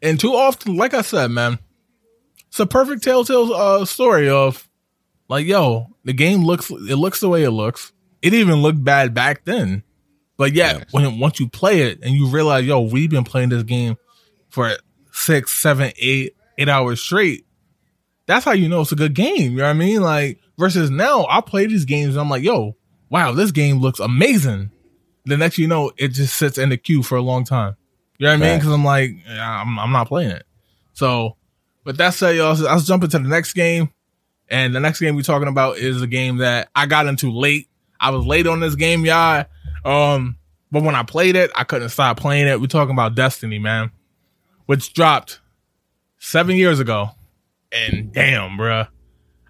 and 0.00 0.18
too 0.18 0.34
often, 0.34 0.76
like 0.76 0.94
I 0.94 1.02
said, 1.02 1.30
man, 1.30 1.58
it's 2.48 2.60
a 2.60 2.66
perfect 2.66 3.02
telltale 3.02 3.52
uh, 3.52 3.84
story 3.84 4.30
of 4.30 4.66
like, 5.28 5.44
yo, 5.44 5.88
the 6.04 6.14
game 6.14 6.44
looks 6.44 6.70
it 6.70 6.96
looks 6.96 7.20
the 7.20 7.28
way 7.28 7.42
it 7.42 7.50
looks. 7.50 7.92
It 8.22 8.32
even 8.32 8.62
looked 8.62 8.82
bad 8.82 9.12
back 9.12 9.44
then, 9.44 9.82
but 10.38 10.54
yeah, 10.54 10.78
yes. 10.78 10.84
when 10.92 11.18
once 11.18 11.38
you 11.40 11.48
play 11.50 11.82
it 11.82 11.98
and 12.02 12.14
you 12.14 12.28
realize, 12.28 12.64
yo, 12.64 12.80
we've 12.80 13.10
been 13.10 13.24
playing 13.24 13.50
this 13.50 13.64
game 13.64 13.98
for 14.48 14.70
six, 15.12 15.52
seven, 15.52 15.92
eight, 15.98 16.34
eight 16.58 16.68
hours 16.68 17.00
straight, 17.00 17.46
that's 18.26 18.44
how 18.44 18.52
you 18.52 18.68
know 18.68 18.82
it's 18.82 18.92
a 18.92 18.96
good 18.96 19.14
game. 19.14 19.52
You 19.52 19.58
know 19.58 19.64
what 19.64 19.70
I 19.70 19.74
mean? 19.74 20.02
Like 20.02 20.40
versus 20.58 20.90
now, 20.90 21.26
I 21.28 21.40
play 21.40 21.66
these 21.66 21.84
games 21.84 22.14
and 22.14 22.20
I'm 22.20 22.30
like, 22.30 22.42
yo, 22.42 22.76
wow, 23.10 23.32
this 23.32 23.50
game 23.50 23.78
looks 23.78 24.00
amazing. 24.00 24.70
The 25.26 25.36
next 25.36 25.58
you 25.58 25.66
know, 25.66 25.92
it 25.96 26.08
just 26.08 26.36
sits 26.36 26.58
in 26.58 26.68
the 26.68 26.76
queue 26.76 27.02
for 27.02 27.16
a 27.16 27.22
long 27.22 27.44
time. 27.44 27.76
You 28.18 28.26
know 28.26 28.32
what 28.32 28.42
I 28.42 28.48
mean? 28.48 28.58
Because 28.58 28.72
I'm 28.72 28.84
like, 28.84 29.16
I'm, 29.28 29.78
I'm 29.78 29.92
not 29.92 30.08
playing 30.08 30.30
it. 30.30 30.44
So, 30.92 31.36
but 31.82 31.96
that 31.96 32.14
said, 32.14 32.36
y'all, 32.36 32.54
let's 32.54 32.86
jump 32.86 33.04
into 33.04 33.18
the 33.18 33.28
next 33.28 33.54
game. 33.54 33.90
And 34.48 34.74
the 34.74 34.80
next 34.80 35.00
game 35.00 35.16
we're 35.16 35.22
talking 35.22 35.48
about 35.48 35.78
is 35.78 36.02
a 36.02 36.06
game 36.06 36.36
that 36.38 36.68
I 36.74 36.86
got 36.86 37.06
into 37.06 37.30
late. 37.32 37.68
I 37.98 38.10
was 38.10 38.26
late 38.26 38.46
on 38.46 38.60
this 38.60 38.74
game, 38.74 39.04
y'all. 39.04 39.46
Um, 39.84 40.36
but 40.70 40.82
when 40.82 40.94
I 40.94 41.02
played 41.02 41.36
it, 41.36 41.50
I 41.54 41.64
couldn't 41.64 41.88
stop 41.88 42.18
playing 42.18 42.46
it. 42.46 42.60
We're 42.60 42.66
talking 42.66 42.92
about 42.92 43.14
Destiny, 43.14 43.58
man, 43.58 43.90
which 44.66 44.92
dropped 44.92 45.40
seven 46.24 46.56
years 46.56 46.80
ago. 46.80 47.10
And 47.70 48.12
damn, 48.12 48.56
bruh. 48.56 48.88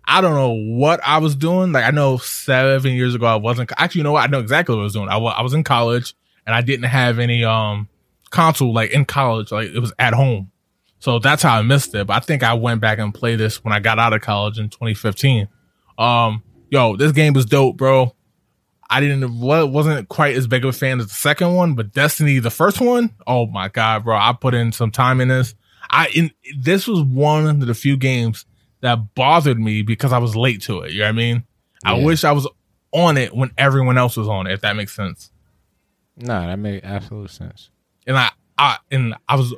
I 0.06 0.20
don't 0.20 0.34
know 0.34 0.76
what 0.76 1.00
I 1.04 1.18
was 1.18 1.34
doing. 1.34 1.72
Like 1.72 1.84
I 1.84 1.90
know 1.90 2.18
seven 2.18 2.92
years 2.92 3.14
ago 3.14 3.26
I 3.26 3.36
wasn't 3.36 3.72
actually. 3.76 4.00
You 4.00 4.04
know 4.04 4.12
what? 4.12 4.24
I 4.24 4.26
know 4.26 4.40
exactly 4.40 4.74
what 4.74 4.82
I 4.82 4.84
was 4.84 4.92
doing. 4.92 5.08
I 5.08 5.16
was, 5.16 5.34
I 5.38 5.42
was 5.42 5.54
in 5.54 5.64
college 5.64 6.14
and 6.46 6.54
I 6.54 6.60
didn't 6.60 6.86
have 6.86 7.18
any 7.18 7.44
um 7.44 7.88
console 8.30 8.72
like 8.72 8.90
in 8.90 9.04
college. 9.04 9.50
Like 9.50 9.70
it 9.70 9.78
was 9.78 9.92
at 9.98 10.12
home, 10.12 10.50
so 10.98 11.18
that's 11.18 11.42
how 11.42 11.58
I 11.58 11.62
missed 11.62 11.94
it. 11.94 12.06
But 12.06 12.14
I 12.14 12.20
think 12.20 12.42
I 12.42 12.54
went 12.54 12.82
back 12.82 12.98
and 12.98 13.14
played 13.14 13.38
this 13.38 13.64
when 13.64 13.72
I 13.72 13.80
got 13.80 13.98
out 13.98 14.12
of 14.12 14.20
college 14.20 14.58
in 14.58 14.68
2015. 14.68 15.48
Um, 15.96 16.42
yo, 16.70 16.96
this 16.96 17.12
game 17.12 17.32
was 17.32 17.46
dope, 17.46 17.78
bro. 17.78 18.14
I 18.90 19.00
didn't 19.00 19.40
wasn't 19.40 20.08
quite 20.10 20.36
as 20.36 20.46
big 20.46 20.64
of 20.64 20.74
a 20.74 20.78
fan 20.78 21.00
as 21.00 21.06
the 21.06 21.14
second 21.14 21.54
one, 21.54 21.74
but 21.74 21.92
Destiny, 21.92 22.40
the 22.40 22.50
first 22.50 22.80
one, 22.80 23.14
oh 23.26 23.46
my 23.46 23.68
god, 23.68 24.04
bro! 24.04 24.16
I 24.16 24.34
put 24.38 24.52
in 24.52 24.72
some 24.72 24.90
time 24.90 25.22
in 25.22 25.28
this. 25.28 25.54
I 25.94 26.08
in 26.12 26.32
this 26.58 26.88
was 26.88 27.02
one 27.02 27.46
of 27.46 27.60
the 27.60 27.74
few 27.74 27.96
games 27.96 28.46
that 28.80 29.14
bothered 29.14 29.60
me 29.60 29.82
because 29.82 30.12
I 30.12 30.18
was 30.18 30.34
late 30.34 30.60
to 30.62 30.80
it. 30.80 30.90
You 30.90 30.98
know 30.98 31.04
what 31.04 31.08
I 31.10 31.12
mean? 31.12 31.44
Yeah. 31.84 31.92
I 31.92 32.04
wish 32.04 32.24
I 32.24 32.32
was 32.32 32.48
on 32.90 33.16
it 33.16 33.34
when 33.34 33.52
everyone 33.56 33.96
else 33.96 34.16
was 34.16 34.28
on 34.28 34.48
it, 34.48 34.54
if 34.54 34.60
that 34.62 34.74
makes 34.74 34.94
sense. 34.94 35.30
No, 36.16 36.40
that 36.46 36.58
made 36.58 36.84
absolute 36.84 37.30
sense. 37.30 37.70
And 38.08 38.18
I, 38.18 38.30
I 38.58 38.78
and 38.90 39.14
I 39.28 39.36
was 39.36 39.54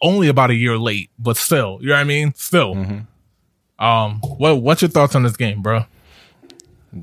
only 0.00 0.28
about 0.28 0.50
a 0.50 0.54
year 0.54 0.78
late, 0.78 1.10
but 1.18 1.36
still, 1.36 1.78
you 1.82 1.88
know 1.88 1.94
what 1.94 2.00
I 2.00 2.04
mean? 2.04 2.32
Still. 2.34 2.74
Mm-hmm. 2.74 3.84
Um, 3.84 4.20
what 4.20 4.62
what's 4.62 4.80
your 4.80 4.90
thoughts 4.90 5.14
on 5.14 5.24
this 5.24 5.36
game, 5.36 5.60
bro? 5.60 5.84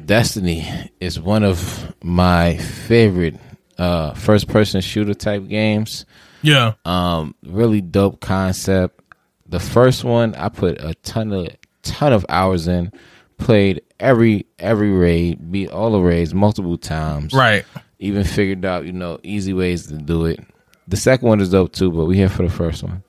Destiny 0.06 0.68
is 1.00 1.20
one 1.20 1.44
of 1.44 1.94
my 2.04 2.58
favorite 2.58 3.36
uh 3.78 4.14
first 4.16 4.48
person 4.48 4.82
shooter 4.82 5.14
type 5.14 5.48
games. 5.48 6.06
Yeah. 6.42 6.74
Um, 6.86 7.36
really 7.44 7.82
dope 7.82 8.20
concept. 8.20 9.02
The 9.48 9.60
first 9.60 10.04
one 10.04 10.36
I 10.36 10.50
put 10.50 10.82
a 10.82 10.94
ton 11.04 11.32
of 11.34 11.50
ton 11.84 12.14
of 12.14 12.26
hours 12.30 12.68
in. 12.68 12.92
Played 13.38 13.82
every 14.00 14.46
every 14.60 14.92
raid, 14.92 15.52
beat 15.52 15.70
all 15.72 15.92
the 15.92 16.00
raids 16.00 16.34
multiple 16.34 16.78
times. 16.78 17.34
Right. 17.34 17.66
Even 17.98 18.24
figured 18.24 18.64
out, 18.66 18.86
you 18.86 18.94
know, 18.94 19.20
easy 19.24 19.54
ways 19.54 19.88
to 19.88 19.98
do 19.98 20.26
it. 20.26 20.40
The 20.88 20.98
second 20.98 21.28
one 21.28 21.42
is 21.42 21.50
dope 21.50 21.74
too, 21.74 21.92
but 21.92 22.06
we 22.06 22.18
here 22.18 22.30
for 22.30 22.44
the 22.44 22.52
first 22.52 22.84
one. 22.84 23.04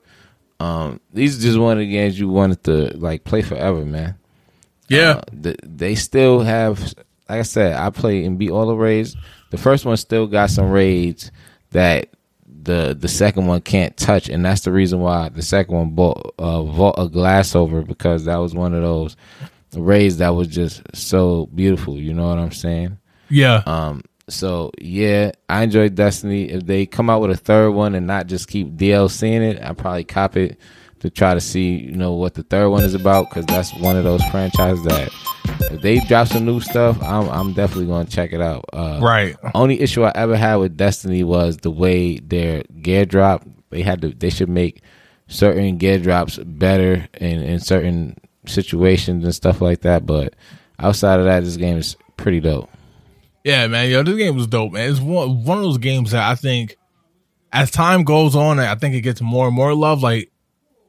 Um, 0.59 0.99
these 1.11 1.37
are 1.37 1.41
just 1.41 1.59
one 1.59 1.73
of 1.73 1.79
the 1.79 1.91
games 1.91 2.19
you 2.19 2.29
wanted 2.29 2.63
to 2.63 2.97
like 2.97 3.23
play 3.25 3.41
forever, 3.41 3.85
man. 3.85 4.15
Yeah. 4.87 5.17
Uh, 5.17 5.21
the, 5.31 5.55
they 5.63 5.95
still 5.95 6.39
have, 6.39 6.79
like 7.29 7.39
I 7.39 7.41
said, 7.43 7.75
I 7.75 7.89
play 7.89 8.23
and 8.25 8.37
beat 8.37 8.51
all 8.51 8.67
the 8.67 8.75
raids. 8.75 9.15
The 9.51 9.57
first 9.57 9.85
one 9.85 9.97
still 9.97 10.27
got 10.27 10.49
some 10.49 10.71
raids 10.71 11.31
that 11.71 12.09
the 12.63 12.95
the 12.99 13.07
second 13.07 13.47
one 13.47 13.61
can't 13.61 13.95
touch, 13.97 14.29
and 14.29 14.43
that's 14.45 14.61
the 14.61 14.71
reason 14.71 14.99
why 14.99 15.29
the 15.29 15.41
second 15.41 15.75
one 15.75 15.89
bought 15.91 16.33
uh, 16.37 16.63
Vault 16.63 16.97
of 16.97 17.11
Glass 17.11 17.55
over 17.55 17.81
because 17.81 18.25
that 18.25 18.37
was 18.37 18.53
one 18.53 18.73
of 18.73 18.81
those 18.81 19.15
rays 19.75 20.17
that 20.17 20.29
was 20.29 20.47
just 20.47 20.81
so 20.93 21.47
beautiful. 21.53 21.97
You 21.97 22.13
know 22.13 22.27
what 22.27 22.39
I'm 22.39 22.51
saying? 22.51 22.97
Yeah. 23.29 23.63
Um. 23.65 24.03
So 24.29 24.71
yeah, 24.79 25.31
I 25.49 25.63
enjoyed 25.63 25.95
Destiny. 25.95 26.49
If 26.49 26.65
they 26.65 26.85
come 26.85 27.09
out 27.09 27.21
with 27.21 27.31
a 27.31 27.37
third 27.37 27.71
one 27.71 27.95
and 27.95 28.07
not 28.07 28.27
just 28.27 28.47
keep 28.47 28.75
DLCing 28.75 29.41
it, 29.41 29.61
I 29.61 29.73
probably 29.73 30.05
cop 30.05 30.37
it 30.37 30.57
to 31.03 31.09
try 31.09 31.33
to 31.33 31.41
see 31.41 31.75
you 31.75 31.91
know 31.91 32.13
what 32.13 32.33
the 32.33 32.43
third 32.43 32.69
one 32.69 32.81
is 32.81 32.93
about 32.93 33.29
because 33.29 33.45
that's 33.45 33.73
one 33.75 33.97
of 33.97 34.05
those 34.05 34.23
franchises 34.31 34.81
that 34.85 35.11
if 35.69 35.81
they 35.81 35.99
drop 35.99 36.29
some 36.29 36.45
new 36.45 36.61
stuff, 36.61 36.97
I'm 37.03 37.27
I'm 37.29 37.51
definitely 37.51 37.87
going 37.87 38.05
to 38.05 38.11
check 38.11 38.31
it 38.31 38.39
out. 38.39 38.63
Uh, 38.71 38.99
right. 39.01 39.35
Only 39.53 39.81
issue 39.81 40.03
I 40.03 40.13
ever 40.15 40.37
had 40.37 40.55
with 40.55 40.77
Destiny 40.77 41.25
was 41.25 41.57
the 41.57 41.71
way 41.71 42.19
their 42.19 42.63
gear 42.81 43.05
drop. 43.05 43.45
They 43.69 43.81
had 43.81 44.01
to. 44.01 44.11
They 44.11 44.29
should 44.29 44.47
make 44.47 44.81
certain 45.27 45.77
gear 45.77 45.99
drops 45.99 46.37
better 46.37 47.05
in 47.19 47.41
in 47.41 47.59
certain 47.59 48.17
situations 48.45 49.25
and 49.25 49.35
stuff 49.35 49.59
like 49.59 49.81
that. 49.81 50.05
But 50.05 50.35
outside 50.79 51.19
of 51.19 51.25
that, 51.25 51.43
this 51.43 51.57
game 51.57 51.77
is 51.77 51.97
pretty 52.15 52.39
dope. 52.39 52.69
Yeah, 53.43 53.67
man. 53.67 53.89
Yo, 53.89 54.03
this 54.03 54.15
game 54.15 54.35
was 54.35 54.47
dope, 54.47 54.71
man. 54.71 54.89
It's 54.89 55.01
one 55.01 55.43
one 55.43 55.57
of 55.57 55.65
those 55.65 55.79
games 55.79 56.11
that 56.11 56.29
I 56.29 56.35
think 56.35 56.77
as 57.51 57.71
time 57.71 58.05
goes 58.05 58.37
on, 58.37 58.59
I 58.59 58.75
think 58.75 58.95
it 58.95 59.01
gets 59.01 59.19
more 59.19 59.47
and 59.47 59.55
more 59.55 59.75
love. 59.75 60.01
Like 60.01 60.31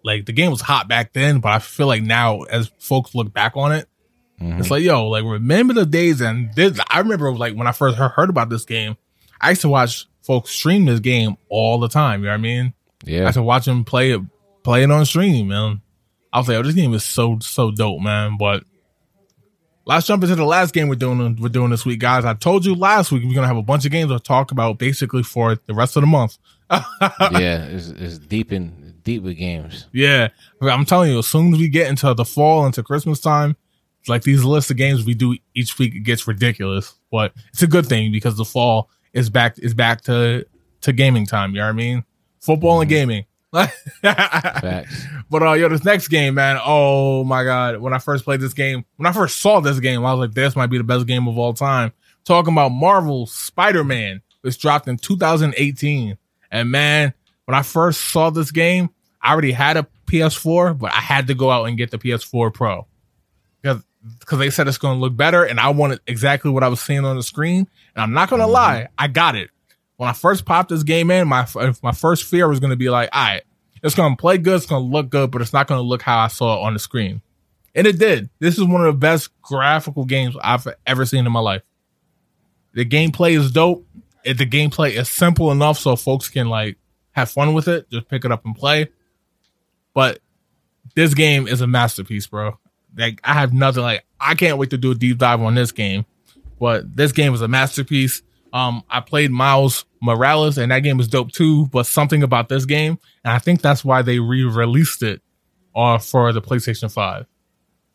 like 0.05 0.27
the 0.27 0.33
game 0.33 0.51
was 0.51 0.61
hot 0.61 0.87
back 0.87 1.13
then, 1.13 1.41
but 1.41 1.53
I 1.53 1.59
feel 1.59 1.87
like 1.87 2.03
now 2.03 2.43
as 2.43 2.71
folks 2.79 3.15
look 3.15 3.33
back 3.33 3.57
on 3.57 3.73
it, 3.73 3.89
mm-hmm. 4.41 4.61
it's 4.61 4.71
like, 4.71 4.83
yo, 4.83 5.09
like 5.09 5.25
remember 5.25 5.73
the 5.73 5.87
days 5.87 6.21
and 6.21 6.53
this 6.55 6.79
I 6.91 7.01
remember 7.01 7.33
like 7.33 7.55
when 7.55 7.67
I 7.67 7.73
first 7.73 7.97
heard 7.97 8.29
about 8.29 8.51
this 8.51 8.65
game, 8.65 8.97
I 9.41 9.51
used 9.51 9.63
to 9.63 9.69
watch 9.69 10.07
folks 10.23 10.51
stream 10.51 10.85
this 10.85 11.01
game 11.01 11.37
all 11.49 11.81
the 11.81 11.89
time. 11.89 12.21
You 12.21 12.27
know 12.27 12.33
what 12.33 12.39
I 12.39 12.43
mean? 12.43 12.75
Yeah. 13.05 13.23
I 13.23 13.25
used 13.25 13.35
to 13.35 13.43
watch 13.43 13.65
them 13.65 13.85
play 13.85 14.13
it 14.13 14.21
play 14.63 14.83
it 14.83 14.91
on 14.91 15.07
stream, 15.07 15.49
man. 15.49 15.81
I 16.33 16.39
was 16.39 16.49
like, 16.49 16.59
oh, 16.59 16.63
this 16.63 16.75
game 16.75 16.93
is 16.95 17.05
so 17.05 17.39
so 17.41 17.71
dope, 17.71 18.03
man. 18.03 18.37
But 18.39 18.65
let's 19.87 20.07
jump 20.07 20.23
into 20.23 20.35
the 20.35 20.45
last 20.45 20.75
game 20.75 20.89
we're 20.89 20.97
doing 20.97 21.37
we're 21.41 21.49
doing 21.49 21.71
this 21.71 21.87
week, 21.87 22.01
guys. 22.01 22.25
I 22.25 22.35
told 22.35 22.67
you 22.67 22.75
last 22.75 23.11
week 23.11 23.25
we're 23.25 23.35
gonna 23.35 23.47
have 23.47 23.57
a 23.57 23.63
bunch 23.63 23.85
of 23.87 23.93
games 23.93 24.11
to 24.11 24.19
talk 24.19 24.51
about 24.51 24.79
basically 24.79 25.23
for 25.23 25.57
the 25.67 25.75
rest 25.75 25.97
of 25.97 26.03
the 26.03 26.07
month. 26.07 26.37
yeah, 27.33 27.65
it's, 27.65 27.89
it's 27.89 28.19
deep 28.19 28.53
in 28.53 28.95
deep 29.03 29.23
with 29.23 29.37
games. 29.37 29.87
Yeah, 29.93 30.29
I'm 30.61 30.85
telling 30.85 31.11
you, 31.11 31.19
as 31.19 31.27
soon 31.27 31.55
as 31.55 31.61
we 31.61 31.69
get 31.69 31.89
into 31.89 32.13
the 32.15 32.25
fall, 32.25 32.67
into 32.67 32.83
Christmas 32.83 33.21
time, 33.21 33.57
like 34.09 34.23
these 34.23 34.45
lists 34.45 34.71
of 34.71 34.77
games 34.77 35.05
we 35.05 35.15
do 35.15 35.37
each 35.55 35.79
week, 35.79 35.95
it 35.95 36.01
gets 36.01 36.27
ridiculous. 36.27 36.95
But 37.11 37.33
it's 37.53 37.63
a 37.63 37.67
good 37.67 37.87
thing 37.87 38.13
because 38.13 38.37
the 38.37 38.45
fall 38.45 38.91
is 39.13 39.31
back 39.31 39.59
is 39.59 39.75
back 39.75 40.03
to 40.03 40.47
to 40.83 40.93
gaming 40.93 41.27
time. 41.27 41.51
You 41.51 41.59
know 41.59 41.67
what 41.67 41.71
I 41.71 41.73
mean? 41.73 42.05
Football 42.41 42.75
mm-hmm. 42.75 42.83
and 42.83 42.91
gaming. 42.91 43.25
but 45.31 45.43
uh, 45.43 45.53
yo, 45.53 45.69
this 45.69 45.85
next 45.85 46.09
game, 46.09 46.35
man. 46.35 46.59
Oh 46.65 47.23
my 47.23 47.45
god! 47.45 47.77
When 47.79 47.93
I 47.93 47.99
first 47.99 48.25
played 48.25 48.41
this 48.41 48.53
game, 48.53 48.85
when 48.97 49.07
I 49.07 49.13
first 49.13 49.41
saw 49.41 49.61
this 49.61 49.79
game, 49.79 50.05
I 50.05 50.13
was 50.13 50.27
like, 50.27 50.35
"This 50.35 50.57
might 50.57 50.67
be 50.67 50.79
the 50.79 50.85
best 50.85 51.07
game 51.07 51.29
of 51.29 51.39
all 51.39 51.55
time." 51.55 51.93
Talking 52.25 52.53
about 52.53 52.71
Marvel 52.71 53.27
Spider-Man, 53.27 54.23
which 54.41 54.59
dropped 54.59 54.89
in 54.89 54.97
2018, 54.97 56.19
and 56.55 56.71
man, 56.71 57.13
when 57.47 57.55
I 57.57 57.63
first 57.63 58.01
saw 58.01 58.31
this 58.31 58.53
game, 58.53 58.89
I 59.21 59.33
already 59.33 59.53
had 59.53 59.77
a 59.77 59.87
PS4, 60.07 60.79
but 60.79 60.93
I 60.93 61.01
had 61.01 61.27
to 61.27 61.35
go 61.35 61.51
out 61.51 61.65
and 61.65 61.77
get 61.77 61.91
the 61.91 61.99
PS4 61.99 62.55
Pro 62.55 62.87
because 63.61 63.83
because 64.21 64.39
they 64.39 64.51
said 64.51 64.69
it's 64.69 64.79
going 64.79 64.97
to 64.97 65.01
look 65.01 65.17
better, 65.17 65.45
and 65.45 65.59
I 65.59 65.71
wanted 65.71 66.01
exactly 66.07 66.51
what 66.51 66.63
I 66.63 66.69
was 66.69 66.81
seeing 66.81 67.05
on 67.05 67.17
the 67.17 67.23
screen. 67.23 67.67
And 67.95 68.03
I'm 68.03 68.13
not 68.13 68.31
going 68.31 68.41
to 68.41 68.45
mm-hmm. 68.45 68.53
lie, 68.53 68.89
I 68.97 69.09
got 69.09 69.35
it. 69.35 69.51
When 69.97 70.09
I 70.09 70.13
first 70.13 70.45
popped 70.45 70.69
this 70.69 70.85
game 70.85 71.11
in, 71.11 71.27
my 71.27 71.47
my 71.83 71.93
first 71.93 72.25
fear 72.25 72.47
was 72.49 72.61
going 72.61 72.71
to 72.71 72.77
be 72.77 72.89
like, 72.89 73.09
all 73.13 73.23
right, 73.23 73.43
it's 73.83 73.97
going 73.97 74.17
to 74.17 74.21
play 74.21 74.39
good, 74.39 74.57
it's 74.57 74.67
going 74.67 74.83
to 74.83 74.89
look 74.89 75.11
good, 75.11 75.33
but 75.33 75.43
it's 75.43 75.53
not 75.53 75.67
going 75.67 75.79
to 75.79 75.87
look 75.87 76.03
how 76.03 76.19
I 76.19 76.29
saw 76.29 76.61
it 76.61 76.67
on 76.67 76.73
the 76.73 76.79
screen. 76.79 77.21
And 77.75 77.87
it 77.89 77.99
did. 77.99 78.31
This 78.39 78.59
is 78.59 78.65
one 78.65 78.83
of 78.83 78.95
the 78.95 78.99
best 78.99 79.31
graphical 79.43 80.05
games 80.05 80.37
I've 80.41 80.69
ever 80.87 81.05
seen 81.05 81.27
in 81.27 81.33
my 81.33 81.41
life. 81.41 81.63
The 82.75 82.85
gameplay 82.85 83.37
is 83.37 83.51
dope. 83.51 83.85
It, 84.25 84.39
the 84.39 84.47
gameplay 84.47 84.93
is 84.93 85.09
simple 85.09 85.53
enough 85.53 85.79
so 85.79 85.97
folks 85.97 86.29
can 86.29 86.49
like 86.49 86.77
have 87.13 87.31
fun 87.31 87.55
with 87.55 87.69
it, 87.69 87.91
just 87.91 88.09
pick 88.09 88.25
it 88.25 88.33
up 88.33 88.45
and 88.45 88.57
play. 88.57 88.89
But 89.93 90.21
this 90.95 91.15
game 91.15 91.47
is 91.47 91.61
a 91.61 91.67
masterpiece, 91.67 92.27
bro. 92.27 92.59
Like 92.97 93.21
I 93.25 93.35
have 93.35 93.53
nothing 93.53 93.83
like 93.83 94.05
I 94.21 94.35
can't 94.35 94.59
wait 94.59 94.71
to 94.71 94.79
do 94.79 94.93
a 94.93 94.95
deep 94.95 95.19
dive 95.19 95.41
on 95.41 95.55
this 95.55 95.73
game. 95.73 96.07
But 96.59 96.97
this 96.97 97.13
game 97.13 97.35
is 97.35 97.43
a 97.43 97.49
masterpiece. 97.49 98.23
Um, 98.53 98.85
I 98.89 99.01
played 99.01 99.31
Miles 99.31 99.85
Morales 100.01 100.59
and 100.59 100.71
that 100.71 100.81
game 100.81 100.97
was 100.97 101.09
dope 101.09 101.33
too. 101.33 101.67
But 101.67 101.87
something 101.87 102.23
about 102.23 102.49
this 102.49 102.65
game, 102.65 102.99
and 103.25 103.33
I 103.33 103.39
think 103.39 103.61
that's 103.61 103.85
why 103.85 104.03
they 104.03 104.19
re-released 104.19 105.03
it 105.03 105.21
uh, 105.75 105.99
for 105.99 106.33
the 106.33 106.41
PlayStation 106.41 106.91
Five 106.91 107.27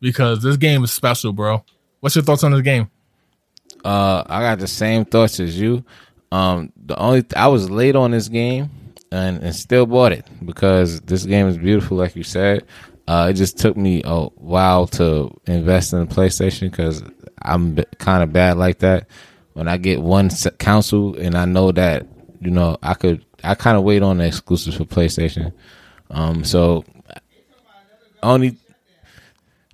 because 0.00 0.42
this 0.42 0.56
game 0.56 0.84
is 0.84 0.92
special, 0.92 1.32
bro. 1.32 1.64
What's 2.00 2.14
your 2.14 2.24
thoughts 2.24 2.44
on 2.44 2.52
this 2.52 2.62
game? 2.62 2.90
Uh, 3.84 4.24
I 4.26 4.40
got 4.42 4.58
the 4.58 4.66
same 4.66 5.04
thoughts 5.04 5.40
as 5.40 5.58
you. 5.58 5.84
Um, 6.32 6.72
the 6.76 6.96
only 6.98 7.22
th- 7.22 7.34
I 7.34 7.48
was 7.48 7.70
late 7.70 7.96
on 7.96 8.12
this 8.12 8.28
game 8.28 8.70
and, 9.10 9.42
and 9.42 9.54
still 9.54 9.86
bought 9.86 10.12
it 10.12 10.26
because 10.44 11.00
this 11.02 11.24
game 11.24 11.48
is 11.48 11.58
beautiful, 11.58 11.96
like 11.96 12.14
you 12.14 12.22
said. 12.22 12.64
Uh, 13.08 13.28
it 13.30 13.34
just 13.34 13.58
took 13.58 13.76
me 13.76 14.02
a 14.04 14.24
while 14.26 14.86
to 14.86 15.30
invest 15.46 15.92
in 15.92 16.00
the 16.00 16.14
PlayStation 16.14 16.70
because 16.70 17.02
I'm 17.42 17.76
kind 17.98 18.22
of 18.22 18.32
bad 18.32 18.56
like 18.56 18.78
that. 18.78 19.08
When 19.54 19.66
I 19.66 19.78
get 19.78 20.00
one 20.00 20.30
console 20.58 21.16
and 21.16 21.36
I 21.36 21.44
know 21.44 21.72
that 21.72 22.06
you 22.40 22.52
know 22.52 22.78
I 22.82 22.94
could, 22.94 23.24
I 23.42 23.56
kind 23.56 23.76
of 23.76 23.82
wait 23.82 24.02
on 24.02 24.18
the 24.18 24.26
exclusives 24.26 24.76
for 24.76 24.84
PlayStation. 24.84 25.52
Um, 26.10 26.44
so 26.44 26.84
only 28.22 28.56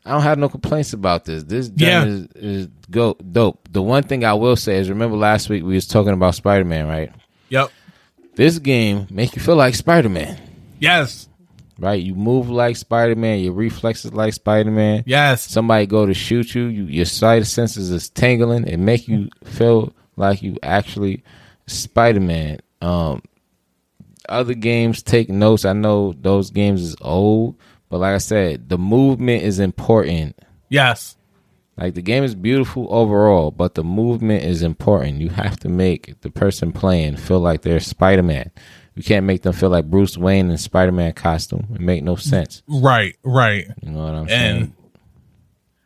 I 0.07 0.11
don't 0.11 0.23
have 0.23 0.39
no 0.39 0.49
complaints 0.49 0.93
about 0.93 1.25
this. 1.25 1.43
This 1.43 1.71
yeah. 1.75 2.05
is, 2.05 2.29
is 2.37 2.69
go 2.89 3.15
dope. 3.15 3.69
The 3.73 3.83
one 3.83 4.05
thing 4.05 4.25
I 4.25 4.35
will 4.35 4.55
say 4.55 4.79
is, 4.79 4.89
remember 4.89 5.17
last 5.17 5.49
week 5.49 5.65
we 5.65 5.75
was 5.75 5.89
talking 5.89 6.13
about 6.13 6.37
Spider 6.37 6.65
Man, 6.65 6.87
right? 6.87 7.13
Yep. 7.49 7.71
This 8.37 8.61
game 8.61 9.09
make 9.11 9.35
you 9.35 9.43
feel 9.43 9.57
like 9.57 9.75
Spider 9.75 10.09
Man. 10.09 10.39
Yes. 10.79 11.29
Right, 11.79 12.01
you 12.01 12.15
move 12.15 12.49
like 12.49 12.77
Spider 12.77 13.17
Man, 13.17 13.41
your 13.41 13.53
reflexes 13.53 14.13
like 14.13 14.33
Spider 14.33 14.71
Man. 14.71 15.03
Yes. 15.07 15.43
Somebody 15.43 15.87
go 15.87 16.07
to 16.07 16.15
shoot 16.15 16.55
you, 16.55 16.67
you 16.67 16.85
your 16.85 17.05
sight 17.05 17.45
senses 17.47 17.91
is 17.91 18.09
tingling. 18.09 18.69
It 18.69 18.79
make 18.79 19.09
you 19.09 19.29
feel 19.45 19.93
like 20.17 20.41
you 20.41 20.57
actually 20.63 21.25
Spider 21.67 22.21
Man. 22.21 22.61
Um, 22.81 23.23
other 24.29 24.55
games 24.55 25.03
take 25.03 25.29
notes. 25.29 25.65
I 25.65 25.73
know 25.73 26.15
those 26.21 26.51
games 26.51 26.81
is 26.81 26.97
old, 27.01 27.57
but 27.89 27.99
like 27.99 28.15
I 28.15 28.19
said, 28.19 28.69
the 28.69 28.79
movement 28.79 29.43
is 29.43 29.59
important. 29.59 30.39
Yes. 30.69 31.17
Like 31.77 31.95
the 31.95 32.03
game 32.03 32.25
is 32.25 32.35
beautiful 32.35 32.87
overall, 32.91 33.51
but 33.51 33.75
the 33.75 33.85
movement 33.85 34.45
is 34.45 34.63
important. 34.63 35.21
You 35.21 35.29
have 35.29 35.59
to 35.61 35.69
make 35.69 36.21
the 36.23 36.31
person 36.31 36.73
playing 36.73 37.17
feel 37.17 37.41
like 37.41 37.63
they're 37.63 37.81
Spider 37.81 38.23
Man. 38.23 38.51
You 38.95 39.03
can't 39.03 39.27
make 39.27 39.43
them 39.43 39.53
feel 39.53 39.69
like 39.69 39.91
Bruce 39.91 40.17
Wayne 40.17 40.51
in 40.51 40.57
Spider 40.57 40.93
Man 40.93 41.13
costume. 41.13 41.67
It 41.75 41.81
make 41.81 42.03
no 42.03 42.17
sense. 42.17 42.63
Right, 42.67 43.17
right. 43.23 43.67
You 43.83 43.91
know 43.91 44.05
what 44.05 44.15
I'm 44.15 44.29
saying? 44.29 44.41
and, 44.41 44.59
saying? 44.59 44.75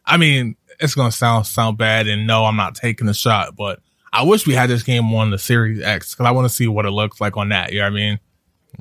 I 0.07 0.17
mean, 0.17 0.57
it's 0.79 0.95
gonna 0.95 1.13
sound 1.13 1.47
sound 1.47 1.77
bad, 1.77 2.07
and 2.07 2.27
no, 2.27 2.45
I'm 2.45 2.57
not 2.57 2.77
taking 2.77 3.09
a 3.09 3.15
shot, 3.15 3.57
but 3.57 3.81
I 4.13 4.23
wish 4.23 4.47
we 4.47 4.55
had 4.55 4.71
this 4.71 4.85
game 4.85 5.13
on 5.13 5.31
the 5.31 5.39
Series 5.39 5.83
X 5.83 6.15
because 6.15 6.27
I 6.27 6.31
want 6.31 6.49
to 6.49 6.55
see 6.55 6.69
what 6.69 6.87
it 6.87 6.91
looks 6.91 7.21
like 7.21 7.37
on 7.37 7.49
that. 7.51 7.73
You 7.73 7.81
know 7.81 7.87
what 7.87 7.93
I 7.93 7.97
mean? 7.97 8.21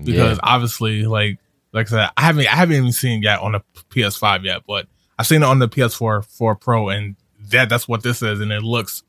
Because 0.03 0.38
yeah. 0.38 0.43
obviously, 0.43 1.05
like 1.05 1.39
like 1.74 1.88
I 1.88 1.89
said, 1.89 2.09
I 2.17 2.22
haven't 2.22 2.47
I 2.47 2.55
haven't 2.55 2.76
even 2.76 2.91
seen 2.91 3.22
yet 3.22 3.39
on 3.39 3.53
the 3.53 3.61
PS5 3.89 4.43
yet, 4.43 4.63
but 4.67 4.88
I've 5.17 5.28
seen 5.28 5.43
it 5.43 5.45
on 5.45 5.59
the 5.59 5.70
PS4 5.70 6.26
4 6.26 6.55
Pro, 6.55 6.89
and 6.89 7.15
that 7.49 7.70
that's 7.70 7.88
what 7.88 8.03
this 8.03 8.22
is, 8.22 8.39
and 8.39 8.51
it 8.51 8.63
looks 8.63 9.03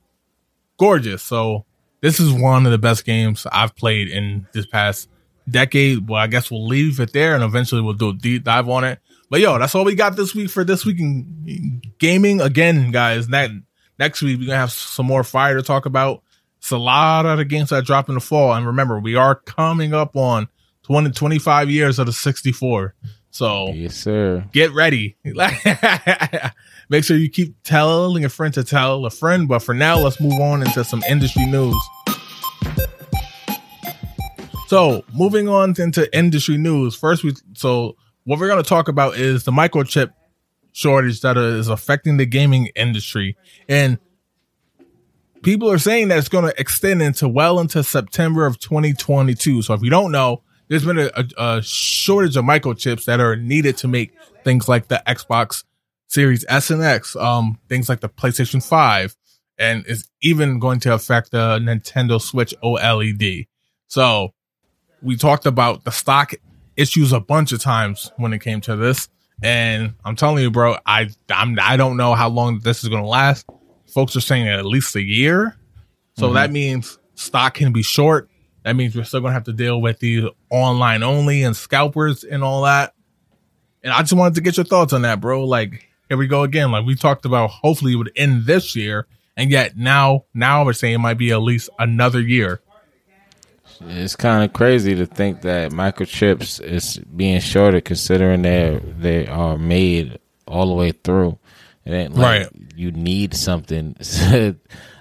gorgeous. 0.78 1.22
So 1.22 1.64
this 2.00 2.20
is 2.20 2.32
one 2.32 2.66
of 2.66 2.72
the 2.72 2.78
best 2.78 3.04
games 3.04 3.46
I've 3.50 3.76
played 3.76 4.08
in 4.08 4.46
this 4.52 4.66
past 4.66 5.08
decade. 5.48 6.08
Well, 6.08 6.20
I 6.20 6.26
guess 6.26 6.50
we'll 6.50 6.66
leave 6.66 7.00
it 7.00 7.12
there, 7.12 7.34
and 7.34 7.44
eventually 7.44 7.82
we'll 7.82 7.94
do 7.94 8.10
a 8.10 8.14
deep 8.14 8.44
dive 8.44 8.68
on 8.68 8.84
it. 8.84 8.98
But 9.30 9.40
yo, 9.40 9.58
that's 9.58 9.74
all 9.74 9.84
we 9.84 9.94
got 9.94 10.16
this 10.16 10.34
week 10.34 10.50
for 10.50 10.64
this 10.64 10.84
week 10.84 10.98
in 10.98 11.80
gaming. 11.98 12.40
Again, 12.40 12.90
guys, 12.90 13.28
that 13.28 13.50
next 13.98 14.22
week 14.22 14.40
we're 14.40 14.46
gonna 14.46 14.58
have 14.58 14.72
some 14.72 15.06
more 15.06 15.24
fire 15.24 15.56
to 15.56 15.62
talk 15.62 15.86
about. 15.86 16.22
It's 16.58 16.72
a 16.72 16.78
lot 16.78 17.24
of 17.24 17.38
the 17.38 17.44
games 17.44 17.70
that 17.70 17.86
drop 17.86 18.08
in 18.08 18.16
the 18.16 18.20
fall, 18.20 18.52
and 18.52 18.66
remember, 18.66 18.98
we 18.98 19.14
are 19.14 19.34
coming 19.34 19.94
up 19.94 20.16
on 20.16 20.48
20, 20.90 21.12
25 21.12 21.70
years 21.70 22.00
out 22.00 22.08
of 22.08 22.16
64. 22.16 22.96
So 23.30 23.68
yes, 23.68 23.94
sir. 23.94 24.44
Get 24.50 24.72
ready. 24.72 25.16
Make 26.88 27.04
sure 27.04 27.16
you 27.16 27.30
keep 27.30 27.62
telling 27.62 28.24
a 28.24 28.28
friend 28.28 28.52
to 28.54 28.64
tell 28.64 29.06
a 29.06 29.10
friend. 29.10 29.46
But 29.46 29.60
for 29.60 29.72
now, 29.72 30.00
let's 30.00 30.20
move 30.20 30.40
on 30.40 30.64
into 30.64 30.82
some 30.82 31.00
industry 31.08 31.46
news. 31.46 31.76
So 34.66 35.04
moving 35.14 35.48
on 35.48 35.76
into 35.78 36.12
industry 36.16 36.58
news. 36.58 36.96
First, 36.96 37.22
we 37.22 37.34
so 37.54 37.96
what 38.24 38.40
we're 38.40 38.48
going 38.48 38.60
to 38.60 38.68
talk 38.68 38.88
about 38.88 39.16
is 39.16 39.44
the 39.44 39.52
microchip 39.52 40.10
shortage 40.72 41.20
that 41.20 41.36
is 41.36 41.68
affecting 41.68 42.16
the 42.16 42.26
gaming 42.26 42.66
industry. 42.74 43.36
And 43.68 44.00
people 45.42 45.70
are 45.70 45.78
saying 45.78 46.08
that 46.08 46.18
it's 46.18 46.28
going 46.28 46.46
to 46.46 46.60
extend 46.60 47.00
into 47.00 47.28
well 47.28 47.60
into 47.60 47.84
September 47.84 48.44
of 48.44 48.58
2022. 48.58 49.62
So 49.62 49.74
if 49.74 49.82
you 49.82 49.90
don't 49.90 50.10
know, 50.10 50.42
there's 50.70 50.84
been 50.84 51.00
a, 51.00 51.10
a, 51.16 51.26
a 51.36 51.62
shortage 51.62 52.36
of 52.36 52.44
microchips 52.44 53.04
that 53.06 53.20
are 53.20 53.34
needed 53.34 53.76
to 53.78 53.88
make 53.88 54.12
things 54.44 54.68
like 54.68 54.86
the 54.86 55.02
Xbox 55.06 55.64
Series 56.06 56.44
S 56.48 56.70
and 56.70 56.80
X, 56.80 57.16
um, 57.16 57.58
things 57.68 57.88
like 57.88 58.00
the 58.00 58.08
PlayStation 58.08 58.64
5, 58.64 59.16
and 59.58 59.84
is 59.86 60.08
even 60.22 60.60
going 60.60 60.78
to 60.80 60.94
affect 60.94 61.32
the 61.32 61.58
Nintendo 61.58 62.20
Switch 62.20 62.54
OLED. 62.62 63.48
So 63.88 64.32
we 65.02 65.16
talked 65.16 65.44
about 65.44 65.84
the 65.84 65.90
stock 65.90 66.34
issues 66.76 67.12
a 67.12 67.20
bunch 67.20 67.50
of 67.50 67.60
times 67.60 68.12
when 68.16 68.32
it 68.32 68.38
came 68.38 68.60
to 68.62 68.76
this. 68.76 69.08
And 69.42 69.94
I'm 70.04 70.14
telling 70.14 70.44
you, 70.44 70.52
bro, 70.52 70.76
I 70.86 71.10
I'm, 71.30 71.58
I 71.60 71.76
don't 71.76 71.96
know 71.96 72.14
how 72.14 72.28
long 72.28 72.60
this 72.60 72.84
is 72.84 72.88
going 72.88 73.02
to 73.02 73.08
last. 73.08 73.44
Folks 73.92 74.14
are 74.14 74.20
saying 74.20 74.46
at 74.46 74.64
least 74.64 74.94
a 74.94 75.02
year. 75.02 75.56
So 76.16 76.26
mm-hmm. 76.26 76.34
that 76.34 76.52
means 76.52 76.98
stock 77.14 77.54
can 77.54 77.72
be 77.72 77.82
short. 77.82 78.29
That 78.62 78.76
means 78.76 78.94
we're 78.94 79.04
still 79.04 79.20
going 79.20 79.30
to 79.30 79.34
have 79.34 79.44
to 79.44 79.52
deal 79.52 79.80
with 79.80 80.00
the 80.00 80.30
online 80.50 81.02
only 81.02 81.42
and 81.42 81.56
scalpers 81.56 82.24
and 82.24 82.44
all 82.44 82.62
that. 82.62 82.94
And 83.82 83.92
I 83.92 84.00
just 84.00 84.12
wanted 84.12 84.34
to 84.34 84.42
get 84.42 84.56
your 84.56 84.64
thoughts 84.64 84.92
on 84.92 85.02
that, 85.02 85.20
bro. 85.20 85.44
Like, 85.44 85.88
here 86.08 86.18
we 86.18 86.26
go 86.26 86.42
again. 86.42 86.70
Like 86.70 86.84
we 86.84 86.94
talked 86.94 87.24
about, 87.24 87.50
hopefully 87.50 87.92
it 87.92 87.96
would 87.96 88.12
end 88.16 88.44
this 88.44 88.76
year. 88.76 89.06
And 89.36 89.50
yet 89.50 89.76
now, 89.76 90.24
now 90.34 90.64
we're 90.64 90.74
saying 90.74 90.96
it 90.96 90.98
might 90.98 91.14
be 91.14 91.32
at 91.32 91.40
least 91.40 91.70
another 91.78 92.20
year. 92.20 92.60
It's 93.82 94.16
kind 94.16 94.44
of 94.44 94.52
crazy 94.52 94.94
to 94.96 95.06
think 95.06 95.40
that 95.42 95.70
microchips 95.72 96.60
is 96.60 96.98
being 96.98 97.40
shorted, 97.40 97.86
considering 97.86 98.42
they 98.42 98.78
they 98.98 99.26
are 99.26 99.56
made 99.56 100.18
all 100.46 100.66
the 100.66 100.74
way 100.74 100.92
through. 100.92 101.38
It 101.86 101.92
ain't 101.92 102.14
like 102.14 102.42
right. 102.42 102.48
you 102.76 102.92
need 102.92 103.34
something. 103.34 103.96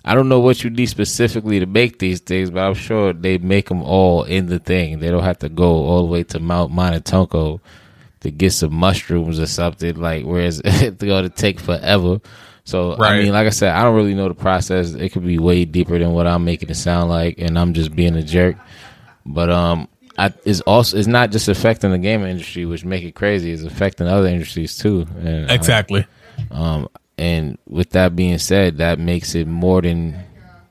I 0.10 0.16
don't 0.16 0.28
know 0.28 0.40
what 0.40 0.64
you 0.64 0.72
need 0.72 0.88
specifically 0.88 1.60
to 1.60 1.68
make 1.68 2.00
these 2.00 2.20
things, 2.20 2.50
but 2.50 2.62
I'm 2.62 2.74
sure 2.74 3.14
they 3.14 3.38
make 3.38 3.70
them 3.70 3.84
all 3.84 4.24
in 4.24 4.48
the 4.48 4.58
thing. 4.58 4.98
They 4.98 5.12
don't 5.12 5.22
have 5.22 5.38
to 5.40 5.50
go 5.50 5.70
all 5.70 6.02
the 6.02 6.12
way 6.12 6.24
to 6.24 6.40
Mount 6.40 6.72
Monticello 6.72 7.62
to 8.22 8.32
get 8.32 8.54
some 8.54 8.74
mushrooms 8.74 9.40
or 9.40 9.46
something. 9.46 9.96
Like, 9.98 10.26
whereas 10.26 10.64
it's 10.66 10.98
going 11.04 11.26
to 11.26 11.30
take 11.30 11.60
forever. 11.60 12.20
So 12.64 12.96
right. 12.98 13.12
I 13.12 13.22
mean, 13.22 13.34
like 13.34 13.46
I 13.46 13.52
said, 13.52 13.76
I 13.76 13.84
don't 13.84 13.96
really 13.96 14.16
know 14.16 14.28
the 14.28 14.34
process. 14.34 14.96
It 14.96 15.10
could 15.10 15.28
be 15.28 15.38
way 15.38 15.64
deeper 15.66 16.00
than 16.00 16.14
what 16.14 16.26
I'm 16.26 16.44
making 16.44 16.72
it 16.72 16.76
sound 16.76 17.12
like, 17.12 17.36
and 17.38 17.60
I'm 17.60 17.76
just 17.76 17.96
being 17.96 18.16
a 18.16 18.24
jerk. 18.24 18.58
But 19.28 19.52
um, 19.52 19.88
I, 20.18 20.34
it's 20.44 20.62
also 20.62 20.98
it's 20.98 21.06
not 21.06 21.30
just 21.30 21.48
affecting 21.50 21.92
the 21.92 22.00
gaming 22.00 22.30
industry, 22.30 22.66
which 22.66 22.84
make 22.84 23.04
it 23.04 23.14
crazy. 23.14 23.52
It's 23.52 23.62
affecting 23.62 24.08
other 24.08 24.28
industries 24.28 24.76
too. 24.76 25.06
And, 25.20 25.52
exactly. 25.52 26.08
um, 26.50 26.90
and 27.20 27.58
with 27.68 27.90
that 27.92 28.16
being 28.16 28.38
said, 28.38 28.78
that 28.78 28.98
makes 28.98 29.36
it 29.36 29.46
more 29.46 29.82
than 29.82 30.18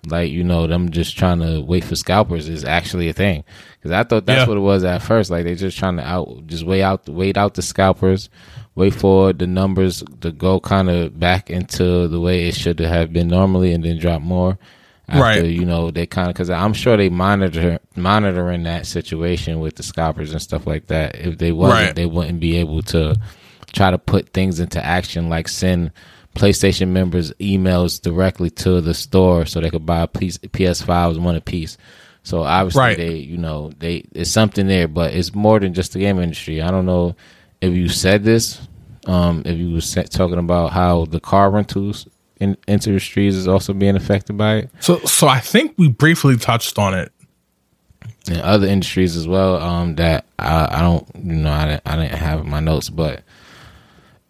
like 0.07 0.31
you 0.31 0.43
know 0.43 0.67
them 0.67 0.91
just 0.91 1.19
trying 1.19 1.41
to 1.41 1.61
wait 1.61 1.85
for 1.85 1.95
scalpers 1.95 2.49
is 2.49 2.65
actually 2.65 3.09
a 3.09 3.13
thing. 3.13 3.45
Because 3.79 3.93
I 3.93 4.03
thought 4.03 4.25
that's 4.25 4.41
yeah. 4.41 4.49
what 4.49 4.57
it 4.57 4.61
was 4.61 4.83
at 4.83 5.03
first. 5.03 5.31
Like 5.31 5.45
they're 5.45 5.55
just 5.55 5.79
trying 5.79 5.99
to 5.99 6.09
out 6.09 6.47
just 6.47 6.65
wait 6.65 6.83
out 6.83 7.07
wait 7.09 7.37
out 7.37 7.55
the 7.55 7.63
scalpers 7.63 8.31
wait 8.75 8.95
for 8.95 9.33
the 9.33 9.47
numbers 9.47 10.05
to 10.21 10.31
go 10.31 10.61
kind 10.61 10.89
of 10.89 11.19
back 11.19 11.51
into 11.51 12.07
the 12.07 12.21
way 12.21 12.49
it 12.49 12.55
should 12.55 12.79
have 12.79 13.13
been 13.13 13.29
normally, 13.29 13.73
and 13.73 13.85
then 13.85 13.99
drop 13.99 14.23
more. 14.23 14.59
After, 15.07 15.23
right. 15.23 15.45
You 15.45 15.67
know 15.67 15.91
they 15.91 16.07
kind 16.07 16.29
of 16.29 16.35
because 16.35 16.49
I'm 16.49 16.73
sure 16.73 16.97
they 16.97 17.11
monitor 17.11 17.79
monitoring 17.95 18.63
that 18.63 18.87
situation 18.87 19.61
with 19.61 19.75
the 19.75 19.83
scalpers 19.83 20.33
and 20.33 20.41
stuff 20.41 20.67
like 20.67 20.87
that. 20.87 21.17
If 21.17 21.37
they 21.37 21.53
wasn't, 21.53 21.87
right. 21.87 21.95
they 21.95 22.07
wouldn't 22.07 22.41
be 22.41 22.57
able 22.57 22.83
to 22.85 23.17
try 23.73 23.91
to 23.91 23.99
put 23.99 24.31
things 24.31 24.61
into 24.61 24.83
action, 24.83 25.29
like 25.29 25.49
send 25.49 25.93
PlayStation 26.39 26.89
members 26.89 27.33
emails 27.35 28.01
directly 28.01 28.49
to 28.51 28.81
the 28.81 28.95
store 28.95 29.45
so 29.45 29.61
they 29.61 29.71
could 29.71 29.85
buy 29.85 30.03
a 30.03 30.09
PS5s 30.09 31.19
one 31.19 31.35
a 31.35 31.41
piece. 31.41 31.77
So 32.23 32.43
obviously 32.43 32.81
right. 32.81 32.97
they, 32.97 33.17
you 33.17 33.39
know, 33.39 33.73
they 33.79 34.05
it's 34.13 34.31
something 34.31 34.67
there, 34.67 34.87
but 34.87 35.15
it's 35.15 35.35
more 35.35 35.59
than 35.59 35.75
just 35.75 35.93
the 35.93 35.99
game 35.99 36.21
industry. 36.21 36.63
I 36.63 36.71
don't 36.71 36.87
know 36.87 37.17
if 37.61 37.75
you 37.75 37.89
said 37.89 38.23
this, 38.23 38.61
um, 39.07 39.43
if 39.45 39.59
you 39.59 39.75
were 39.75 40.03
talking 40.05 40.39
about 40.39 40.73
how 40.73 41.07
the 41.07 41.21
car 41.21 41.51
rentals 41.51 42.07
in 42.39 42.57
industries 42.67 43.35
is 43.35 43.49
also 43.49 43.73
being 43.73 43.97
affected 43.97 44.37
by 44.37 44.57
it. 44.57 44.71
So, 44.81 44.99
so 45.01 45.27
I 45.27 45.41
think 45.41 45.75
we 45.77 45.89
briefly 45.89 46.37
touched 46.37 46.79
on 46.79 46.95
it. 46.95 47.13
In 48.29 48.41
other 48.41 48.67
industries 48.67 49.17
as 49.17 49.27
well. 49.27 49.57
Um, 49.57 49.97
that 49.97 50.27
I, 50.39 50.79
I 50.79 50.81
don't, 50.83 51.07
you 51.17 51.35
know, 51.35 51.51
I 51.51 51.67
didn't, 51.67 51.83
I 51.87 51.97
didn't 51.97 52.19
have 52.19 52.45
my 52.45 52.61
notes, 52.61 52.91
but 52.91 53.23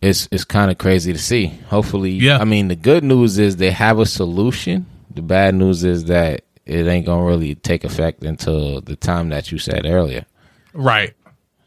it's 0.01 0.29
it's 0.31 0.45
kind 0.45 0.71
of 0.71 0.79
crazy 0.79 1.13
to 1.13 1.19
see. 1.19 1.47
Hopefully, 1.69 2.13
yeah. 2.13 2.39
I 2.39 2.45
mean, 2.45 2.69
the 2.69 2.77
good 2.77 3.05
news 3.05 3.39
is 3.39 3.57
they 3.57 3.71
have 3.71 3.99
a 3.99 4.07
solution. 4.07 4.87
The 5.15 5.23
bad 5.23 5.55
news 5.55 5.85
is 5.85 6.05
that 6.05 6.43
it 6.65 6.87
ain't 6.87 7.07
gonna 7.07 7.25
really 7.25 7.55
take 7.55 7.85
effect 7.85 8.23
until 8.23 8.81
the 8.81 8.97
time 8.97 9.31
that 9.31 9.51
you 9.51 9.59
said 9.59 9.87
earlier. 9.87 10.27
Right. 10.73 11.15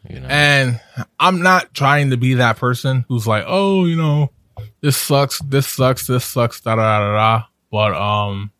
You 0.08 0.20
know? 0.20 0.28
And 0.28 0.80
I'm 1.20 1.42
not 1.42 1.74
trying 1.74 2.10
to 2.10 2.16
be 2.16 2.34
that 2.34 2.56
person 2.56 3.04
who's 3.08 3.26
like, 3.26 3.44
oh, 3.46 3.84
you 3.84 3.96
know, 3.96 4.30
this 4.80 4.96
sucks, 4.96 5.40
this 5.40 5.66
sucks, 5.66 6.06
this 6.06 6.24
sucks, 6.24 6.60
da 6.60 6.76
da 6.76 7.00
da 7.00 7.12
da. 7.12 7.44
But 7.70 7.94
um, 7.94 8.50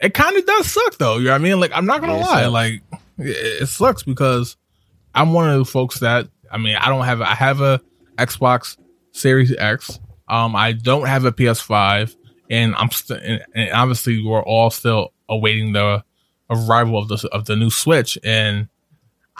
it 0.00 0.14
kind 0.14 0.36
of 0.36 0.46
does 0.46 0.70
suck 0.70 0.98
though. 0.98 1.18
You 1.18 1.26
know 1.26 1.30
what 1.32 1.40
I 1.40 1.44
mean? 1.44 1.60
Like, 1.60 1.72
I'm 1.74 1.86
not 1.86 2.00
gonna 2.00 2.18
yeah, 2.18 2.26
lie, 2.26 2.42
sucks. 2.42 2.52
like 2.52 2.82
it, 3.18 3.62
it 3.62 3.66
sucks 3.66 4.02
because 4.02 4.56
I'm 5.14 5.32
one 5.32 5.48
of 5.48 5.58
the 5.58 5.64
folks 5.64 6.00
that 6.00 6.28
I 6.50 6.58
mean, 6.58 6.76
I 6.76 6.88
don't 6.88 7.04
have 7.04 7.20
I 7.20 7.34
have 7.34 7.60
a 7.60 7.80
Xbox 8.16 8.76
Series 9.12 9.54
X. 9.56 9.98
Um, 10.28 10.54
I 10.54 10.72
don't 10.72 11.06
have 11.06 11.24
a 11.24 11.32
PS5, 11.32 12.14
and 12.48 12.74
I'm 12.76 12.90
still, 12.90 13.18
and, 13.22 13.44
and 13.54 13.72
obviously 13.72 14.24
we're 14.24 14.42
all 14.42 14.70
still 14.70 15.12
awaiting 15.28 15.72
the 15.72 16.04
arrival 16.48 16.98
of 16.98 17.08
the 17.08 17.28
of 17.32 17.46
the 17.46 17.56
new 17.56 17.70
Switch, 17.70 18.18
and 18.22 18.68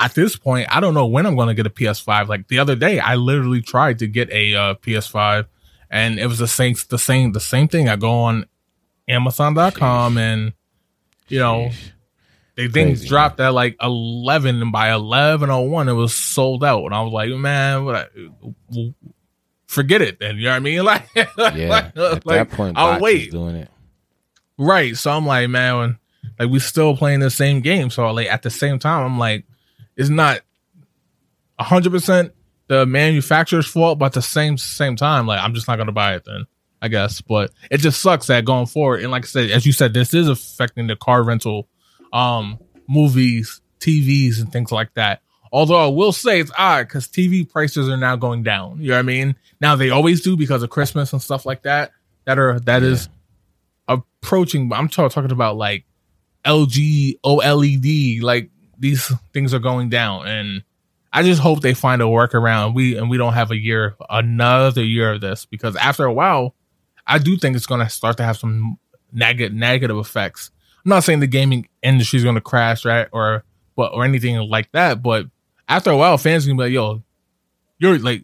at 0.00 0.14
this 0.14 0.34
point, 0.34 0.66
I 0.74 0.80
don't 0.80 0.94
know 0.94 1.06
when 1.06 1.26
I'm 1.26 1.36
going 1.36 1.48
to 1.48 1.54
get 1.54 1.66
a 1.66 1.70
PS5. 1.70 2.28
Like 2.28 2.48
the 2.48 2.58
other 2.58 2.74
day, 2.74 2.98
I 2.98 3.16
literally 3.16 3.60
tried 3.60 3.98
to 3.98 4.06
get 4.06 4.30
a 4.30 4.54
uh, 4.54 4.74
PS5 4.74 5.46
and 5.90 6.18
it 6.18 6.26
was 6.26 6.38
the 6.38 6.48
same, 6.48 6.74
the 6.88 6.98
same, 6.98 7.32
the 7.32 7.40
same 7.40 7.68
thing. 7.68 7.88
I 7.88 7.96
go 7.96 8.10
on 8.10 8.46
Amazon.com 9.08 10.14
Sheesh. 10.14 10.18
and, 10.18 10.52
you 11.28 11.40
know, 11.40 11.68
Sheesh. 11.68 11.92
they 12.54 12.68
things 12.68 13.04
dropped 13.04 13.38
man. 13.38 13.48
at 13.48 13.54
like 13.54 13.76
11 13.82 14.62
and 14.62 14.72
by 14.72 14.96
1101, 14.96 15.88
it 15.88 15.92
was 15.92 16.14
sold 16.14 16.64
out. 16.64 16.84
And 16.86 16.94
I 16.94 17.02
was 17.02 17.12
like, 17.12 17.30
man, 17.30 17.84
what 17.84 17.96
I, 17.96 18.94
forget 19.70 20.02
it 20.02 20.18
then. 20.18 20.36
You 20.36 20.44
know 20.44 20.50
what 20.50 20.56
I 20.56 20.60
mean? 20.60 20.84
Like, 20.84 21.08
yeah, 21.14 21.68
like, 21.68 21.96
at 21.96 22.26
like, 22.26 22.48
that 22.48 22.50
point, 22.50 22.76
I'll 22.76 23.00
wait. 23.00 23.30
Doing 23.30 23.56
it. 23.56 23.70
Right. 24.58 24.96
So 24.96 25.10
I'm 25.10 25.24
like, 25.24 25.48
man, 25.48 25.98
like 26.38 26.50
we 26.50 26.58
still 26.58 26.96
playing 26.96 27.20
the 27.20 27.30
same 27.30 27.60
game. 27.60 27.88
So 27.90 28.10
like 28.10 28.26
at 28.26 28.42
the 28.42 28.50
same 28.50 28.78
time, 28.78 29.06
I'm 29.06 29.18
like, 29.18 29.44
it's 29.96 30.10
not 30.10 30.40
hundred 31.58 31.92
percent 31.92 32.32
the 32.66 32.86
manufacturer's 32.86 33.66
fault, 33.66 33.98
but 33.98 34.06
at 34.06 34.12
the 34.14 34.22
same 34.22 34.58
same 34.58 34.96
time, 34.96 35.26
like 35.26 35.40
I'm 35.40 35.54
just 35.54 35.68
not 35.68 35.76
gonna 35.76 35.92
buy 35.92 36.14
it 36.14 36.24
then. 36.24 36.46
I 36.82 36.88
guess, 36.88 37.20
but 37.20 37.52
it 37.70 37.78
just 37.78 38.00
sucks 38.00 38.28
that 38.28 38.46
going 38.46 38.66
forward. 38.66 39.02
And 39.02 39.10
like 39.10 39.24
I 39.24 39.26
said, 39.26 39.50
as 39.50 39.66
you 39.66 39.72
said, 39.72 39.92
this 39.92 40.14
is 40.14 40.28
affecting 40.28 40.86
the 40.86 40.96
car 40.96 41.22
rental, 41.22 41.68
um, 42.10 42.58
movies, 42.88 43.60
TVs, 43.80 44.40
and 44.40 44.50
things 44.50 44.72
like 44.72 44.94
that. 44.94 45.20
Although 45.52 45.84
I 45.84 45.88
will 45.88 46.12
say 46.12 46.40
it's 46.40 46.52
odd 46.56 46.86
because 46.86 47.08
TV 47.08 47.48
prices 47.48 47.88
are 47.88 47.96
now 47.96 48.16
going 48.16 48.42
down. 48.42 48.80
You 48.80 48.88
know 48.88 48.94
what 48.94 49.00
I 49.00 49.02
mean? 49.02 49.36
Now 49.60 49.76
they 49.76 49.90
always 49.90 50.20
do 50.20 50.36
because 50.36 50.62
of 50.62 50.70
Christmas 50.70 51.12
and 51.12 51.20
stuff 51.20 51.44
like 51.44 51.62
that. 51.62 51.90
That 52.24 52.38
are 52.38 52.60
that 52.60 52.82
yeah. 52.82 52.88
is 52.88 53.08
approaching. 53.88 54.72
I'm 54.72 54.88
talking 54.88 55.32
about 55.32 55.56
like 55.56 55.84
LG 56.44 57.20
OLED, 57.24 58.22
like 58.22 58.50
these 58.78 59.12
things 59.32 59.52
are 59.52 59.58
going 59.58 59.88
down 59.88 60.26
and 60.26 60.62
I 61.12 61.22
just 61.22 61.40
hope 61.40 61.60
they 61.60 61.74
find 61.74 62.00
a 62.00 62.04
workaround. 62.04 62.74
We 62.74 62.96
and 62.96 63.10
we 63.10 63.18
don't 63.18 63.32
have 63.32 63.50
a 63.50 63.58
year, 63.58 63.96
another 64.08 64.84
year 64.84 65.14
of 65.14 65.20
this 65.20 65.44
because 65.44 65.74
after 65.76 66.04
a 66.04 66.12
while, 66.12 66.54
I 67.06 67.18
do 67.18 67.36
think 67.36 67.56
it's 67.56 67.66
going 67.66 67.80
to 67.80 67.88
start 67.88 68.16
to 68.18 68.22
have 68.22 68.36
some 68.36 68.78
negative 69.12 69.52
negative 69.52 69.96
effects. 69.96 70.50
I'm 70.84 70.90
not 70.90 71.04
saying 71.04 71.20
the 71.20 71.26
gaming 71.26 71.68
industry 71.82 72.18
is 72.18 72.22
going 72.22 72.36
to 72.36 72.40
crash, 72.40 72.84
right, 72.84 73.08
or 73.12 73.44
but 73.74 73.92
or 73.92 74.04
anything 74.04 74.36
like 74.36 74.70
that. 74.72 75.02
But 75.02 75.26
after 75.70 75.90
a 75.90 75.96
while, 75.96 76.18
fans 76.18 76.44
gonna 76.44 76.56
be 76.56 76.64
like, 76.64 76.72
"Yo, 76.72 77.02
you're 77.78 77.98
like 77.98 78.22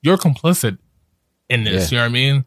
you're 0.00 0.16
complicit 0.16 0.78
in 1.50 1.64
this." 1.64 1.92
Yeah. 1.92 1.96
You 1.96 1.96
know 1.96 2.02
what 2.04 2.08
I 2.08 2.12
mean? 2.12 2.44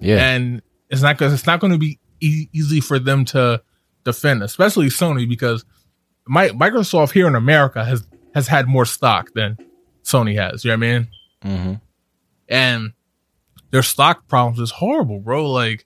Yeah. 0.00 0.26
And 0.30 0.62
it's 0.88 1.02
not 1.02 1.18
because 1.18 1.32
it's 1.32 1.46
not 1.46 1.60
going 1.60 1.72
to 1.72 1.78
be 1.78 1.98
e- 2.20 2.48
easy 2.52 2.80
for 2.80 2.98
them 2.98 3.24
to 3.26 3.62
defend, 4.04 4.42
especially 4.42 4.86
Sony, 4.86 5.28
because 5.28 5.64
my, 6.26 6.48
Microsoft 6.48 7.12
here 7.12 7.26
in 7.26 7.34
America 7.34 7.84
has 7.84 8.06
has 8.34 8.48
had 8.48 8.66
more 8.66 8.84
stock 8.84 9.30
than 9.34 9.58
Sony 10.04 10.36
has. 10.36 10.64
You 10.64 10.70
know 10.70 10.76
what 10.76 10.86
I 10.86 10.98
mean? 10.98 11.08
Mm-hmm. 11.44 11.74
And 12.48 12.92
their 13.70 13.82
stock 13.82 14.26
problems 14.28 14.58
is 14.58 14.70
horrible, 14.70 15.20
bro. 15.20 15.50
Like 15.50 15.84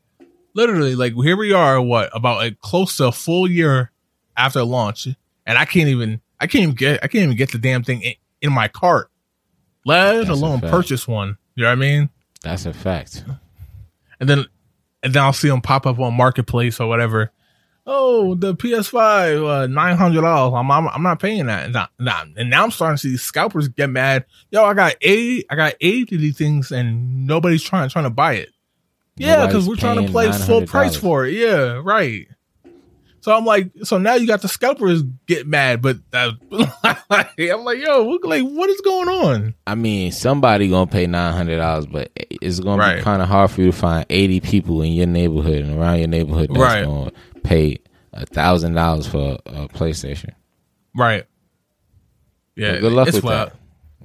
literally, 0.55 0.95
like 0.95 1.15
here 1.15 1.37
we 1.37 1.53
are, 1.53 1.81
what 1.81 2.11
about 2.15 2.37
like 2.37 2.61
close 2.61 2.97
to 2.99 3.09
a 3.09 3.13
full 3.13 3.51
year 3.51 3.91
after 4.37 4.63
launch, 4.63 5.07
and 5.47 5.59
I 5.59 5.65
can't 5.65 5.89
even, 5.89 6.21
I 6.45 6.47
can't 6.47 6.63
even 6.63 6.75
get, 6.75 7.01
I 7.03 7.09
can't 7.09 7.25
even 7.25 7.37
get 7.37 7.53
the 7.53 7.59
damn 7.59 7.83
thing 7.83 8.03
in, 8.03 8.13
in 8.43 8.53
my 8.53 8.69
cart, 8.69 9.11
let 9.87 10.27
That's 10.27 10.29
alone 10.29 10.61
purchase 10.61 11.09
one. 11.09 11.39
You 11.55 11.63
know 11.63 11.71
what 11.71 11.73
I 11.73 11.77
mean? 11.77 12.11
That's 12.43 12.67
a 12.67 12.75
fact. 12.75 13.25
And 14.21 14.29
then, 14.29 14.45
and 15.03 15.15
then 15.15 15.23
I'll 15.23 15.33
see 15.33 15.49
them 15.49 15.63
pop 15.63 15.87
up 15.87 15.99
on 15.99 16.13
Marketplace 16.13 16.81
or 16.81 16.87
whatever. 16.87 17.33
Oh, 17.87 18.35
the 18.35 18.55
PS5, 18.55 19.47
uh, 19.65 19.67
nine 19.69 19.97
hundred 19.97 20.21
dollars. 20.21 20.55
I'm, 20.55 20.71
I'm 20.71 20.87
I'm 20.89 21.03
not 21.03 21.19
paying 21.19 21.47
that. 21.47 21.71
Nah, 21.71 21.87
nah. 21.99 22.25
And 22.37 22.51
now 22.51 22.65
I'm 22.65 22.71
starting 22.71 22.97
to 22.97 23.01
see 23.01 23.09
these 23.11 23.23
scalpers 23.23 23.69
get 23.69 23.89
mad. 23.89 24.27
Yo, 24.51 24.65
I 24.65 24.75
got 24.75 24.97
eight, 25.01 25.47
I 25.49 25.57
got 25.57 25.75
eight 25.81 26.13
of 26.13 26.21
these 26.21 26.37
things, 26.37 26.73
and 26.73 27.27
nobody's 27.27 27.63
trying 27.63 27.89
trying 27.89 28.05
to 28.05 28.11
buy 28.11 28.35
it. 28.35 28.51
Yeah, 29.17 29.47
because 29.47 29.67
we're 29.67 29.77
trying 29.77 30.05
to 30.05 30.11
play 30.11 30.31
full 30.33 30.67
price 30.67 30.97
for 30.97 31.25
it. 31.27 31.35
Yeah, 31.35 31.81
right. 31.83 32.27
So 33.25 33.35
I'm 33.35 33.47
like, 33.47 33.71
so 33.85 33.97
now 33.97 34.17
you 34.17 34.27
got 34.27 34.43
the 34.43 34.49
scalpers 34.49 35.01
get 35.25 35.47
mad, 35.47 35.81
but 35.81 35.97
that, 36.11 36.35
I'm 37.41 37.65
like, 37.65 37.79
yo, 37.79 38.03
like, 38.23 38.43
what 38.43 38.69
is 38.69 38.83
going 38.83 39.09
on? 39.09 39.55
I 39.67 39.75
mean, 39.77 40.13
somebody 40.13 40.69
gonna 40.69 40.91
pay 40.91 41.07
nine 41.07 41.33
hundred 41.33 41.57
dollars, 41.57 41.87
but 41.87 42.11
it's 42.15 42.61
gonna 42.61 42.83
right. 42.83 42.97
be 42.97 43.03
kind 43.03 43.23
of 43.23 43.29
hard 43.29 43.51
for 43.51 43.63
you 43.63 43.69
to 43.69 43.73
find 43.73 44.05
eighty 44.11 44.41
people 44.41 44.83
in 44.83 44.93
your 44.93 45.07
neighborhood 45.07 45.65
and 45.65 45.79
around 45.79 46.01
your 46.01 46.09
neighborhood 46.09 46.51
that's 46.51 46.61
right. 46.61 46.85
gonna 46.85 47.13
pay 47.43 47.79
a 48.13 48.27
thousand 48.27 48.75
dollars 48.75 49.07
for 49.07 49.39
a 49.47 49.69
PlayStation. 49.69 50.35
Right. 50.95 51.25
Yeah. 52.57 52.73
Well, 52.73 52.81
good 52.83 52.93
luck 52.93 53.07
with 53.07 53.23
that. 53.23 53.55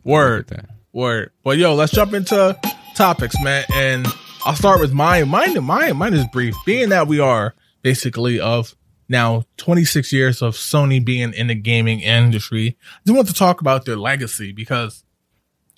Word. 0.06 0.50
With 0.50 0.58
that. 0.60 0.70
Word. 0.94 1.32
But 1.44 1.58
yo, 1.58 1.76
let's 1.76 1.92
jump 1.92 2.14
into 2.14 2.58
topics, 2.96 3.36
man, 3.44 3.66
and 3.74 4.08
I'll 4.46 4.56
start 4.56 4.80
with 4.80 4.94
mine. 4.94 5.28
Mine, 5.28 5.62
mine, 5.62 5.98
mine 5.98 6.14
is 6.14 6.26
brief. 6.32 6.56
Being 6.66 6.88
that 6.88 7.08
we 7.10 7.20
are 7.20 7.54
basically 7.82 8.40
of 8.40 8.76
now 9.10 9.44
26 9.58 10.14
years 10.14 10.42
of 10.42 10.56
Sony 10.56 11.04
being 11.04 11.34
in 11.34 11.48
the 11.48 11.56
gaming 11.56 12.00
industry. 12.00 12.78
I 12.80 13.00
just 13.06 13.16
want 13.16 13.28
to 13.28 13.34
talk 13.34 13.60
about 13.60 13.86
their 13.86 13.98
legacy 13.98 14.52
because 14.52 15.04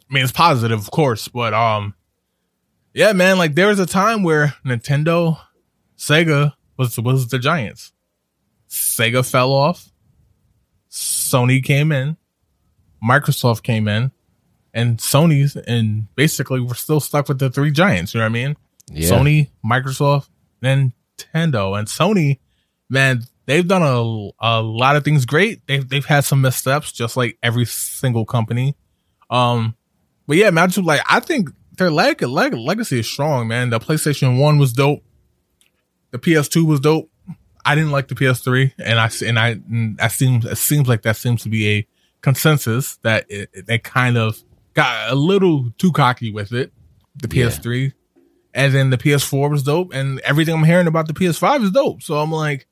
I 0.10 0.14
mean 0.14 0.24
it's 0.24 0.32
positive, 0.32 0.80
of 0.80 0.92
course, 0.92 1.28
but 1.28 1.54
um 1.54 1.96
yeah, 2.94 3.14
man, 3.14 3.38
like 3.38 3.56
there 3.56 3.68
was 3.68 3.80
a 3.80 3.86
time 3.86 4.22
where 4.24 4.56
Nintendo, 4.66 5.40
Sega 5.98 6.54
was 6.78 7.00
was 7.00 7.28
the 7.30 7.40
giants. 7.40 7.94
Sega 8.70 9.30
fell 9.30 9.52
off. 9.52 9.92
Sony 10.90 11.64
came 11.64 11.92
in. 11.92 12.18
Microsoft 13.04 13.64
came 13.64 13.88
in. 13.88 14.12
And 14.74 14.98
Sony's 14.98 15.56
and 15.56 16.14
basically 16.16 16.60
we're 16.60 16.74
still 16.76 17.00
stuck 17.00 17.28
with 17.30 17.40
the 17.40 17.50
three 17.50 17.72
giants, 17.72 18.14
you 18.14 18.20
know 18.20 18.26
what 18.26 18.30
I 18.30 18.34
mean? 18.34 18.58
Yeah. 18.92 19.10
Sony, 19.10 19.50
Microsoft, 19.66 20.30
Nintendo. 20.62 21.78
And 21.78 21.88
Sony 21.88 22.40
man, 22.92 23.24
they've 23.46 23.68
done 23.68 23.82
a, 23.82 24.32
a 24.40 24.62
lot 24.62 24.96
of 24.96 25.04
things 25.04 25.26
great. 25.26 25.66
They've 25.68 25.88
they've 25.88 26.06
had 26.06 26.26
some 26.26 26.42
missteps, 26.42 26.92
just 26.92 27.18
like 27.18 27.38
every 27.42 27.66
single 27.66 28.26
company. 28.26 28.76
Um, 29.30 29.76
but 30.28 30.38
yeah, 30.38 30.52
man, 30.52 30.70
just 30.70 30.86
like 30.86 31.02
I 31.10 31.20
think 31.20 31.50
their 31.78 31.90
leg, 31.90 32.22
leg 32.22 32.54
legacy 32.54 33.00
is 33.00 33.10
strong, 33.10 33.48
man. 33.48 33.70
The 33.70 33.80
PlayStation 33.80 34.40
One 34.40 34.58
was 34.58 34.74
dope. 34.74 35.04
The 36.12 36.20
PS2 36.20 36.66
was 36.66 36.80
dope. 36.80 37.10
I 37.64 37.76
didn't 37.76 37.92
like 37.92 38.08
the 38.08 38.16
PS3, 38.16 38.74
and 38.80 39.00
I 39.00 39.10
and 39.26 39.40
I 39.40 39.50
and 39.50 39.98
that 39.98 40.12
seems 40.12 40.46
it 40.46 40.58
seems 40.58 40.88
like 40.88 41.04
that 41.04 41.16
seems 41.16 41.44
to 41.44 41.50
be 41.50 41.70
a 41.70 41.88
consensus 42.22 42.98
that 42.98 43.26
it, 43.30 43.66
they 43.68 43.80
kind 43.80 44.18
of 44.18 44.42
got 44.74 45.12
a 45.12 45.16
little 45.16 45.72
too 45.78 45.92
cocky 45.92 46.32
with 46.32 46.52
it. 46.52 46.72
The 47.16 47.28
PS3, 47.28 47.84
yeah. 47.84 47.90
and 48.54 48.74
then 48.74 48.90
the 48.90 48.98
PS4 48.98 49.52
was 49.52 49.64
dope, 49.64 49.94
and 49.94 50.20
everything 50.22 50.56
I'm 50.56 50.64
hearing 50.64 50.88
about 50.88 51.08
the 51.08 51.14
PS5 51.14 51.66
is 51.66 51.72
dope. 51.72 52.02
So 52.02 52.18
I'm 52.20 52.32
like, 52.32 52.68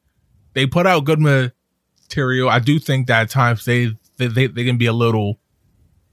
they 0.53 0.65
put 0.65 0.87
out 0.87 1.05
good 1.05 1.19
material. 1.19 2.49
I 2.49 2.59
do 2.59 2.79
think 2.79 3.07
that 3.07 3.21
at 3.23 3.29
times 3.29 3.65
they 3.65 3.91
they 4.17 4.27
they, 4.27 4.47
they 4.47 4.65
can 4.65 4.77
be 4.77 4.85
a 4.85 4.93
little 4.93 5.39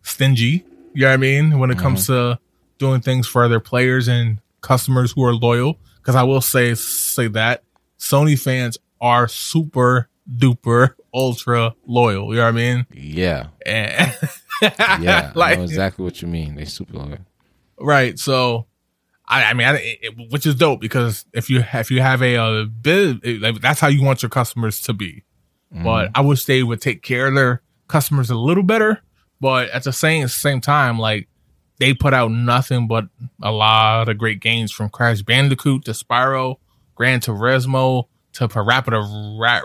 stingy. 0.03 0.64
You 0.95 1.03
know 1.03 1.09
what 1.09 1.14
I 1.14 1.16
mean 1.16 1.59
when 1.59 1.70
it 1.70 1.74
mm-hmm. 1.74 1.82
comes 1.82 2.07
to 2.07 2.39
doing 2.78 3.01
things 3.01 3.26
for 3.26 3.45
other 3.45 3.61
players 3.61 4.09
and 4.09 4.41
customers 4.61 5.12
who 5.12 5.24
are 5.24 5.34
loyal. 5.34 5.78
Because 5.99 6.14
I 6.14 6.22
will 6.22 6.41
say 6.41 6.74
say 6.74 7.28
that 7.28 7.62
Sony 7.99 8.39
fans 8.39 8.78
are 9.01 9.28
super 9.28 10.09
duper 10.30 10.95
ultra 11.12 11.74
loyal. 11.87 12.30
You 12.30 12.37
know 12.37 12.45
what 12.45 12.49
I 12.49 12.53
mean? 12.53 12.87
Yeah. 12.93 13.49
Yeah. 14.62 15.32
like, 15.34 15.53
I 15.53 15.57
know 15.57 15.64
exactly 15.64 16.03
what 16.03 16.22
you 16.22 16.28
mean. 16.28 16.55
They 16.55 16.64
super 16.64 16.95
loyal. 16.95 17.18
Right. 17.78 18.18
So 18.18 18.64
I, 19.29 19.45
I 19.45 19.55
mean, 19.55 19.66
I, 19.66 19.99
it, 20.03 20.31
which 20.31 20.47
is 20.47 20.55
dope 20.55 20.81
because 20.81 21.24
if 21.33 21.51
you 21.51 21.64
if 21.72 21.91
you 21.91 22.01
have 22.01 22.22
a, 22.22 22.37
a 22.37 22.66
bid, 22.66 23.43
like, 23.43 23.61
that's 23.61 23.81
how 23.81 23.89
you 23.89 24.03
want 24.03 24.22
your 24.22 24.31
customers 24.31 24.81
to 24.83 24.93
be. 24.93 25.24
Mm. 25.74 25.85
But 25.85 26.11
I 26.14 26.20
wish 26.20 26.45
they 26.45 26.62
would 26.62 26.81
take 26.81 27.03
care 27.03 27.27
of 27.27 27.35
their 27.35 27.62
customers 27.89 28.31
a 28.31 28.37
little 28.37 28.62
better. 28.62 29.03
But 29.41 29.70
at 29.70 29.85
the 29.85 29.93
same 29.93 30.29
same 30.29 30.61
time, 30.61 30.99
like 30.99 31.29
they 31.79 31.93
put 31.93 32.14
out 32.14 32.31
nothing 32.31 32.89
but 32.89 33.07
a 33.43 33.53
lot 33.53 34.09
of 34.09 34.16
great 34.18 34.41
games 34.41 34.72
from 34.72 34.89
Crash 34.89 35.22
Bandicoot 35.22 35.85
to 35.85 35.91
Spyro, 35.91 36.57
Gran 36.95 37.20
Turismo 37.20 38.05
to 38.35 38.49
Parappa 38.49 38.91
the 38.91 39.39
Rat, 39.41 39.62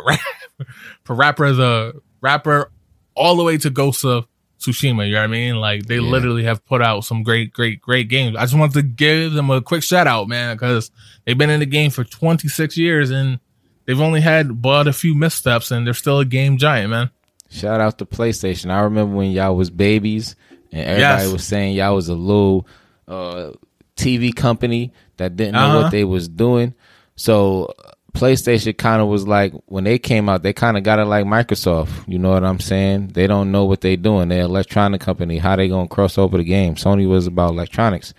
Parappa 1.05 1.55
the 1.55 2.01
Rapper, 2.19 2.71
all 3.15 3.35
the 3.35 3.43
way 3.43 3.57
to 3.57 3.69
Ghost 3.69 4.03
of 4.03 4.27
Tsushima. 4.61 5.07
You 5.07 5.13
know 5.13 5.19
what 5.19 5.23
I 5.23 5.27
mean? 5.27 5.55
Like 5.55 5.85
they 5.85 5.95
yeah. 5.95 6.09
literally 6.09 6.43
have 6.43 6.65
put 6.65 6.81
out 6.81 7.03
some 7.03 7.23
great, 7.23 7.51
great, 7.51 7.81
great 7.81 8.07
games. 8.07 8.35
I 8.35 8.41
just 8.41 8.57
want 8.57 8.73
to 8.73 8.81
give 8.81 9.33
them 9.33 9.49
a 9.49 9.61
quick 9.61 9.83
shout 9.83 10.07
out, 10.07 10.27
man, 10.27 10.55
because 10.55 10.91
they've 11.25 11.37
been 11.37 11.49
in 11.49 11.59
the 11.59 11.65
game 11.65 11.91
for 11.91 12.03
26 12.03 12.77
years 12.77 13.09
and 13.09 13.39
they've 13.85 13.99
only 13.99 14.21
had 14.21 14.61
but 14.61 14.87
a 14.87 14.93
few 14.93 15.15
missteps 15.15 15.71
and 15.71 15.85
they're 15.85 15.93
still 15.93 16.19
a 16.19 16.25
game 16.25 16.57
giant, 16.57 16.91
man. 16.91 17.09
Shout 17.49 17.81
out 17.81 17.97
to 17.97 18.05
PlayStation. 18.05 18.69
I 18.69 18.81
remember 18.81 19.15
when 19.15 19.31
y'all 19.31 19.55
was 19.55 19.69
babies 19.69 20.35
and 20.71 20.81
everybody 20.81 21.23
yes. 21.23 21.33
was 21.33 21.43
saying 21.43 21.75
y'all 21.75 21.95
was 21.95 22.07
a 22.07 22.15
little 22.15 22.67
uh, 23.07 23.51
TV 23.97 24.33
company 24.33 24.93
that 25.17 25.35
didn't 25.35 25.53
know 25.53 25.59
uh-huh. 25.59 25.81
what 25.81 25.91
they 25.91 26.05
was 26.05 26.29
doing. 26.29 26.73
So 27.15 27.73
PlayStation 28.13 28.77
kind 28.77 29.01
of 29.01 29.07
was 29.07 29.27
like 29.27 29.53
when 29.65 29.83
they 29.83 29.97
came 29.97 30.29
out, 30.29 30.43
they 30.43 30.53
kind 30.53 30.77
of 30.77 30.83
got 30.83 30.99
it 30.99 31.05
like 31.05 31.25
Microsoft. 31.25 32.07
You 32.07 32.19
know 32.19 32.31
what 32.31 32.43
I'm 32.43 32.59
saying? 32.59 33.09
They 33.09 33.27
don't 33.27 33.51
know 33.51 33.65
what 33.65 33.81
they're 33.81 33.97
doing. 33.97 34.29
They're 34.29 34.43
electronic 34.43 35.01
company. 35.01 35.37
How 35.37 35.55
they 35.55 35.67
gonna 35.67 35.87
cross 35.87 36.17
over 36.17 36.37
the 36.37 36.43
game? 36.43 36.75
Sony 36.75 37.07
was 37.07 37.27
about 37.27 37.51
electronics, 37.51 38.13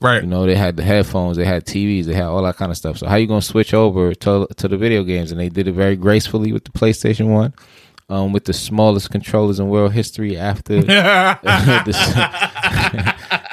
right? 0.00 0.22
You 0.22 0.28
know, 0.28 0.46
they 0.46 0.56
had 0.56 0.76
the 0.76 0.82
headphones, 0.82 1.36
they 1.36 1.44
had 1.44 1.66
TVs, 1.66 2.06
they 2.06 2.14
had 2.14 2.24
all 2.24 2.42
that 2.42 2.56
kind 2.56 2.70
of 2.70 2.76
stuff. 2.76 2.98
So 2.98 3.06
how 3.06 3.16
you 3.16 3.26
gonna 3.26 3.42
switch 3.42 3.74
over 3.74 4.14
to 4.14 4.48
to 4.56 4.68
the 4.68 4.76
video 4.76 5.04
games? 5.04 5.30
And 5.30 5.40
they 5.40 5.48
did 5.48 5.68
it 5.68 5.72
very 5.72 5.96
gracefully 5.96 6.52
with 6.52 6.64
the 6.64 6.72
PlayStation 6.72 7.28
One. 7.28 7.54
Um, 8.08 8.32
with 8.32 8.44
the 8.44 8.52
smallest 8.52 9.10
controllers 9.10 9.58
in 9.58 9.68
world 9.68 9.92
history 9.92 10.36
after 10.36 10.74
the, 10.80 10.86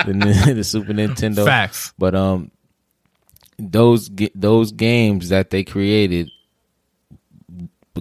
the, 0.05 0.53
the, 0.53 0.63
Super 0.63 0.93
Nintendo. 0.93 1.43
Facts. 1.43 1.91
But 1.97 2.13
um, 2.13 2.51
those 3.57 4.09
those 4.35 4.71
games 4.71 5.29
that 5.29 5.49
they 5.49 5.63
created 5.63 6.31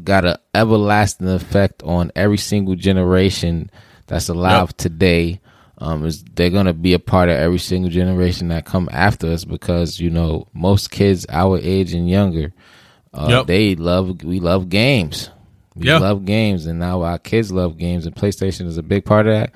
got 0.01 0.25
an 0.25 0.37
everlasting 0.55 1.29
effect 1.29 1.83
on 1.83 2.11
every 2.17 2.39
single 2.39 2.75
generation 2.75 3.71
that's 4.07 4.29
alive 4.29 4.69
yep. 4.69 4.77
today. 4.77 5.41
Um, 5.79 6.07
is 6.07 6.23
they're 6.23 6.51
gonna 6.51 6.73
be 6.73 6.95
a 6.95 6.99
part 6.99 7.29
of 7.29 7.37
every 7.37 7.59
single 7.59 7.91
generation 7.91 8.49
that 8.49 8.65
come 8.65 8.89
after 8.93 9.29
us 9.29 9.45
because 9.45 9.99
you 9.99 10.11
know 10.11 10.47
most 10.53 10.91
kids 10.91 11.27
our 11.29 11.59
age 11.59 11.93
and 11.93 12.09
younger, 12.09 12.53
uh, 13.13 13.27
yep. 13.29 13.47
they 13.47 13.75
love 13.75 14.23
we 14.23 14.39
love 14.39 14.69
games. 14.69 15.31
We 15.75 15.87
yep. 15.87 16.03
love 16.03 16.25
games, 16.25 16.67
and 16.67 16.79
now 16.79 17.03
our 17.03 17.19
kids 17.19 17.51
love 17.51 17.79
games, 17.79 18.07
and 18.07 18.15
PlayStation 18.15 18.67
is 18.67 18.79
a 18.79 18.83
big 18.83 19.05
part 19.05 19.27
of 19.27 19.33
that. 19.33 19.53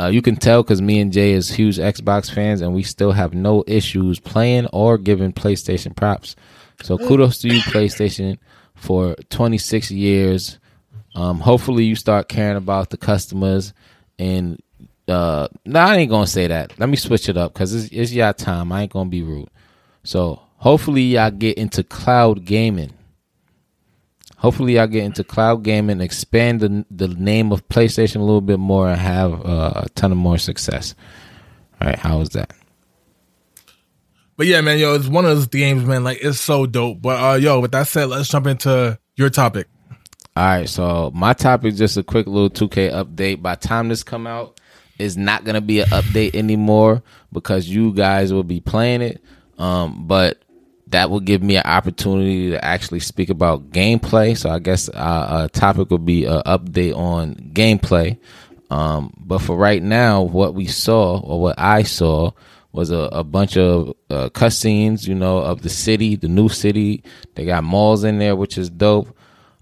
Uh, 0.00 0.08
you 0.08 0.22
can 0.22 0.34
tell 0.34 0.62
because 0.62 0.80
me 0.80 0.98
and 0.98 1.12
Jay 1.12 1.32
is 1.32 1.50
huge 1.50 1.76
Xbox 1.76 2.32
fans, 2.32 2.62
and 2.62 2.74
we 2.74 2.82
still 2.82 3.12
have 3.12 3.34
no 3.34 3.62
issues 3.66 4.18
playing 4.18 4.66
or 4.72 4.96
giving 4.96 5.30
PlayStation 5.30 5.94
props. 5.94 6.36
So 6.82 6.96
kudos 6.96 7.38
to 7.42 7.48
you, 7.48 7.60
PlayStation, 7.60 8.38
for 8.74 9.14
26 9.28 9.90
years. 9.90 10.58
Um, 11.14 11.40
hopefully, 11.40 11.84
you 11.84 11.96
start 11.96 12.30
caring 12.30 12.56
about 12.56 12.88
the 12.88 12.96
customers. 12.96 13.74
And 14.18 14.58
uh, 15.06 15.48
no, 15.66 15.80
I 15.80 15.96
ain't 15.96 16.10
gonna 16.10 16.26
say 16.26 16.46
that. 16.46 16.78
Let 16.78 16.88
me 16.88 16.96
switch 16.96 17.28
it 17.28 17.36
up 17.36 17.52
because 17.52 17.74
it's, 17.74 17.92
it's 17.92 18.12
your 18.12 18.32
time. 18.32 18.72
I 18.72 18.82
ain't 18.82 18.92
gonna 18.92 19.10
be 19.10 19.22
rude. 19.22 19.50
So 20.02 20.40
hopefully, 20.56 21.02
y'all 21.02 21.30
get 21.30 21.58
into 21.58 21.82
cloud 21.82 22.46
gaming 22.46 22.94
hopefully 24.40 24.76
y'all 24.76 24.86
get 24.86 25.04
into 25.04 25.22
cloud 25.22 25.62
gaming, 25.62 26.00
expand 26.00 26.60
the 26.60 26.84
the 26.90 27.08
name 27.08 27.52
of 27.52 27.66
PlayStation 27.68 28.16
a 28.16 28.24
little 28.24 28.40
bit 28.40 28.58
more, 28.58 28.88
and 28.88 29.00
have 29.00 29.32
uh, 29.46 29.82
a 29.84 29.88
ton 29.90 30.10
of 30.10 30.18
more 30.18 30.38
success. 30.38 30.94
All 31.80 31.88
right, 31.88 31.98
how 31.98 32.18
was 32.18 32.30
that? 32.30 32.52
But 34.36 34.46
yeah, 34.46 34.62
man, 34.62 34.78
yo, 34.78 34.94
it's 34.94 35.06
one 35.06 35.26
of 35.26 35.36
those 35.36 35.46
games, 35.46 35.84
man. 35.84 36.02
Like 36.02 36.18
it's 36.22 36.40
so 36.40 36.66
dope. 36.66 37.00
But 37.00 37.22
uh, 37.22 37.36
yo, 37.36 37.60
with 37.60 37.72
that 37.72 37.86
said, 37.86 38.06
let's 38.06 38.28
jump 38.28 38.46
into 38.46 38.98
your 39.14 39.30
topic. 39.30 39.68
All 40.36 40.44
right, 40.44 40.68
so 40.68 41.10
my 41.14 41.34
topic 41.34 41.72
is 41.72 41.78
just 41.78 41.96
a 41.96 42.02
quick 42.02 42.26
little 42.26 42.50
2K 42.50 42.92
update. 42.92 43.42
By 43.42 43.56
time 43.56 43.88
this 43.88 44.02
come 44.02 44.26
out, 44.26 44.58
it's 44.98 45.16
not 45.16 45.44
gonna 45.44 45.60
be 45.60 45.80
an 45.80 45.88
update 45.88 46.34
anymore 46.34 47.02
because 47.32 47.68
you 47.68 47.92
guys 47.92 48.32
will 48.32 48.44
be 48.44 48.60
playing 48.60 49.02
it. 49.02 49.22
Um, 49.58 50.06
but 50.06 50.42
that 50.90 51.10
will 51.10 51.20
give 51.20 51.42
me 51.42 51.56
an 51.56 51.64
opportunity 51.64 52.50
to 52.50 52.64
actually 52.64 53.00
speak 53.00 53.30
about 53.30 53.70
gameplay. 53.70 54.36
So 54.36 54.50
I 54.50 54.58
guess 54.58 54.88
uh, 54.88 55.46
a 55.46 55.48
topic 55.48 55.90
will 55.90 55.98
be 55.98 56.24
an 56.24 56.42
update 56.46 56.96
on 56.96 57.34
gameplay. 57.52 58.18
Um, 58.70 59.12
but 59.18 59.40
for 59.40 59.56
right 59.56 59.82
now, 59.82 60.22
what 60.22 60.54
we 60.54 60.66
saw 60.66 61.20
or 61.20 61.40
what 61.40 61.58
I 61.58 61.82
saw 61.82 62.32
was 62.72 62.90
a, 62.90 63.08
a 63.12 63.24
bunch 63.24 63.56
of 63.56 63.94
uh, 64.10 64.28
cutscenes, 64.30 65.06
you 65.06 65.14
know, 65.14 65.38
of 65.38 65.62
the 65.62 65.68
city, 65.68 66.16
the 66.16 66.28
new 66.28 66.48
city. 66.48 67.02
They 67.34 67.44
got 67.44 67.64
malls 67.64 68.04
in 68.04 68.18
there, 68.18 68.36
which 68.36 68.56
is 68.58 68.70
dope. 68.70 69.16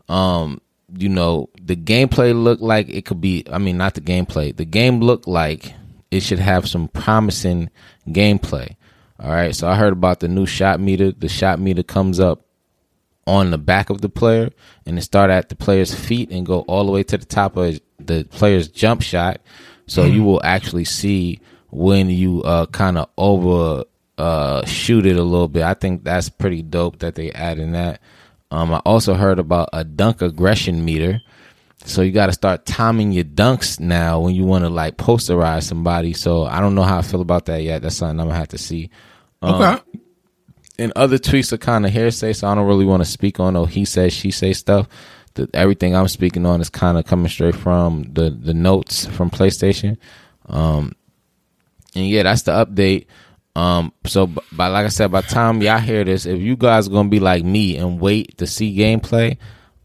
Um, 0.08 0.60
you 0.96 1.08
know, 1.08 1.48
the 1.60 1.76
gameplay 1.76 2.34
looked 2.40 2.62
like 2.62 2.88
it 2.88 3.04
could 3.04 3.20
be. 3.20 3.44
I 3.50 3.58
mean, 3.58 3.76
not 3.76 3.94
the 3.94 4.00
gameplay. 4.00 4.54
The 4.54 4.64
game 4.64 5.00
looked 5.00 5.26
like 5.26 5.74
it 6.10 6.20
should 6.20 6.38
have 6.38 6.68
some 6.68 6.88
promising 6.88 7.70
gameplay. 8.08 8.76
All 9.20 9.30
right, 9.30 9.54
so 9.54 9.68
I 9.68 9.74
heard 9.74 9.92
about 9.92 10.20
the 10.20 10.28
new 10.28 10.46
shot 10.46 10.78
meter. 10.80 11.10
The 11.10 11.28
shot 11.28 11.58
meter 11.58 11.82
comes 11.82 12.20
up 12.20 12.44
on 13.26 13.50
the 13.50 13.58
back 13.58 13.90
of 13.90 14.00
the 14.00 14.08
player 14.08 14.50
and 14.86 14.98
it 14.98 15.02
start 15.02 15.30
at 15.30 15.48
the 15.48 15.56
player's 15.56 15.94
feet 15.94 16.30
and 16.30 16.46
go 16.46 16.60
all 16.60 16.86
the 16.86 16.92
way 16.92 17.02
to 17.02 17.18
the 17.18 17.26
top 17.26 17.56
of 17.56 17.78
the 17.98 18.24
player's 18.30 18.68
jump 18.68 19.02
shot. 19.02 19.40
So 19.86 20.04
you 20.04 20.22
will 20.22 20.40
actually 20.44 20.84
see 20.84 21.40
when 21.70 22.10
you 22.10 22.42
uh, 22.42 22.66
kind 22.66 22.98
of 22.98 23.08
over 23.16 23.84
uh, 24.18 24.64
shoot 24.66 25.06
it 25.06 25.16
a 25.16 25.22
little 25.22 25.48
bit. 25.48 25.62
I 25.62 25.74
think 25.74 26.04
that's 26.04 26.28
pretty 26.28 26.62
dope 26.62 27.00
that 27.00 27.14
they 27.14 27.30
add 27.32 27.58
in 27.58 27.72
that. 27.72 28.00
Um, 28.50 28.72
I 28.72 28.78
also 28.78 29.14
heard 29.14 29.38
about 29.38 29.68
a 29.72 29.84
dunk 29.84 30.22
aggression 30.22 30.84
meter. 30.84 31.20
So 31.84 32.02
you 32.02 32.12
got 32.12 32.26
to 32.26 32.32
start 32.32 32.66
timing 32.66 33.12
your 33.12 33.24
dunks 33.24 33.78
now 33.78 34.20
when 34.20 34.34
you 34.34 34.44
want 34.44 34.64
to 34.64 34.70
like 34.70 34.96
posterize 34.96 35.62
somebody. 35.64 36.12
So 36.12 36.44
I 36.44 36.60
don't 36.60 36.74
know 36.74 36.82
how 36.82 36.98
I 36.98 37.02
feel 37.02 37.20
about 37.20 37.46
that 37.46 37.62
yet. 37.62 37.82
That's 37.82 37.96
something 37.96 38.18
I'm 38.20 38.26
gonna 38.26 38.38
have 38.38 38.48
to 38.48 38.58
see. 38.58 38.90
Um, 39.43 39.55
Okay. 39.55 39.82
and 40.78 40.93
other 40.97 41.18
tweets 41.18 41.53
are 41.53 41.59
kind 41.59 41.86
of 41.86 41.93
hearsay, 41.93 42.32
so 42.32 42.49
I 42.49 42.55
don't 42.55 42.66
really 42.66 42.84
want 42.84 43.03
to 43.03 43.09
speak 43.09 43.39
on 43.41 43.55
no 43.55 43.64
he 43.66 43.84
says 43.84 44.12
she 44.12 44.30
say 44.30 44.53
stuff. 44.53 44.89
The, 45.34 45.49
everything 45.55 45.95
I'm 45.95 46.09
speaking 46.09 46.45
on 46.47 46.61
is 46.61 46.68
kind 46.70 46.99
of 46.99 47.05
coming 47.07 47.28
straight 47.28 47.55
from 47.55 48.05
the 48.12 48.30
the 48.30 48.55
notes 48.55 49.07
from 49.07 49.30
PlayStation. 49.30 49.97
Um, 50.47 50.93
and 51.95 52.07
yeah, 52.09 52.24
that's 52.24 52.43
the 52.43 52.53
update. 52.53 53.07
Um, 53.55 53.93
so 54.07 54.26
b- 54.26 54.41
by 54.53 54.68
like 54.68 54.86
I 54.86 54.89
said, 54.89 55.11
by 55.12 55.20
the 55.22 55.28
time 55.28 55.62
y'all 55.62 55.78
hear 55.78 56.05
this, 56.05 56.26
if 56.26 56.41
you 56.41 56.57
guys 56.57 56.89
are 56.89 56.91
gonna 56.93 57.09
be 57.09 57.20
like 57.20 57.45
me 57.45 57.76
and 57.76 58.01
wait 58.01 58.39
to 58.39 58.47
see 58.47 58.76
gameplay, 58.76 59.36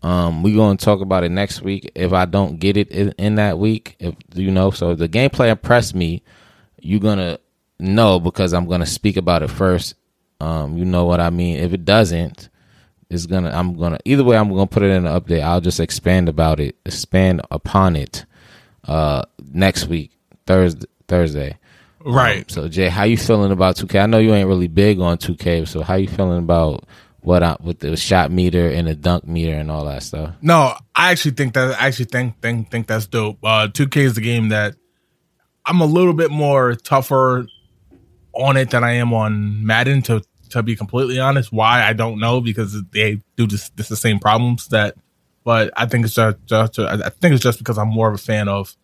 um, 0.01 0.43
we 0.43 0.55
gonna 0.55 0.77
talk 0.77 1.01
about 1.01 1.23
it 1.23 1.29
next 1.29 1.61
week. 1.61 1.91
If 1.95 2.13
I 2.13 2.25
don't 2.25 2.59
get 2.59 2.77
it 2.77 2.89
in, 2.89 3.13
in 3.17 3.35
that 3.35 3.57
week, 3.59 3.95
if 3.99 4.15
you 4.35 4.51
know, 4.51 4.71
so 4.71 4.91
if 4.91 4.99
the 4.99 5.09
gameplay 5.09 5.49
impressed 5.49 5.95
me, 5.95 6.23
you're 6.81 6.99
gonna 6.99 7.39
know 7.83 8.19
because 8.19 8.53
I'm 8.53 8.67
gonna 8.67 8.85
speak 8.85 9.17
about 9.17 9.43
it 9.43 9.49
first. 9.49 9.95
Um, 10.39 10.77
you 10.77 10.85
know 10.85 11.05
what 11.05 11.19
I 11.19 11.29
mean. 11.29 11.57
If 11.57 11.73
it 11.73 11.85
doesn't, 11.85 12.49
it's 13.09 13.25
gonna. 13.25 13.51
I'm 13.51 13.77
gonna 13.77 13.99
either 14.05 14.23
way. 14.23 14.37
I'm 14.37 14.49
gonna 14.49 14.67
put 14.67 14.83
it 14.83 14.91
in 14.91 15.05
an 15.05 15.21
update. 15.21 15.41
I'll 15.41 15.61
just 15.61 15.79
expand 15.79 16.29
about 16.29 16.59
it, 16.59 16.75
expand 16.85 17.41
upon 17.51 17.95
it. 17.95 18.25
Uh, 18.83 19.23
next 19.53 19.87
week, 19.87 20.11
Thursday. 20.45 20.87
Thursday. 21.07 21.57
Right. 22.03 22.39
Um, 22.39 22.45
so 22.49 22.67
Jay, 22.67 22.89
how 22.89 23.03
you 23.03 23.17
feeling 23.17 23.51
about 23.51 23.75
2K? 23.75 24.01
I 24.01 24.05
know 24.05 24.17
you 24.17 24.33
ain't 24.33 24.47
really 24.47 24.67
big 24.67 24.99
on 24.99 25.17
2K, 25.17 25.67
so 25.67 25.81
how 25.81 25.95
you 25.95 26.07
feeling 26.07 26.39
about 26.39 26.83
what 27.21 27.43
I, 27.43 27.55
with 27.61 27.79
the 27.79 27.95
shot 27.95 28.31
meter 28.31 28.69
and 28.69 28.87
the 28.87 28.95
dunk 28.95 29.25
meter 29.25 29.53
and 29.53 29.71
all 29.71 29.85
that 29.85 30.03
stuff? 30.03 30.35
No, 30.41 30.75
I 30.95 31.11
actually 31.11 31.31
think 31.31 31.53
that 31.53 31.79
I 31.79 31.87
actually 31.87 32.05
think 32.05 32.41
think 32.41 32.69
think 32.69 32.87
that's 32.87 33.07
dope. 33.07 33.39
Uh 33.43 33.67
2K 33.67 33.97
is 33.97 34.15
the 34.15 34.21
game 34.21 34.49
that 34.49 34.75
I'm 35.65 35.79
a 35.79 35.85
little 35.85 36.13
bit 36.13 36.31
more 36.31 36.75
tougher 36.75 37.45
on 38.33 38.57
it 38.57 38.69
than 38.71 38.83
I 38.83 38.93
am 38.93 39.13
on 39.13 39.65
Madden 39.65 40.01
to 40.03 40.21
to 40.49 40.61
be 40.63 40.75
completely 40.75 41.19
honest. 41.19 41.51
Why 41.51 41.83
I 41.83 41.93
don't 41.93 42.19
know 42.19 42.41
because 42.41 42.81
they 42.91 43.21
do 43.37 43.47
just 43.47 43.75
this 43.77 43.89
the 43.89 43.95
same 43.95 44.19
problems 44.19 44.67
that 44.69 44.95
but 45.43 45.71
I 45.75 45.87
think 45.87 46.05
it's 46.05 46.13
just, 46.15 46.37
just 46.45 46.79
I 46.79 47.09
think 47.09 47.33
it's 47.33 47.43
just 47.43 47.57
because 47.59 47.77
I'm 47.77 47.89
more 47.89 48.07
of 48.07 48.13
a 48.15 48.17
fan 48.17 48.47
of 48.47 48.75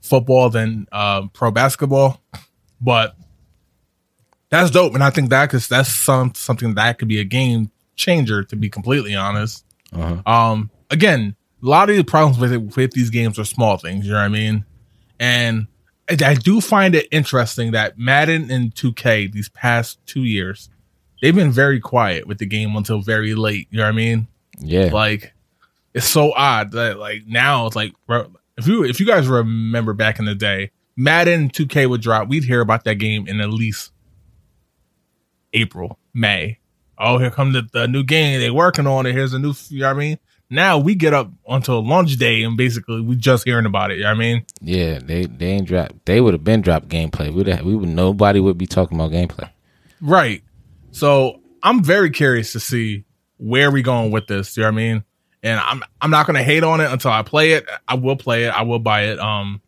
football 0.00 0.48
than 0.48 0.86
um, 0.92 1.28
pro 1.30 1.50
basketball. 1.50 2.22
But 2.80 3.16
that's 4.48 4.70
dope, 4.70 4.94
and 4.94 5.02
I 5.04 5.10
think 5.10 5.30
that 5.30 5.50
cause 5.50 5.68
that's 5.68 5.90
some 5.90 6.32
something 6.34 6.74
that 6.74 6.98
could 6.98 7.08
be 7.08 7.20
a 7.20 7.24
game 7.24 7.70
changer. 7.96 8.44
To 8.44 8.56
be 8.56 8.70
completely 8.70 9.14
honest, 9.14 9.64
Uh-huh. 9.92 10.22
um, 10.30 10.70
again, 10.90 11.34
a 11.62 11.66
lot 11.66 11.90
of 11.90 11.96
the 11.96 12.04
problems 12.04 12.38
with 12.38 12.52
it, 12.52 12.76
with 12.76 12.92
these 12.92 13.10
games 13.10 13.38
are 13.38 13.44
small 13.44 13.76
things. 13.76 14.06
You 14.06 14.12
know 14.12 14.18
what 14.18 14.24
I 14.24 14.28
mean? 14.28 14.64
And 15.18 15.66
I, 16.08 16.34
do 16.34 16.60
find 16.60 16.94
it 16.94 17.08
interesting 17.10 17.72
that 17.72 17.98
Madden 17.98 18.50
and 18.50 18.74
2K 18.74 19.32
these 19.32 19.48
past 19.48 19.98
two 20.06 20.22
years, 20.22 20.70
they've 21.20 21.34
been 21.34 21.50
very 21.50 21.80
quiet 21.80 22.26
with 22.26 22.38
the 22.38 22.46
game 22.46 22.76
until 22.76 23.00
very 23.00 23.34
late. 23.34 23.66
You 23.70 23.78
know 23.78 23.84
what 23.84 23.92
I 23.92 23.96
mean? 23.96 24.28
Yeah, 24.58 24.90
Like, 24.92 25.34
it's 25.94 26.06
so 26.06 26.32
odd 26.34 26.72
that 26.72 26.98
like 26.98 27.22
now 27.26 27.66
it's 27.66 27.74
like 27.74 27.92
bro, 28.06 28.30
if 28.58 28.66
you 28.66 28.84
if 28.84 29.00
you 29.00 29.06
guys 29.06 29.26
remember 29.26 29.94
back 29.94 30.18
in 30.18 30.26
the 30.26 30.34
day, 30.34 30.70
Madden 30.96 31.50
2K 31.50 31.88
would 31.88 32.02
drop, 32.02 32.28
we'd 32.28 32.44
hear 32.44 32.60
about 32.60 32.84
that 32.84 32.96
game 32.96 33.26
in 33.26 33.40
at 33.40 33.50
least 33.50 33.92
April, 35.52 35.98
May. 36.14 36.58
Oh, 36.98 37.18
here 37.18 37.30
come 37.30 37.52
the, 37.52 37.68
the 37.72 37.86
new 37.88 38.02
game. 38.02 38.40
They 38.40 38.50
working 38.50 38.86
on 38.86 39.06
it. 39.06 39.12
Here's 39.12 39.34
a 39.34 39.38
new, 39.38 39.52
you 39.68 39.80
know 39.80 39.88
what 39.88 39.96
I 39.96 39.98
mean? 39.98 40.18
Now 40.48 40.78
we 40.78 40.94
get 40.94 41.12
up 41.12 41.30
until 41.48 41.84
launch 41.84 42.16
day 42.16 42.42
and 42.44 42.56
basically 42.56 43.00
we 43.00 43.16
just 43.16 43.44
hearing 43.44 43.66
about 43.66 43.90
it. 43.90 43.96
You 43.96 44.04
know 44.04 44.10
what 44.10 44.16
I 44.16 44.18
mean? 44.18 44.44
yeah. 44.60 44.98
They 45.02 45.24
they 45.26 45.46
ain't 45.46 45.66
dropped. 45.66 46.06
They 46.06 46.20
would 46.20 46.34
have 46.34 46.44
been 46.44 46.60
dropped 46.60 46.88
gameplay. 46.88 47.32
We'd 47.32 47.48
have, 47.48 47.64
we 47.64 47.74
would 47.74 47.88
nobody 47.88 48.38
would 48.40 48.56
be 48.56 48.66
talking 48.66 48.96
about 48.98 49.10
gameplay. 49.10 49.50
Right. 50.00 50.42
So 50.92 51.40
I'm 51.62 51.82
very 51.82 52.10
curious 52.10 52.52
to 52.52 52.60
see 52.60 53.04
where 53.38 53.70
we 53.70 53.82
going 53.82 54.10
with 54.12 54.28
this. 54.28 54.56
You 54.56 54.62
know 54.62 54.68
what 54.68 54.74
I 54.74 54.76
mean? 54.76 55.04
And 55.42 55.60
I'm 55.60 55.82
I'm 56.00 56.10
not 56.10 56.26
gonna 56.26 56.42
hate 56.42 56.62
on 56.62 56.80
it 56.80 56.90
until 56.90 57.10
I 57.10 57.22
play 57.22 57.52
it. 57.52 57.66
I 57.88 57.94
will 57.94 58.16
play 58.16 58.44
it. 58.44 58.50
I 58.50 58.62
will 58.62 58.78
buy 58.78 59.06
it. 59.06 59.18
Um, 59.18 59.60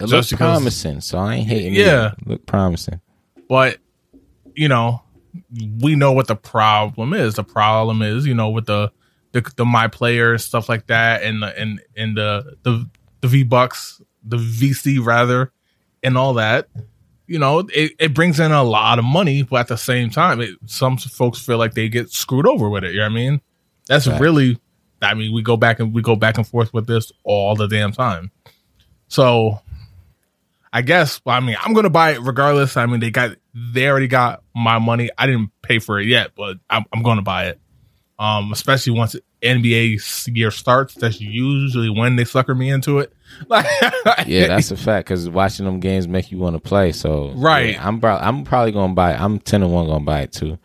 It 0.00 0.08
looks 0.08 0.32
promising, 0.32 1.00
so 1.00 1.18
I 1.18 1.36
ain't 1.36 1.48
hating. 1.48 1.74
Yeah. 1.74 2.12
it. 2.18 2.28
look 2.28 2.46
promising. 2.46 3.00
but 3.48 3.78
you 4.54 4.68
know, 4.68 5.02
we 5.80 5.94
know 5.94 6.12
what 6.12 6.26
the 6.26 6.36
problem 6.36 7.12
is. 7.12 7.34
The 7.34 7.44
problem 7.44 8.02
is, 8.02 8.26
you 8.26 8.34
know, 8.34 8.50
with 8.50 8.66
the 8.66 8.90
the, 9.36 9.52
the 9.56 9.64
my 9.64 9.86
player 9.86 10.38
stuff 10.38 10.68
like 10.68 10.86
that, 10.86 11.22
and 11.22 11.42
the 11.42 11.58
and 11.58 11.80
and 11.96 12.16
the 12.16 12.56
the 12.62 12.88
the 13.20 13.28
V 13.28 13.42
Bucks, 13.42 14.00
the 14.24 14.38
VC 14.38 15.04
rather, 15.04 15.52
and 16.02 16.16
all 16.16 16.34
that. 16.34 16.68
You 17.26 17.38
know, 17.38 17.58
it, 17.58 17.92
it 17.98 18.14
brings 18.14 18.38
in 18.38 18.52
a 18.52 18.62
lot 18.62 18.98
of 19.00 19.04
money, 19.04 19.42
but 19.42 19.56
at 19.56 19.68
the 19.68 19.76
same 19.76 20.10
time, 20.10 20.40
it, 20.40 20.50
some 20.66 20.96
folks 20.96 21.44
feel 21.44 21.58
like 21.58 21.74
they 21.74 21.88
get 21.88 22.10
screwed 22.10 22.46
over 22.46 22.68
with 22.68 22.84
it. 22.84 22.92
You 22.92 22.98
know 22.98 23.06
what 23.06 23.12
I 23.12 23.14
mean? 23.14 23.40
That's 23.88 24.06
really, 24.06 24.60
I 25.02 25.14
mean, 25.14 25.34
we 25.34 25.42
go 25.42 25.56
back 25.56 25.80
and 25.80 25.92
we 25.92 26.02
go 26.02 26.14
back 26.14 26.38
and 26.38 26.46
forth 26.46 26.72
with 26.72 26.86
this 26.86 27.10
all 27.24 27.56
the 27.56 27.66
damn 27.66 27.90
time. 27.90 28.30
So, 29.08 29.60
I 30.72 30.82
guess. 30.82 31.20
Well, 31.24 31.36
I 31.36 31.40
mean, 31.40 31.56
I'm 31.60 31.74
gonna 31.74 31.90
buy 31.90 32.12
it 32.12 32.20
regardless. 32.20 32.76
I 32.76 32.86
mean, 32.86 33.00
they 33.00 33.10
got 33.10 33.36
they 33.54 33.88
already 33.88 34.08
got 34.08 34.44
my 34.54 34.78
money. 34.78 35.10
I 35.18 35.26
didn't 35.26 35.50
pay 35.62 35.80
for 35.80 35.98
it 35.98 36.06
yet, 36.06 36.30
but 36.36 36.58
I'm, 36.70 36.84
I'm 36.92 37.02
gonna 37.02 37.22
buy 37.22 37.46
it. 37.46 37.60
Um, 38.18 38.52
especially 38.52 38.92
once 38.96 39.16
NBA 39.42 40.34
year 40.36 40.50
starts. 40.50 40.94
That's 40.94 41.20
usually 41.20 41.90
when 41.90 42.16
they 42.16 42.24
sucker 42.24 42.54
me 42.54 42.70
into 42.70 42.98
it. 42.98 43.12
Like, 43.48 43.66
Yeah, 44.26 44.46
that's 44.46 44.70
a 44.70 44.76
fact. 44.76 45.08
Because 45.08 45.28
watching 45.28 45.66
them 45.66 45.78
games 45.80 46.08
make 46.08 46.30
you 46.32 46.38
want 46.38 46.54
to 46.56 46.60
play. 46.60 46.92
So 46.92 47.32
Right. 47.34 47.74
yeah, 47.74 47.86
I'm 47.86 48.00
pro- 48.00 48.16
I'm 48.16 48.44
probably 48.44 48.72
gonna 48.72 48.94
buy. 48.94 49.12
it. 49.14 49.20
I'm 49.20 49.38
ten 49.40 49.62
and 49.62 49.72
one 49.72 49.86
gonna 49.86 50.04
buy 50.04 50.20
it 50.22 50.32
too. 50.32 50.58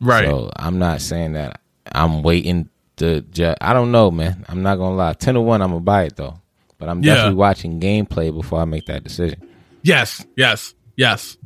right. 0.00 0.26
So 0.28 0.50
I'm 0.56 0.78
not 0.78 1.00
saying 1.00 1.32
that 1.32 1.60
I'm 1.90 2.22
waiting 2.22 2.68
to. 2.98 3.22
Ju- 3.22 3.54
I 3.60 3.72
don't 3.72 3.90
know, 3.90 4.10
man. 4.10 4.44
I'm 4.48 4.62
not 4.62 4.76
gonna 4.76 4.94
lie. 4.94 5.14
Ten 5.14 5.34
to 5.34 5.40
one, 5.40 5.62
I'm 5.62 5.70
gonna 5.70 5.80
buy 5.80 6.04
it 6.04 6.16
though. 6.16 6.38
But 6.78 6.88
I'm 6.90 7.02
Yeah. 7.02 7.14
definitely 7.14 7.38
watching 7.38 7.80
gameplay 7.80 8.32
before 8.32 8.60
I 8.60 8.66
make 8.66 8.86
that 8.86 9.02
decision. 9.04 9.40
Yes, 9.82 10.24
yes, 10.36 10.74
yes. 10.96 11.36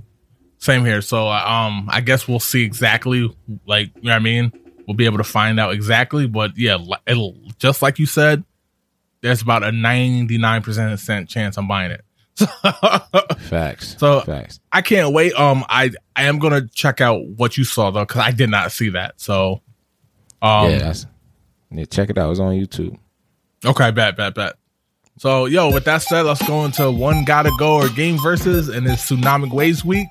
Same 0.59 0.85
here. 0.85 1.01
So, 1.01 1.29
um, 1.29 1.89
I 1.91 2.01
guess 2.01 2.27
we'll 2.27 2.41
see 2.41 2.65
exactly, 2.65 3.35
like, 3.67 3.93
you 3.97 4.03
know 4.03 4.11
what 4.11 4.17
I 4.17 4.19
mean? 4.19 4.53
We'll 4.87 4.97
be 4.97 5.05
able 5.07 5.19
to 5.19 5.25
find 5.25 5.59
out 5.59 5.73
exactly. 5.75 6.27
But 6.27 6.57
yeah, 6.57 6.79
it'll 7.07 7.37
just 7.59 7.83
like 7.83 7.99
you 7.99 8.07
said. 8.07 8.45
There's 9.23 9.43
about 9.43 9.65
a 9.65 9.71
99% 9.71 11.29
chance 11.29 11.57
I'm 11.57 11.67
buying 11.67 11.91
it. 11.91 12.05
Facts. 13.41 13.97
So- 13.99 14.21
facts. 14.21 14.61
I 14.71 14.83
can't 14.83 15.13
wait. 15.15 15.33
Um, 15.35 15.65
I 15.69 15.91
I 16.15 16.25
am 16.25 16.39
gonna 16.39 16.67
check 16.69 17.01
out 17.01 17.27
what 17.27 17.57
you 17.57 17.65
saw 17.65 17.91
though, 17.91 18.05
because 18.05 18.21
I 18.21 18.31
did 18.31 18.51
not 18.51 18.73
see 18.73 18.91
that. 18.91 19.21
So, 19.21 19.63
um, 20.43 20.71
yeah. 20.71 20.95
Yeah, 21.71 21.85
check 21.87 22.11
it 22.11 22.19
out. 22.19 22.31
It's 22.31 22.41
on 22.41 22.53
YouTube. 22.55 22.99
okay, 23.65 23.91
bet, 23.91 24.17
bet, 24.17 24.35
bet. 24.35 24.55
So, 25.19 25.47
yo, 25.47 25.73
with 25.73 25.85
that 25.87 26.03
said, 26.03 26.23
let's 26.23 26.47
go 26.47 26.65
into 26.67 26.91
one 26.93 27.25
gotta 27.25 27.51
go 27.59 27.77
or 27.77 27.89
game 27.89 28.19
versus, 28.23 28.69
and 28.69 28.87
it's 28.87 29.11
Tsunamic 29.11 29.51
Waves 29.51 29.83
week. 29.85 30.09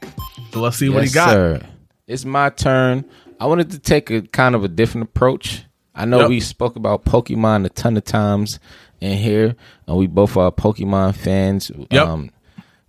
So 0.52 0.62
let's 0.62 0.78
see 0.78 0.90
what 0.90 1.04
he 1.04 1.12
got. 1.12 1.30
Sir. 1.30 1.62
It's 2.08 2.26
my 2.26 2.50
turn. 2.50 3.06
I 3.40 3.46
wanted 3.48 3.72
to 3.72 3.80
take 3.80 4.10
a 4.12 4.22
kind 4.22 4.56
of 4.56 4.64
a 4.64 4.68
different 4.68 5.10
approach. 5.10 5.64
I 5.94 6.06
know 6.06 6.22
Yep. 6.22 6.30
we 6.30 6.40
spoke 6.40 6.76
about 6.76 7.06
Pokemon 7.06 7.66
a 7.66 7.70
ton 7.70 7.96
of 7.98 8.04
times 8.04 8.60
in 9.02 9.18
here, 9.18 9.56
and 9.88 9.98
we 9.98 10.08
both 10.08 10.36
are 10.38 10.52
Pokemon 10.52 11.16
fans. 11.16 11.72
Yep. 11.92 12.08
Um, 12.08 12.32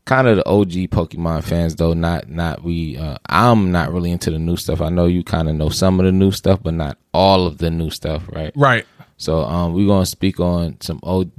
kind 0.05 0.27
of 0.29 0.37
the 0.37 0.47
OG 0.49 0.89
Pokemon 0.89 1.45
fans, 1.45 1.77
though. 1.77 1.95
Not 1.95 2.29
not 2.29 2.63
we. 2.63 2.97
Uh, 2.97 3.19
I'm 3.29 3.71
not 3.73 3.93
really 3.93 4.11
into 4.11 4.31
the 4.31 4.39
new 4.39 4.57
stuff. 4.57 4.81
I 4.81 4.89
know 4.89 5.07
you 5.07 5.23
kind 5.25 5.49
of 5.49 5.55
know 5.55 5.69
some 5.69 6.01
of 6.01 6.07
the 6.07 6.13
new 6.13 6.31
stuff, 6.33 6.61
but 6.63 6.75
not 6.75 6.99
all 7.15 7.47
of 7.47 7.59
the 7.59 7.71
new 7.71 7.91
stuff, 7.91 8.25
right? 8.33 8.53
Right. 8.57 8.87
So 9.19 9.41
um, 9.45 9.73
we're 9.73 9.87
gonna 9.87 10.05
speak 10.07 10.41
on 10.41 10.81
some 10.81 11.01
OG 11.03 11.31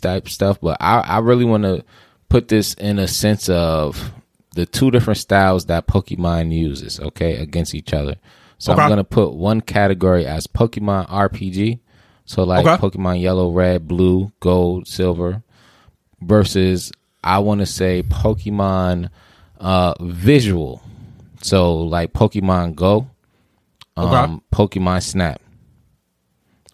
type 0.00 0.28
stuff, 0.28 0.58
but 0.60 0.76
I, 0.80 1.00
I 1.00 1.18
really 1.18 1.44
want 1.44 1.64
to 1.64 1.84
put 2.28 2.48
this 2.48 2.74
in 2.74 2.98
a 2.98 3.06
sense 3.08 3.48
of 3.48 4.12
the 4.54 4.64
two 4.64 4.90
different 4.90 5.18
styles 5.18 5.66
that 5.66 5.86
Pokemon 5.86 6.50
uses, 6.52 6.98
okay, 6.98 7.36
against 7.36 7.74
each 7.74 7.92
other. 7.92 8.16
So 8.58 8.72
Okay. 8.72 8.82
I'm 8.82 8.88
gonna 8.88 9.04
put 9.04 9.34
one 9.34 9.60
category 9.60 10.26
as 10.26 10.46
Pokemon 10.46 11.08
RPG. 11.08 11.80
So 12.24 12.42
like 12.44 12.66
Okay. 12.66 12.76
Pokemon 12.80 13.20
Yellow, 13.20 13.50
Red, 13.52 13.86
Blue, 13.86 14.32
Gold, 14.40 14.86
Silver, 14.88 15.42
versus 16.20 16.90
I 17.22 17.38
want 17.40 17.60
to 17.60 17.66
say 17.66 18.02
Pokemon 18.02 19.10
uh, 19.60 19.94
Visual. 20.00 20.82
So 21.42 21.76
like 21.78 22.12
Pokemon 22.12 22.74
Go, 22.74 23.08
um, 23.96 24.42
Pokemon 24.52 25.02
Snap, 25.02 25.40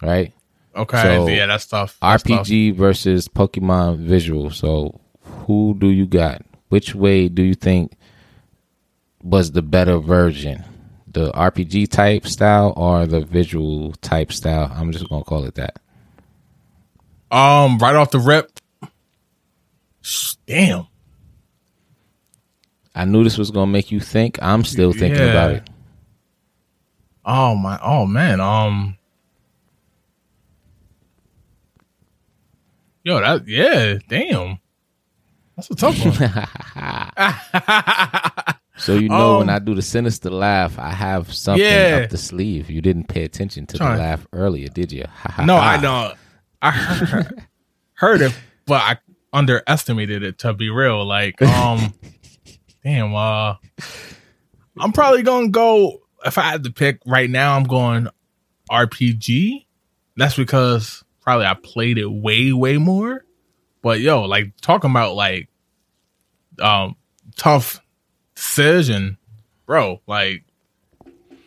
right? 0.00 0.32
Okay, 0.74 1.02
So, 1.02 1.28
yeah, 1.28 1.46
that's 1.46 1.66
tough. 1.66 1.98
That's 2.00 2.22
tough. 2.22 2.46
RPG 2.46 2.74
versus 2.76 3.28
Pokemon 3.28 3.98
Visual. 3.98 4.50
So, 4.50 5.00
who 5.22 5.76
do 5.78 5.88
you 5.88 6.06
got? 6.06 6.42
Which 6.70 6.94
way 6.94 7.28
do 7.28 7.42
you 7.42 7.54
think 7.54 7.92
was 9.22 9.52
the 9.52 9.60
better 9.60 9.98
version? 9.98 10.64
The 11.12 11.30
RPG 11.32 11.90
type 11.90 12.26
style 12.26 12.72
or 12.76 13.06
the 13.06 13.20
visual 13.20 13.92
type 14.00 14.32
style? 14.32 14.72
I'm 14.74 14.92
just 14.92 15.08
gonna 15.08 15.24
call 15.24 15.44
it 15.44 15.54
that. 15.56 15.78
Um, 17.30 17.78
right 17.78 17.94
off 17.94 18.10
the 18.10 18.18
rip. 18.18 18.50
Damn. 20.46 20.86
I 22.94 23.04
knew 23.04 23.24
this 23.24 23.38
was 23.38 23.50
gonna 23.50 23.70
make 23.70 23.90
you 23.90 24.00
think. 24.00 24.38
I'm 24.42 24.64
still 24.64 24.92
thinking 24.92 25.20
Yeah. 25.20 25.30
about 25.30 25.50
it. 25.52 25.70
Oh 27.24 27.54
my. 27.54 27.78
Oh 27.82 28.06
man. 28.06 28.40
Um. 28.40 28.96
Yo, 33.04 33.20
that 33.20 33.46
yeah. 33.48 33.98
Damn. 34.08 34.58
That's 35.56 35.70
a 35.70 35.74
tough 35.74 35.98
one. 36.04 36.14
So 38.82 38.94
you 38.94 39.08
know 39.08 39.38
when 39.38 39.48
Um, 39.48 39.54
I 39.54 39.58
do 39.60 39.74
the 39.74 39.82
sinister 39.82 40.28
laugh, 40.30 40.78
I 40.78 40.90
have 40.90 41.32
something 41.32 41.64
Yeah. 41.64 42.00
up 42.04 42.10
the 42.10 42.18
sleeve. 42.18 42.68
You 42.68 42.82
didn't 42.82 43.04
pay 43.08 43.22
attention 43.24 43.66
to 43.68 43.76
Trying- 43.78 43.96
the 43.96 44.02
laugh 44.02 44.26
earlier, 44.32 44.68
did 44.68 44.90
you? 44.92 45.04
no, 45.44 45.56
I 45.56 45.76
don't. 45.78 46.14
I 46.60 46.70
heard, 46.72 47.42
heard 47.94 48.20
it, 48.22 48.34
but 48.66 48.82
I 48.82 48.98
underestimated 49.32 50.22
it. 50.22 50.38
To 50.40 50.52
be 50.52 50.68
real, 50.70 51.04
like, 51.04 51.40
um, 51.42 51.94
damn. 52.84 53.14
Uh, 53.14 53.54
I'm 54.78 54.92
probably 54.92 55.22
gonna 55.22 55.48
go. 55.50 55.98
If 56.24 56.38
I 56.38 56.42
had 56.42 56.64
to 56.64 56.70
pick 56.70 57.00
right 57.06 57.28
now, 57.30 57.56
I'm 57.56 57.64
going 57.64 58.08
RPG. 58.70 59.66
That's 60.16 60.36
because 60.36 61.02
probably 61.20 61.46
I 61.46 61.54
played 61.54 61.98
it 61.98 62.06
way, 62.10 62.52
way 62.52 62.78
more. 62.78 63.24
But 63.82 64.00
yo, 64.00 64.22
like 64.22 64.52
talking 64.60 64.90
about 64.90 65.14
like 65.14 65.48
um 66.60 66.96
tough 67.36 67.80
decision, 68.43 69.18
bro. 69.66 70.01
Like 70.07 70.43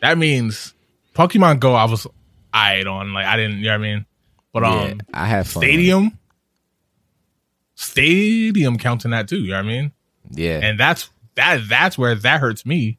that 0.02 0.18
means 0.18 0.74
Pokemon 1.14 1.60
Go. 1.60 1.74
I 1.76 1.86
was 1.86 2.08
eyed 2.54 2.88
on. 2.88 3.14
Like 3.14 3.26
I 3.26 3.38
didn't. 3.38 3.58
You 3.58 3.66
know 3.66 3.72
what 3.72 3.76
I 3.76 3.93
mean? 3.93 4.06
But 4.54 4.64
Yeah, 4.64 4.82
um, 4.84 5.02
I 5.14 5.26
have. 5.28 5.48
Stadium, 5.48 6.18
Stadium 7.76 8.78
counting 8.78 9.12
that 9.12 9.28
too. 9.28 9.39
You 9.39 9.50
know 9.52 9.58
what 9.58 9.66
I 9.66 9.68
mean? 9.68 9.91
Yeah, 10.32 10.60
And 10.64 10.80
that's 10.80 11.10
that. 11.36 11.62
That's 11.70 11.98
where 11.98 12.16
that 12.16 12.39
hurts 12.39 12.66
me. 12.66 12.98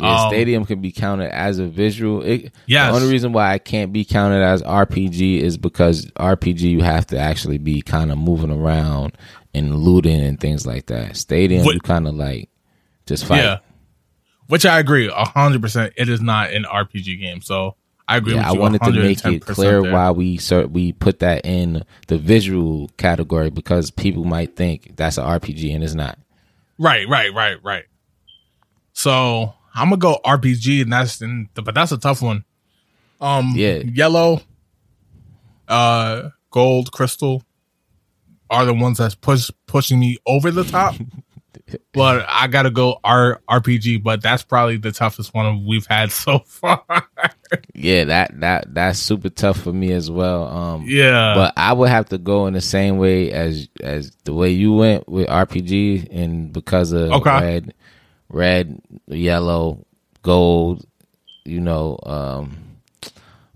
Yeah, 0.00 0.22
Um, 0.24 0.30
Stadium 0.30 0.64
can 0.66 0.80
be 0.80 0.92
counted 0.92 1.34
as 1.34 1.58
a 1.58 1.66
visual. 1.66 2.22
It, 2.22 2.52
Yes. 2.66 2.92
The 2.92 3.00
only 3.00 3.10
reason 3.12 3.32
why 3.32 3.52
I 3.52 3.58
can't 3.58 3.92
be 3.92 4.04
counted 4.04 4.40
as 4.44 4.62
RPG 4.62 5.40
is 5.40 5.56
because 5.56 6.06
RPG 6.12 6.60
you 6.70 6.82
have 6.82 7.06
to 7.08 7.18
actually 7.18 7.58
be 7.58 7.82
kind 7.82 8.12
of 8.12 8.18
moving 8.18 8.52
around 8.52 9.18
and 9.52 9.74
looting 9.74 10.20
and 10.20 10.38
things 10.38 10.64
like 10.64 10.86
that. 10.86 11.16
Stadium 11.16 11.64
What- 11.64 11.74
you 11.74 11.80
kind 11.80 12.06
of 12.06 12.14
like 12.14 12.49
just 13.10 13.26
fight. 13.26 13.42
Yeah. 13.42 13.58
Which 14.46 14.64
I 14.64 14.78
agree, 14.78 15.08
a 15.08 15.24
hundred 15.24 15.62
percent. 15.62 15.92
It 15.96 16.08
is 16.08 16.20
not 16.20 16.52
an 16.52 16.64
RPG 16.64 17.20
game, 17.20 17.40
so 17.40 17.76
I 18.08 18.16
agree. 18.16 18.34
Yeah, 18.34 18.48
I 18.48 18.52
wanted 18.52 18.82
to 18.82 18.90
make 18.92 19.24
it 19.24 19.46
clear 19.46 19.82
there. 19.82 19.92
why 19.92 20.10
we 20.10 20.40
we 20.70 20.92
put 20.92 21.20
that 21.20 21.44
in 21.44 21.84
the 22.08 22.18
visual 22.18 22.90
category 22.96 23.50
because 23.50 23.90
people 23.90 24.24
might 24.24 24.56
think 24.56 24.96
that's 24.96 25.18
an 25.18 25.24
RPG 25.24 25.72
and 25.74 25.84
it's 25.84 25.94
not. 25.94 26.18
Right, 26.78 27.06
right, 27.08 27.32
right, 27.32 27.58
right. 27.62 27.84
So 28.92 29.54
I'm 29.74 29.90
gonna 29.90 29.98
go 29.98 30.18
RPG, 30.24 30.82
and 30.82 30.92
that's 30.92 31.20
and, 31.20 31.48
but 31.54 31.74
that's 31.74 31.92
a 31.92 31.98
tough 31.98 32.22
one. 32.22 32.44
Um, 33.20 33.52
Yeah. 33.54 33.82
yellow, 33.84 34.40
uh, 35.68 36.30
gold, 36.50 36.90
crystal 36.90 37.44
are 38.48 38.64
the 38.64 38.74
ones 38.74 38.98
that's 38.98 39.14
push 39.14 39.50
pushing 39.66 40.00
me 40.00 40.16
over 40.26 40.50
the 40.50 40.64
top. 40.64 40.96
but 41.92 42.24
I 42.28 42.46
gotta 42.46 42.70
go 42.70 42.98
R 43.04 43.40
RPG, 43.48 44.02
but 44.02 44.22
that's 44.22 44.42
probably 44.42 44.76
the 44.76 44.92
toughest 44.92 45.34
one 45.34 45.66
we've 45.66 45.86
had 45.86 46.10
so 46.12 46.40
far. 46.40 46.84
Yeah, 47.74 48.04
that 48.04 48.40
that 48.40 48.74
that's 48.74 48.98
super 48.98 49.28
tough 49.28 49.60
for 49.60 49.72
me 49.72 49.92
as 49.92 50.10
well. 50.10 50.46
Um, 50.48 50.84
yeah, 50.86 51.34
but 51.34 51.52
I 51.56 51.72
would 51.72 51.88
have 51.88 52.08
to 52.10 52.18
go 52.18 52.46
in 52.46 52.54
the 52.54 52.60
same 52.60 52.98
way 52.98 53.32
as 53.32 53.68
as 53.82 54.12
the 54.24 54.32
way 54.34 54.50
you 54.50 54.72
went 54.72 55.08
with 55.08 55.26
RPG, 55.28 56.08
and 56.10 56.52
because 56.52 56.92
of 56.92 57.10
Okay. 57.12 57.30
red, 57.40 57.74
red, 58.28 58.80
yellow, 59.08 59.84
gold, 60.22 60.86
you 61.44 61.60
know, 61.60 61.98
um, 62.04 62.56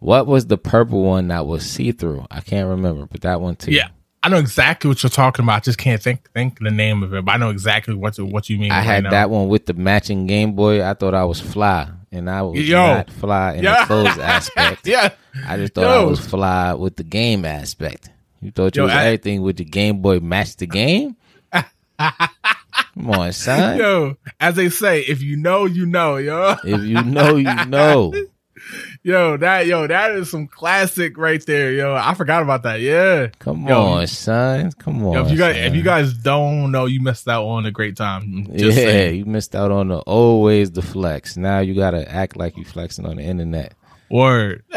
what 0.00 0.26
was 0.26 0.46
the 0.46 0.58
purple 0.58 1.02
one 1.02 1.28
that 1.28 1.46
was 1.46 1.64
see 1.64 1.92
through? 1.92 2.26
I 2.30 2.40
can't 2.40 2.68
remember, 2.68 3.06
but 3.06 3.20
that 3.22 3.40
one 3.40 3.56
too. 3.56 3.72
yeah. 3.72 3.88
I 4.24 4.28
know 4.30 4.38
exactly 4.38 4.88
what 4.88 5.02
you're 5.02 5.10
talking 5.10 5.44
about. 5.44 5.56
I 5.56 5.60
just 5.60 5.76
can't 5.78 6.02
think 6.02 6.30
think 6.32 6.58
the 6.58 6.70
name 6.70 7.02
of 7.02 7.12
it, 7.12 7.24
but 7.24 7.32
I 7.32 7.36
know 7.36 7.50
exactly 7.50 7.94
what 7.94 8.16
what 8.18 8.48
you 8.48 8.58
mean. 8.58 8.72
I 8.72 8.76
right 8.78 8.84
had 8.84 9.04
now. 9.04 9.10
that 9.10 9.28
one 9.30 9.48
with 9.48 9.66
the 9.66 9.74
matching 9.74 10.26
Game 10.26 10.52
Boy. 10.54 10.82
I 10.82 10.94
thought 10.94 11.14
I 11.14 11.24
was 11.24 11.40
fly, 11.40 11.90
and 12.10 12.30
I 12.30 12.42
was 12.42 12.58
Yo. 12.66 12.76
not 12.78 13.10
fly 13.10 13.54
in 13.54 13.64
Yeah. 13.64 13.80
the 13.80 13.86
clothes 13.86 14.18
aspect. 14.18 14.86
yeah, 14.86 15.10
I 15.46 15.56
just 15.58 15.74
thought 15.74 15.84
I 15.84 16.02
was 16.04 16.20
fly 16.20 16.72
with 16.74 16.96
the 16.96 17.04
game 17.04 17.44
aspect. 17.44 18.08
You 18.40 18.50
thought 18.50 18.74
you 18.76 18.82
Yo, 18.82 18.86
was 18.86 18.94
I- 18.94 19.04
everything 19.06 19.42
with 19.42 19.56
the 19.58 19.64
Game 19.64 19.98
Boy 20.00 20.20
match 20.20 20.56
the 20.56 20.66
game? 20.66 21.16
Come 21.98 23.10
on, 23.10 23.32
son. 23.32 23.78
yo. 23.78 24.16
As 24.40 24.54
they 24.56 24.68
say, 24.68 25.00
if 25.00 25.22
you 25.22 25.36
know, 25.36 25.64
you 25.66 25.86
know, 25.86 26.16
yo. 26.16 26.56
If 26.64 26.82
you 26.82 27.02
know, 27.02 27.36
you 27.36 27.54
know. 27.66 28.12
Yo, 29.02 29.36
that 29.36 29.66
yo, 29.66 29.86
that 29.86 30.12
is 30.12 30.30
some 30.30 30.46
classic 30.46 31.18
right 31.18 31.44
there, 31.46 31.72
yo. 31.72 31.94
I 31.94 32.14
forgot 32.14 32.42
about 32.42 32.62
that. 32.62 32.80
Yeah. 32.80 33.28
Come 33.38 33.66
Yo, 33.66 33.80
on, 33.80 34.06
son. 34.06 34.72
Come 34.78 35.04
on. 35.06 35.12
Yo, 35.12 35.24
if 35.24 35.30
you 35.30 35.38
guys 35.38 35.56
son. 35.56 35.64
if 35.64 35.74
you 35.74 35.82
guys 35.82 36.14
don't 36.14 36.70
know, 36.70 36.86
you 36.86 37.00
missed 37.00 37.28
out 37.28 37.44
on 37.44 37.66
a 37.66 37.70
great 37.70 37.96
time. 37.96 38.46
Just 38.46 38.78
yeah, 38.78 38.84
saying. 38.84 39.16
you 39.16 39.24
missed 39.26 39.54
out 39.54 39.70
on 39.70 39.88
the 39.88 39.98
always 39.98 40.70
the 40.70 40.82
flex. 40.82 41.36
Now 41.36 41.60
you 41.60 41.74
gotta 41.74 42.10
act 42.10 42.36
like 42.36 42.56
you 42.56 42.64
flexing 42.64 43.06
on 43.06 43.16
the 43.16 43.22
internet. 43.22 43.74
Word. 44.10 44.62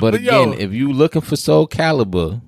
But, 0.00 0.14
again, 0.14 0.52
yo, 0.52 0.58
if 0.58 0.72
you 0.72 0.92
looking 0.92 1.22
for 1.22 1.36
Soul 1.36 1.68
Calibur, 1.68 2.40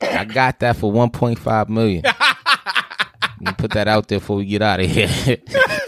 I 0.00 0.24
got 0.24 0.60
that 0.60 0.76
for 0.76 0.92
1.5 0.92 1.68
million. 1.68 2.02
Let 2.04 3.40
me 3.40 3.52
put 3.58 3.72
that 3.72 3.88
out 3.88 4.08
there 4.08 4.18
before 4.20 4.36
we 4.36 4.46
get 4.46 4.62
out 4.62 4.80
of 4.80 4.88
here. 4.88 5.08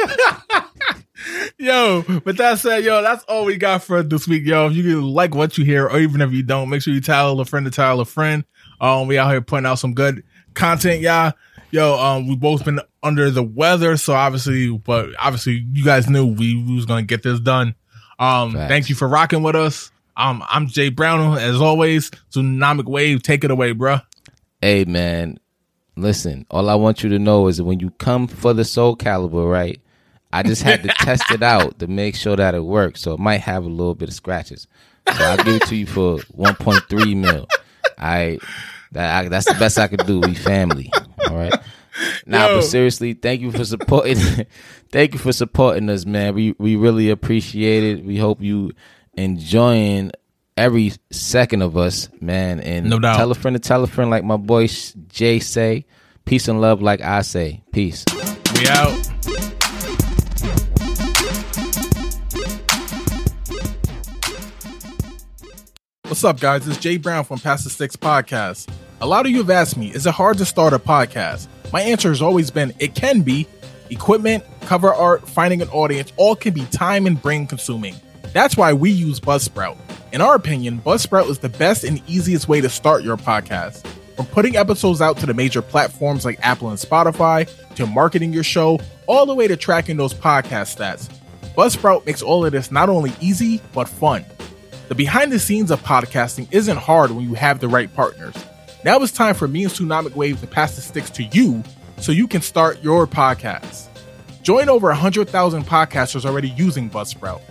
yo, 1.59 2.03
but 2.25 2.37
that 2.37 2.59
said, 2.59 2.85
yo, 2.85 3.03
that's 3.03 3.25
all 3.25 3.45
we 3.45 3.57
got 3.57 3.83
for 3.83 4.03
this 4.03 4.27
week, 4.27 4.45
yo. 4.47 4.69
If 4.69 4.77
you 4.77 5.07
like 5.07 5.35
what 5.35 5.59
you 5.59 5.65
hear, 5.65 5.87
or 5.87 5.99
even 5.99 6.21
if 6.21 6.33
you 6.33 6.43
don't, 6.43 6.69
make 6.69 6.83
sure 6.83 6.95
you 6.95 7.01
tell 7.01 7.39
a 7.41 7.45
friend 7.45 7.67
to 7.67 7.71
tell 7.71 8.01
a 8.01 8.05
friend. 8.05 8.45
Um, 8.81 9.09
we 9.09 9.19
out 9.19 9.31
here 9.31 9.41
putting 9.41 9.67
out 9.67 9.79
some 9.79 9.95
good 9.95 10.23
content, 10.55 11.01
y'all. 11.01 11.33
Yo, 11.71 11.99
um, 11.99 12.29
we 12.29 12.37
both 12.37 12.65
been 12.65 12.81
under 13.03 13.31
the 13.31 13.43
weather, 13.43 13.97
so 13.97 14.15
obviously, 14.15 14.71
but 14.71 15.11
obviously, 15.19 15.67
you 15.73 15.85
guys 15.85 16.09
knew 16.09 16.27
we, 16.27 16.63
we 16.63 16.75
was 16.75 16.87
gonna 16.87 17.03
get 17.03 17.23
this 17.23 17.41
done. 17.41 17.75
Um, 18.19 18.55
Facts. 18.55 18.69
thank 18.69 18.89
you 18.89 18.95
for 18.95 19.07
rocking 19.07 19.43
with 19.43 19.55
us. 19.55 19.91
Um, 20.17 20.43
I'm 20.49 20.67
Jay 20.67 20.89
Brown, 20.89 21.39
as 21.39 21.61
always. 21.61 22.11
Tsunamic 22.33 22.87
Wave, 22.87 23.23
take 23.23 23.45
it 23.45 23.51
away, 23.51 23.73
bruh. 23.75 24.03
hey 24.63 24.85
man, 24.85 25.39
listen, 25.97 26.47
all 26.51 26.71
I 26.71 26.75
want 26.75 27.03
you 27.03 27.11
to 27.11 27.19
know 27.19 27.49
is 27.49 27.59
that 27.59 27.65
when 27.65 27.81
you 27.81 27.91
come 27.91 28.27
for 28.27 28.55
the 28.55 28.65
Soul 28.65 28.97
Calibur, 28.97 29.51
right? 29.51 29.81
I 30.33 30.43
just 30.43 30.63
had 30.63 30.83
to 30.83 30.89
test 30.89 31.31
it 31.31 31.43
out 31.43 31.79
to 31.79 31.87
make 31.87 32.15
sure 32.15 32.37
that 32.37 32.55
it 32.55 32.65
works. 32.65 33.01
So 33.01 33.15
it 33.15 33.21
might 33.21 33.41
have 33.41 33.65
a 33.65 33.69
little 33.69 33.95
bit 33.95 34.09
of 34.09 34.15
scratches. 34.15 34.67
So 35.09 35.25
I'll 35.25 35.37
give 35.39 35.57
it 35.57 35.63
to 35.69 35.77
you 35.77 35.87
for 35.87 36.19
1.3 36.37 37.17
mil. 37.17 37.47
I 37.97 38.39
that 38.93 39.25
I, 39.25 39.29
that's 39.29 39.47
the 39.47 39.59
best 39.59 39.79
I 39.79 39.89
could 39.89 40.07
do. 40.07 40.21
We 40.21 40.35
family. 40.35 40.91
All 41.29 41.37
right. 41.37 41.55
Now, 42.27 42.49
Yo. 42.49 42.55
but 42.57 42.63
seriously, 42.63 43.15
thank 43.15 43.41
you 43.41 43.51
for 43.51 43.65
supporting. 43.65 44.17
thank 44.93 45.15
you 45.15 45.19
for 45.19 45.33
supporting 45.33 45.89
us, 45.91 46.05
man. 46.07 46.35
We 46.35 46.55
we 46.59 46.77
really 46.77 47.11
appreciate 47.11 47.83
it. 47.85 48.05
We 48.05 48.19
hope 48.19 48.41
you 48.41 48.73
enjoying 49.15 50.13
every 50.57 50.93
second 51.11 51.63
of 51.63 51.77
us, 51.77 52.09
man. 52.21 52.61
And 52.61 52.89
No 52.89 52.99
doubt. 52.99 53.17
tell 53.17 53.31
a 53.31 53.35
friend 53.35 53.55
to 53.57 53.61
tell 53.61 53.83
a 53.83 53.87
friend, 53.87 54.11
like 54.11 54.25
my 54.25 54.37
boy 54.37 54.69
Jay 55.09 55.39
say. 55.41 55.87
Peace 56.25 56.47
and 56.47 56.61
love, 56.61 56.83
like 56.83 57.01
I 57.01 57.23
say. 57.23 57.63
Peace. 57.73 58.05
We 58.55 58.69
out. 58.69 59.11
What's 66.09 66.25
up, 66.25 66.41
guys? 66.41 66.67
It's 66.67 66.79
Jay 66.79 66.97
Brown 66.97 67.25
from 67.25 67.39
Past 67.39 67.65
the 67.65 67.71
Six 67.71 67.95
Podcast. 67.95 68.73
A 69.03 69.07
lot 69.07 69.27
of 69.27 69.31
you 69.31 69.37
have 69.39 69.51
asked 69.51 69.77
me, 69.77 69.93
is 69.93 70.07
it 70.07 70.15
hard 70.15 70.39
to 70.39 70.47
start 70.47 70.73
a 70.73 70.79
podcast? 70.79 71.49
My 71.71 71.83
answer 71.83 72.09
has 72.09 72.23
always 72.23 72.51
been 72.51 72.73
it 72.79 72.95
can 72.95 73.21
be. 73.21 73.47
Equipment, 73.91 74.43
cover 74.63 74.95
art, 74.95 75.29
finding 75.29 75.61
an 75.61 75.69
audience, 75.69 76.11
all 76.17 76.35
can 76.35 76.55
be 76.55 76.65
time 76.71 77.07
and 77.07 77.21
brain 77.21 77.47
consuming. 77.47 77.95
That's 78.33 78.57
why 78.57 78.73
we 78.73 78.91
use 78.91 79.21
Buzzsprout. 79.21 79.77
In 80.11 80.23
our 80.23 80.35
opinion, 80.35 80.79
Buzzsprout 80.79 81.29
is 81.29 81.41
the 81.41 81.51
best 81.51 81.85
and 81.85 82.03
easiest 82.07 82.49
way 82.49 82.63
to 82.63 82.71
start 82.71 83.03
your 83.03 83.19
podcast. 83.19 83.87
From 84.17 84.25
putting 84.25 84.57
episodes 84.57 85.03
out 85.03 85.19
to 85.19 85.27
the 85.27 85.35
major 85.35 85.61
platforms 85.61 86.25
like 86.25 86.39
Apple 86.41 86.71
and 86.71 86.79
Spotify, 86.79 87.47
to 87.75 87.87
marketing 87.87 88.33
your 88.33 88.45
show, 88.45 88.81
all 89.07 89.27
the 89.27 89.35
way 89.35 89.47
to 89.47 89.59
tracking 89.59 89.99
those 89.99 90.15
podcast 90.15 90.75
stats. 90.75 91.11
Buzzsprout 91.55 92.07
makes 92.07 92.23
all 92.23 92.47
of 92.47 92.53
this 92.53 92.73
not 92.73 92.89
only 92.89 93.13
easy, 93.21 93.61
but 93.75 93.91
fun. 93.91 94.25
The 94.89 94.95
behind 94.95 95.31
the 95.31 95.39
scenes 95.39 95.71
of 95.71 95.83
podcasting 95.83 96.49
isn't 96.51 96.79
hard 96.79 97.11
when 97.11 97.29
you 97.29 97.35
have 97.35 97.61
the 97.61 97.69
right 97.69 97.93
partners. 97.95 98.35
Now 98.87 98.99
it's 99.03 99.13
time 99.13 99.35
for 99.35 99.47
me 99.47 99.65
and 99.65 99.73
Tsunamic 99.73 100.15
Wave 100.15 100.41
to 100.41 100.47
pass 100.47 100.77
the 100.77 100.81
sticks 100.81 101.11
to 101.11 101.25
you 101.25 101.63
so 101.99 102.11
you 102.11 102.27
can 102.27 102.41
start 102.41 102.83
your 102.83 103.07
podcast. 103.07 103.89
Join 104.43 104.71
over 104.71 104.87
100,000 104.87 105.65
podcasters 105.65 106.25
already 106.25 106.49
using 106.49 106.89
Buzzsprout. 106.89 107.43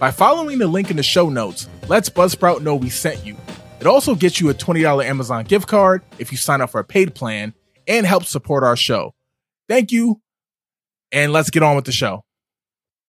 By 0.00 0.10
following 0.10 0.58
the 0.58 0.66
link 0.66 0.90
in 0.90 0.96
the 0.96 1.04
show 1.04 1.28
notes, 1.28 1.68
lets 1.86 2.08
Buzzsprout 2.08 2.62
know 2.62 2.74
we 2.74 2.90
sent 2.90 3.24
you. 3.24 3.36
It 3.78 3.86
also 3.86 4.16
gets 4.16 4.40
you 4.40 4.50
a 4.50 4.54
$20 4.54 5.04
Amazon 5.04 5.44
gift 5.44 5.68
card 5.68 6.02
if 6.18 6.32
you 6.32 6.38
sign 6.38 6.60
up 6.60 6.70
for 6.70 6.80
a 6.80 6.84
paid 6.84 7.14
plan 7.14 7.54
and 7.86 8.04
helps 8.04 8.28
support 8.28 8.64
our 8.64 8.76
show. 8.76 9.14
Thank 9.68 9.92
you, 9.92 10.20
and 11.12 11.32
let's 11.32 11.50
get 11.50 11.62
on 11.62 11.76
with 11.76 11.84
the 11.84 11.92
show. 11.92 12.24